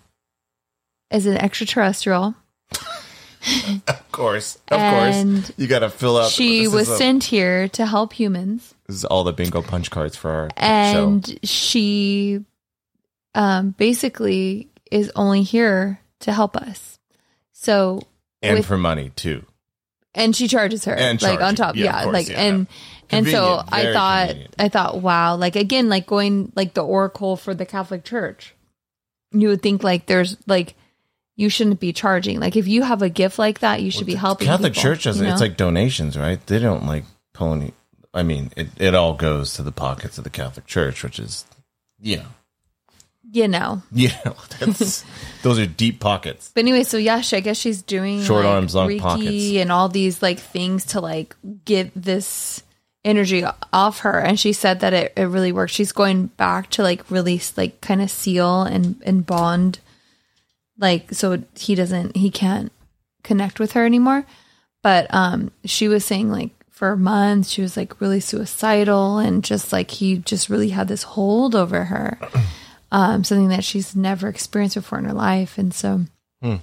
is 1.12 1.26
an 1.26 1.38
extraterrestrial. 1.38 2.36
Of 3.88 4.12
course, 4.12 4.56
of 4.70 4.78
And 4.80 5.44
course, 5.46 5.52
you 5.58 5.68
got 5.68 5.80
to 5.80 5.90
fill 5.90 6.18
up. 6.18 6.32
She 6.32 6.66
this 6.66 6.74
was 6.74 6.90
a- 6.90 6.98
sent 6.98 7.24
here 7.24 7.70
to 7.70 7.86
help 7.86 8.12
humans. 8.12 8.74
This 8.88 8.98
is 8.98 9.06
all 9.06 9.24
the 9.24 9.32
bingo 9.32 9.62
punch 9.62 9.90
cards 9.90 10.18
for 10.18 10.32
our 10.32 10.50
show. 10.50 10.54
and 10.58 11.40
she 11.44 12.44
um 13.36 13.70
basically 13.78 14.70
is 14.92 15.12
only 15.16 15.44
here 15.44 16.00
to 16.22 16.34
help 16.34 16.58
us. 16.58 17.00
So 17.54 18.02
and 18.42 18.58
with- 18.60 18.66
for 18.66 18.78
money 18.78 19.12
too. 19.16 19.46
and 20.16 20.36
she 20.36 20.48
charges 20.48 20.86
her 20.86 20.96
And 20.96 21.22
like 21.22 21.42
on 21.42 21.56
top 21.56 21.76
Yeah, 21.76 21.84
yeah, 21.86 22.04
course, 22.04 22.14
like 22.14 22.30
yeah. 22.30 22.42
and 22.42 22.68
and 23.10 23.28
so 23.28 23.62
i 23.70 23.94
thought 23.94 24.28
convenient. 24.28 24.56
i 24.60 24.68
thought 24.70 25.02
wow 25.02 25.36
like 25.36 25.56
again 25.56 25.90
like 25.90 26.06
going 26.08 26.52
like 26.56 26.74
the 26.74 26.84
oracle 26.84 27.38
for 27.38 27.54
the 27.54 27.66
catholic 27.66 28.04
church 28.04 28.54
you 29.32 29.48
would 29.50 29.62
think 29.62 29.84
like 29.84 30.06
there's 30.08 30.36
like 30.48 30.76
you 31.36 31.50
shouldn't 31.50 31.80
be 31.80 31.94
charging 31.94 32.40
like 32.40 32.56
if 32.56 32.68
you 32.68 32.82
have 32.84 33.02
a 33.02 33.10
gift 33.10 33.38
like 33.40 33.60
that 33.60 33.82
you 33.82 33.92
should 33.92 34.08
be 34.08 34.16
helping 34.16 34.48
Catholic 34.48 34.74
people, 34.74 34.84
Church 34.90 35.04
doesn't. 35.04 35.24
you 35.26 35.32
It's 35.32 35.40
like 35.42 35.56
donations, 35.56 36.18
right? 36.18 36.44
They 36.48 36.58
don't 36.58 36.88
like 36.88 37.06
pull 37.36 37.54
any. 37.54 37.74
I 38.12 38.24
mean, 38.24 38.52
it, 38.58 38.70
it 38.78 38.96
all 38.96 39.14
goes 39.14 39.54
to 39.54 39.62
the 39.62 39.72
pockets 39.72 40.18
of 40.18 40.24
the 40.24 40.32
Catholic 40.32 40.66
Church, 40.66 41.04
which 41.04 41.20
is, 41.20 41.46
know, 42.18 42.26
you 43.32 43.48
know 43.48 43.82
Yeah, 43.92 44.18
that's 44.60 45.04
those 45.44 45.60
are 45.60 45.66
deep 45.66 46.00
pockets. 46.00 46.52
But 46.54 46.62
anyway, 46.62 46.84
so 46.84 46.98
yeah, 46.98 47.22
she, 47.22 47.38
I 47.38 47.40
guess 47.40 47.58
she's 47.58 47.82
doing 47.82 48.22
Short 48.24 48.46
like, 48.46 48.54
arms, 48.54 48.76
long 48.76 48.90
Reiki 48.90 49.00
pockets. 49.00 49.56
and 49.58 49.72
all 49.72 49.90
these 49.90 50.22
like 50.22 50.40
things 50.40 50.86
to 50.88 51.02
like 51.02 51.36
get 51.66 51.92
this 51.96 52.64
energy 53.04 53.46
off 53.72 54.00
her. 54.00 54.20
And 54.20 54.40
she 54.40 54.54
said 54.54 54.82
that 54.82 54.94
it, 54.94 55.14
it 55.16 55.24
really 55.24 55.52
works. 55.52 55.72
She's 55.72 55.92
going 55.92 56.28
back 56.28 56.70
to 56.72 56.84
like 56.84 57.10
release, 57.10 57.58
like 57.58 57.82
kind 57.82 58.02
of 58.02 58.12
seal 58.12 58.64
and 58.64 59.02
and 59.06 59.26
bond, 59.26 59.80
like 60.78 61.14
so 61.14 61.44
he 61.56 61.76
doesn't 61.76 62.16
he 62.16 62.30
can't 62.30 62.72
connect 63.24 63.60
with 63.60 63.74
her 63.74 63.86
anymore. 63.86 64.26
But 64.84 65.14
um, 65.14 65.52
she 65.66 65.88
was 65.88 66.06
saying 66.06 66.32
like 66.32 66.52
for 66.70 66.96
months 66.96 67.50
she 67.50 67.64
was 67.64 67.76
like 67.76 68.00
really 68.00 68.20
suicidal 68.20 69.18
and 69.18 69.44
just 69.44 69.74
like 69.74 69.90
he 69.90 70.20
just 70.20 70.48
really 70.48 70.70
had 70.70 70.88
this 70.88 71.02
hold 71.02 71.56
over 71.56 71.86
her 71.86 72.20
um, 72.92 73.24
something 73.24 73.50
that 73.50 73.64
she's 73.64 73.96
never 73.96 74.28
experienced 74.28 74.76
before 74.76 75.00
in 75.00 75.06
her 75.06 75.14
life, 75.14 75.58
and 75.58 75.74
so. 75.74 76.02
Hmm. 76.42 76.56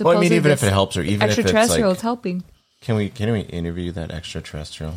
Well, 0.00 0.16
I 0.16 0.20
mean, 0.20 0.32
even 0.32 0.50
if 0.50 0.62
it 0.62 0.72
helps 0.72 0.96
her, 0.96 1.02
even 1.02 1.22
if 1.22 1.30
it's 1.30 1.38
extraterrestrial 1.38 1.90
like, 1.90 1.98
is 1.98 2.02
helping. 2.02 2.44
can 2.80 2.96
we 2.96 3.10
can 3.10 3.30
we 3.30 3.40
interview 3.40 3.92
that 3.92 4.10
extraterrestrial? 4.10 4.94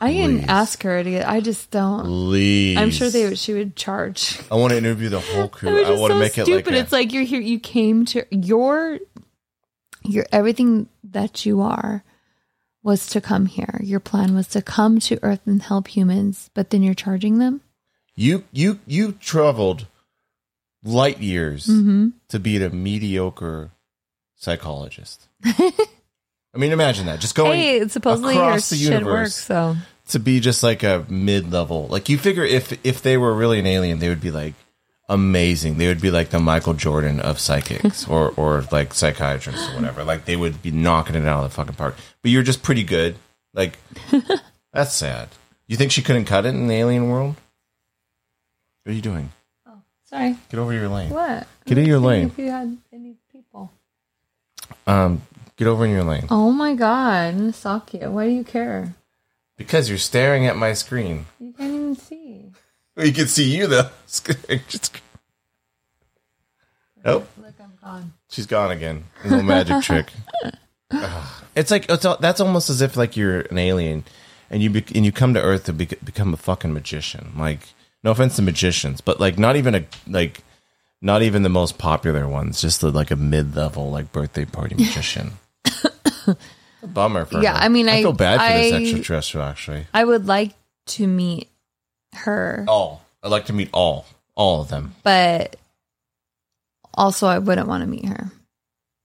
I 0.00 0.10
Please. 0.10 0.40
can 0.40 0.50
ask 0.50 0.82
her 0.82 1.04
to. 1.04 1.10
Get, 1.10 1.28
I 1.28 1.40
just 1.40 1.70
don't. 1.70 2.04
Please, 2.04 2.76
I'm 2.76 2.90
sure 2.90 3.08
they. 3.08 3.34
She 3.36 3.54
would 3.54 3.76
charge. 3.76 4.40
I 4.50 4.56
want 4.56 4.72
to 4.72 4.78
interview 4.78 5.08
the 5.08 5.20
whole 5.20 5.48
crew. 5.48 5.84
I 5.84 5.90
want 5.92 6.10
to 6.10 6.16
so 6.16 6.18
make 6.18 6.32
stupid. 6.32 6.50
it 6.50 6.66
like 6.66 6.74
a, 6.74 6.78
it's 6.78 6.92
like 6.92 7.12
you're 7.12 7.22
here. 7.22 7.40
You 7.40 7.60
came 7.60 8.04
to 8.06 8.26
your 8.30 8.98
your 10.02 10.26
everything 10.32 10.88
that 11.04 11.46
you 11.46 11.60
are 11.62 12.02
was 12.82 13.06
to 13.08 13.20
come 13.20 13.46
here. 13.46 13.80
Your 13.82 14.00
plan 14.00 14.34
was 14.34 14.48
to 14.48 14.62
come 14.62 14.98
to 15.00 15.18
Earth 15.22 15.40
and 15.46 15.62
help 15.62 15.88
humans, 15.88 16.50
but 16.54 16.70
then 16.70 16.82
you're 16.82 16.94
charging 16.94 17.38
them. 17.38 17.62
You 18.16 18.44
you 18.52 18.78
you 18.86 19.12
traveled 19.12 19.86
light 20.82 21.20
years 21.20 21.66
Mm-hmm. 21.66 22.08
to 22.28 22.38
be 22.38 22.62
a 22.62 22.70
mediocre 22.70 23.70
psychologist. 24.36 25.28
I 25.44 26.58
mean, 26.58 26.72
imagine 26.72 27.06
that. 27.06 27.20
Just 27.20 27.34
going 27.34 27.58
Hey, 27.60 27.88
supposedly 27.88 28.34
across 28.36 28.70
the 28.70 28.76
universe 28.76 29.04
works. 29.06 29.34
So 29.44 29.76
to 30.08 30.18
be 30.20 30.38
just 30.40 30.62
like 30.62 30.82
a 30.82 31.04
mid-level. 31.08 31.88
Like 31.88 32.08
you 32.08 32.18
figure 32.18 32.44
if 32.44 32.72
if 32.86 33.02
they 33.02 33.16
were 33.16 33.34
really 33.34 33.58
an 33.58 33.66
alien, 33.66 33.98
they 33.98 34.08
would 34.08 34.20
be 34.20 34.30
like 34.30 34.54
amazing. 35.08 35.78
They 35.78 35.88
would 35.88 36.00
be 36.00 36.10
like 36.10 36.30
the 36.30 36.38
Michael 36.38 36.74
Jordan 36.74 37.20
of 37.20 37.38
psychics 37.40 38.06
or 38.08 38.30
or 38.36 38.64
like 38.70 38.94
psychiatrists 38.94 39.68
or 39.70 39.74
whatever. 39.76 40.04
Like 40.04 40.26
they 40.26 40.36
would 40.36 40.62
be 40.62 40.70
knocking 40.70 41.16
it 41.16 41.24
out 41.24 41.44
of 41.44 41.50
the 41.50 41.54
fucking 41.54 41.74
park. 41.74 41.96
But 42.22 42.30
you're 42.30 42.42
just 42.42 42.62
pretty 42.62 42.84
good. 42.84 43.16
Like 43.54 43.78
that's 44.72 44.94
sad. 44.94 45.30
You 45.66 45.76
think 45.76 45.90
she 45.92 46.02
couldn't 46.02 46.26
cut 46.26 46.44
it 46.44 46.50
in 46.50 46.66
the 46.68 46.74
alien 46.74 47.08
world? 47.08 47.36
What 48.84 48.92
are 48.92 48.94
you 48.94 49.02
doing? 49.02 49.32
Oh, 49.66 49.78
sorry. 50.04 50.36
Get 50.50 50.58
over 50.60 50.72
your 50.72 50.88
lane. 50.88 51.10
What? 51.10 51.46
Get 51.66 51.78
in 51.78 51.86
your 51.86 51.98
lane. 51.98 52.26
If 52.28 52.38
you 52.38 52.50
had 52.50 52.76
any 52.92 53.16
people. 53.32 53.72
Um, 54.86 55.22
get 55.56 55.66
over 55.68 55.84
in 55.84 55.90
your 55.90 56.04
lane. 56.04 56.26
Oh 56.30 56.50
my 56.52 56.74
god, 56.74 57.28
I'm 57.34 57.38
gonna 57.38 57.52
stalk 57.52 57.94
you. 57.94 58.10
Why 58.10 58.26
do 58.26 58.32
you 58.32 58.44
care? 58.44 58.94
Because 59.56 59.88
you're 59.88 59.98
staring 59.98 60.46
at 60.46 60.56
my 60.56 60.72
screen. 60.74 61.26
You 61.38 61.52
can't 61.52 61.72
even 61.74 61.96
see. 61.96 62.50
Well, 62.96 63.06
you 63.06 63.12
can 63.12 63.26
see 63.26 63.56
you 63.56 63.66
though. 63.66 63.88
Just- 64.68 65.00
Nope. 67.04 67.28
Look, 67.38 67.54
I'm 67.60 67.72
gone. 67.82 68.12
She's 68.30 68.46
gone 68.46 68.70
again. 68.70 69.04
Little 69.24 69.42
magic 69.42 69.82
trick. 69.82 70.12
It's 71.56 71.70
like 71.70 71.86
it's 71.90 72.04
al- 72.04 72.18
that's 72.18 72.40
almost 72.40 72.68
as 72.70 72.80
if 72.80 72.96
like 72.96 73.16
you're 73.16 73.40
an 73.42 73.58
alien, 73.58 74.04
and 74.50 74.62
you 74.62 74.70
bec 74.70 74.90
and 74.94 75.04
you 75.04 75.12
come 75.12 75.34
to 75.34 75.40
Earth 75.42 75.64
to 75.64 75.72
bec 75.72 75.94
become 76.04 76.32
a 76.34 76.36
fucking 76.36 76.72
magician. 76.72 77.32
Like, 77.36 77.60
no 78.04 78.10
offense 78.12 78.36
to 78.36 78.42
magicians, 78.42 79.00
but 79.00 79.18
like 79.18 79.38
not 79.38 79.56
even 79.56 79.74
a 79.74 79.84
like 80.06 80.42
not 81.02 81.22
even 81.22 81.42
the 81.42 81.48
most 81.48 81.76
popular 81.78 82.28
ones. 82.28 82.60
Just 82.60 82.80
the, 82.80 82.90
like 82.92 83.10
a 83.10 83.16
mid 83.16 83.56
level 83.56 83.90
like 83.90 84.12
birthday 84.12 84.44
party 84.44 84.74
magician. 84.76 85.32
a 86.26 86.36
bummer 86.86 87.24
for 87.24 87.42
Yeah, 87.42 87.52
her. 87.58 87.64
I 87.64 87.68
mean, 87.68 87.88
I- 87.88 88.02
feel 88.02 88.12
bad 88.12 88.40
for 88.40 88.58
this 88.58 88.72
I- 88.72 88.76
extraterrestrial. 88.82 89.46
Actually, 89.46 89.86
I 89.92 90.04
would 90.04 90.26
like 90.26 90.52
to 90.86 91.06
meet 91.06 91.48
her, 92.14 92.64
all 92.68 93.02
I'd 93.22 93.28
like 93.32 93.46
to 93.46 93.52
meet 93.52 93.70
all 93.72 94.06
all 94.36 94.60
of 94.60 94.68
them. 94.68 94.94
but 95.02 95.56
also 96.92 97.26
I 97.26 97.38
wouldn't 97.38 97.66
want 97.68 97.82
to 97.82 97.88
meet 97.88 98.04
her. 98.06 98.30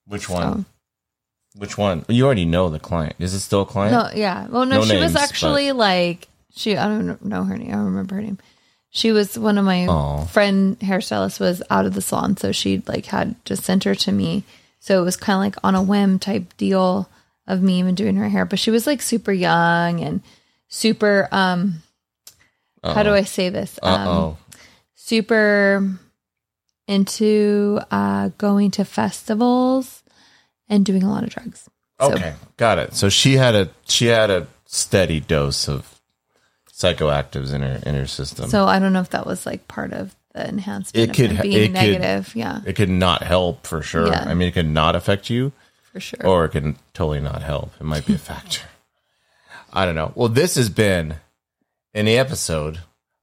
Which 0.06 0.26
So- 0.28 0.34
one? 0.34 0.66
Which 1.56 1.78
one? 1.80 2.06
You 2.08 2.26
already 2.26 2.46
know 2.46 2.70
the 2.70 2.80
client. 2.80 3.16
Is 3.18 3.34
it 3.34 3.40
still 3.40 3.62
a 3.62 3.66
client? 3.66 3.92
No, 3.92 4.10
yeah. 4.18 4.48
Well, 4.48 4.66
no, 4.66 4.78
No 4.80 4.86
she 4.86 4.94
names, 4.94 5.14
was 5.14 5.16
actually 5.16 5.72
like 5.72 6.28
she. 6.56 6.78
I 6.78 6.88
don't 6.88 7.26
know 7.26 7.44
her 7.44 7.58
name. 7.58 7.70
I 7.70 7.74
don't 7.74 7.86
remember 7.86 8.16
her 8.16 8.22
name. 8.22 8.38
She 8.92 9.12
was 9.12 9.38
one 9.38 9.58
of 9.58 9.66
my 9.66 9.86
Aw. 9.88 10.26
friend 10.26 10.80
hairstylists 10.80 11.40
was 11.40 11.62
out 11.70 11.86
of 11.86 11.94
the 11.94 12.02
salon, 12.02 12.38
so 12.38 12.52
she 12.52 12.82
like 12.88 13.06
had 13.06 13.36
just 13.46 13.64
sent 13.64 13.84
her 13.84 13.96
to 13.96 14.12
me. 14.12 14.44
So 14.80 15.00
it 15.02 15.06
was 15.06 15.18
kind 15.18 15.36
of 15.36 15.42
like 15.42 15.56
on 15.64 15.76
a 15.76 15.84
whim 15.84 16.20
type 16.20 16.56
deal 16.58 17.10
of 17.48 17.62
me 17.62 17.80
even 17.80 17.96
doing 17.96 18.16
her 18.16 18.30
hair. 18.30 18.46
But 18.46 18.60
she 18.60 18.72
was 18.72 18.88
like 18.88 19.02
super 19.02 19.32
young 19.32 20.00
and 20.02 20.22
super. 20.68 21.28
um 21.32 21.84
How 22.84 23.04
do 23.04 23.14
I 23.14 23.24
say 23.24 23.50
this? 23.50 23.78
Uh 23.84 23.88
Um, 23.88 24.08
oh. 24.08 24.38
super 24.96 26.00
into 26.88 27.80
uh, 27.92 28.30
going 28.40 28.72
to 28.72 28.84
festivals 28.86 30.02
and 30.68 30.84
doing 30.86 31.04
a 31.04 31.10
lot 31.12 31.24
of 31.24 31.30
drugs. 31.30 31.70
So, 32.02 32.14
Okay, 32.14 32.34
got 32.58 32.80
it. 32.80 32.94
So 32.96 33.10
she 33.10 33.36
had 33.38 33.54
a 33.54 33.70
she 33.86 34.08
had 34.08 34.30
a 34.32 34.48
steady 34.66 35.20
dose 35.20 35.68
of 35.68 35.99
psychoactives 36.80 37.54
in 37.54 37.62
her 37.62 37.80
in 37.86 37.94
her 37.96 38.08
system. 38.08 38.50
So 38.50 38.66
I 38.66 38.80
don't 38.80 38.94
know 38.94 39.02
if 39.02 39.10
that 39.12 39.26
was 39.28 39.46
like 39.46 39.68
part 39.68 39.94
of 39.94 40.16
the 40.34 40.48
enhancement 40.48 41.10
It 41.10 41.14
could 41.16 41.42
being 41.42 41.54
it 41.58 41.66
could- 41.68 41.74
negative. 41.74 42.36
yeah, 42.36 42.62
it 42.66 42.76
could 42.76 42.90
not 42.90 43.22
help 43.24 43.68
for 43.68 43.82
sure. 43.82 44.08
Yeah. 44.08 44.24
I 44.28 44.34
mean, 44.34 44.48
it 44.48 44.54
could 44.54 44.68
not 44.70 44.96
affect 44.96 45.30
you, 45.30 45.52
for 45.92 46.00
sure. 46.00 46.26
or 46.26 46.46
it 46.46 46.50
could 46.50 46.76
totally 46.94 47.20
not 47.20 47.42
help. 47.44 47.72
It 47.80 47.84
might 47.84 48.06
be 48.06 48.14
a 48.14 48.18
factor. 48.18 48.62
I 49.74 49.86
don't 49.86 49.96
know. 49.96 50.12
Well, 50.16 50.30
this 50.30 50.56
has 50.56 50.70
been 50.70 51.16
any 51.94 52.18
episode 52.18 52.80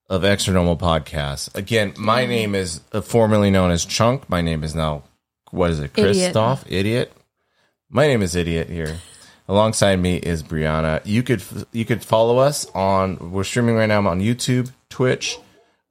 of 0.09 0.24
Extra 0.24 0.54
Normal 0.54 0.76
Podcast. 0.76 1.52
Again, 1.57 1.94
my 1.96 2.26
name 2.26 2.54
is 2.54 2.80
uh, 2.92 3.00
formerly 3.00 3.50
known 3.50 3.70
as 3.72 3.84
Chunk. 3.84 4.28
My 4.30 4.42
name 4.42 4.62
is 4.62 4.74
now 4.74 5.02
what 5.50 5.70
is 5.70 5.80
it, 5.80 5.90
Idiot. 5.96 6.14
Christoph? 6.34 6.64
Idiot. 6.70 7.12
My 7.88 8.07
name 8.07 8.20
is 8.22 8.34
Idiot 8.36 8.68
here. 8.68 8.98
Alongside 9.49 9.97
me 10.01 10.16
is 10.16 10.42
Brianna. 10.42 11.01
You 11.05 11.22
could 11.22 11.42
you 11.72 11.84
could 11.84 12.03
follow 12.03 12.38
us 12.38 12.66
on. 12.74 13.30
We're 13.32 13.44
streaming 13.44 13.76
right 13.76 13.86
now 13.86 14.07
on 14.09 14.20
YouTube, 14.20 14.72
Twitch, 14.90 15.38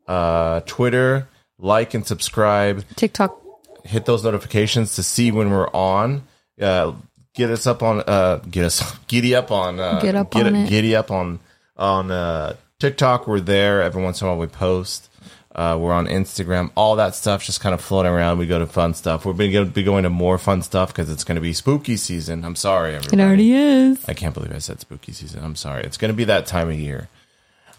uh, 0.07 0.61
Twitter. 0.65 1.29
Like 1.57 1.93
and 1.93 2.05
subscribe 2.05 2.83
TikTok. 2.97 3.41
hit 3.85 4.05
those 4.05 4.25
notifications 4.25 4.95
to 4.95 5.03
see 5.03 5.31
when 5.31 5.51
we're 5.51 5.69
on. 5.69 6.23
Uh, 6.59 6.91
get 7.33 7.49
us 7.49 7.65
up 7.65 7.81
on 7.81 8.03
uh, 8.05 8.37
get 8.51 8.65
us 8.65 8.97
giddy 9.07 9.33
up 9.33 9.51
on 9.51 9.79
uh, 9.79 10.01
Get 10.01 10.15
up 10.15 10.35
on 10.35 10.53
it. 10.53 10.67
giddy 10.69 10.93
up 10.97 11.11
on 11.11 11.39
on 11.77 12.11
uh, 12.11 12.55
TikTok. 12.79 13.25
We're 13.25 13.39
there 13.39 13.81
every 13.81 14.03
once 14.03 14.19
in 14.21 14.27
a 14.27 14.31
while. 14.31 14.39
We 14.39 14.47
post. 14.47 15.09
Uh, 15.55 15.77
we're 15.79 15.93
on 15.93 16.05
Instagram. 16.05 16.69
All 16.75 16.97
that 16.97 17.15
stuff 17.15 17.43
just 17.43 17.61
kind 17.61 17.73
of 17.73 17.79
floating 17.79 18.11
around. 18.11 18.37
We 18.39 18.45
go 18.45 18.59
to 18.59 18.67
fun 18.67 18.93
stuff. 18.93 19.25
We're 19.25 19.33
going 19.33 19.53
to 19.53 19.65
be 19.65 19.83
going 19.83 20.03
to 20.03 20.09
more 20.09 20.37
fun 20.37 20.61
stuff 20.61 20.89
because 20.89 21.09
it's 21.09 21.23
going 21.23 21.35
to 21.35 21.41
be 21.41 21.53
spooky 21.53 21.95
season. 21.95 22.43
I'm 22.43 22.57
sorry, 22.57 22.95
everybody. 22.95 23.21
It 23.21 23.25
already 23.25 23.53
is. 23.53 24.03
I 24.07 24.13
can't 24.13 24.33
believe 24.33 24.53
I 24.53 24.57
said 24.57 24.81
spooky 24.81 25.13
season. 25.13 25.43
I'm 25.43 25.55
sorry. 25.55 25.83
It's 25.83 25.97
going 25.97 26.11
to 26.11 26.15
be 26.15 26.25
that 26.25 26.45
time 26.45 26.69
of 26.69 26.77
year. 26.77 27.07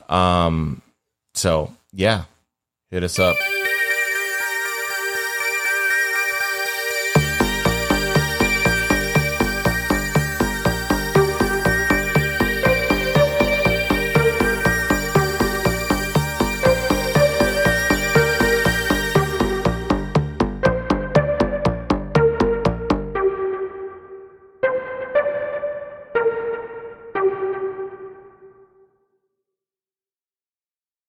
Um, 0.09 0.81
so 1.35 1.75
yeah, 1.93 2.25
hit 2.91 3.03
us 3.03 3.19
up. 3.19 3.37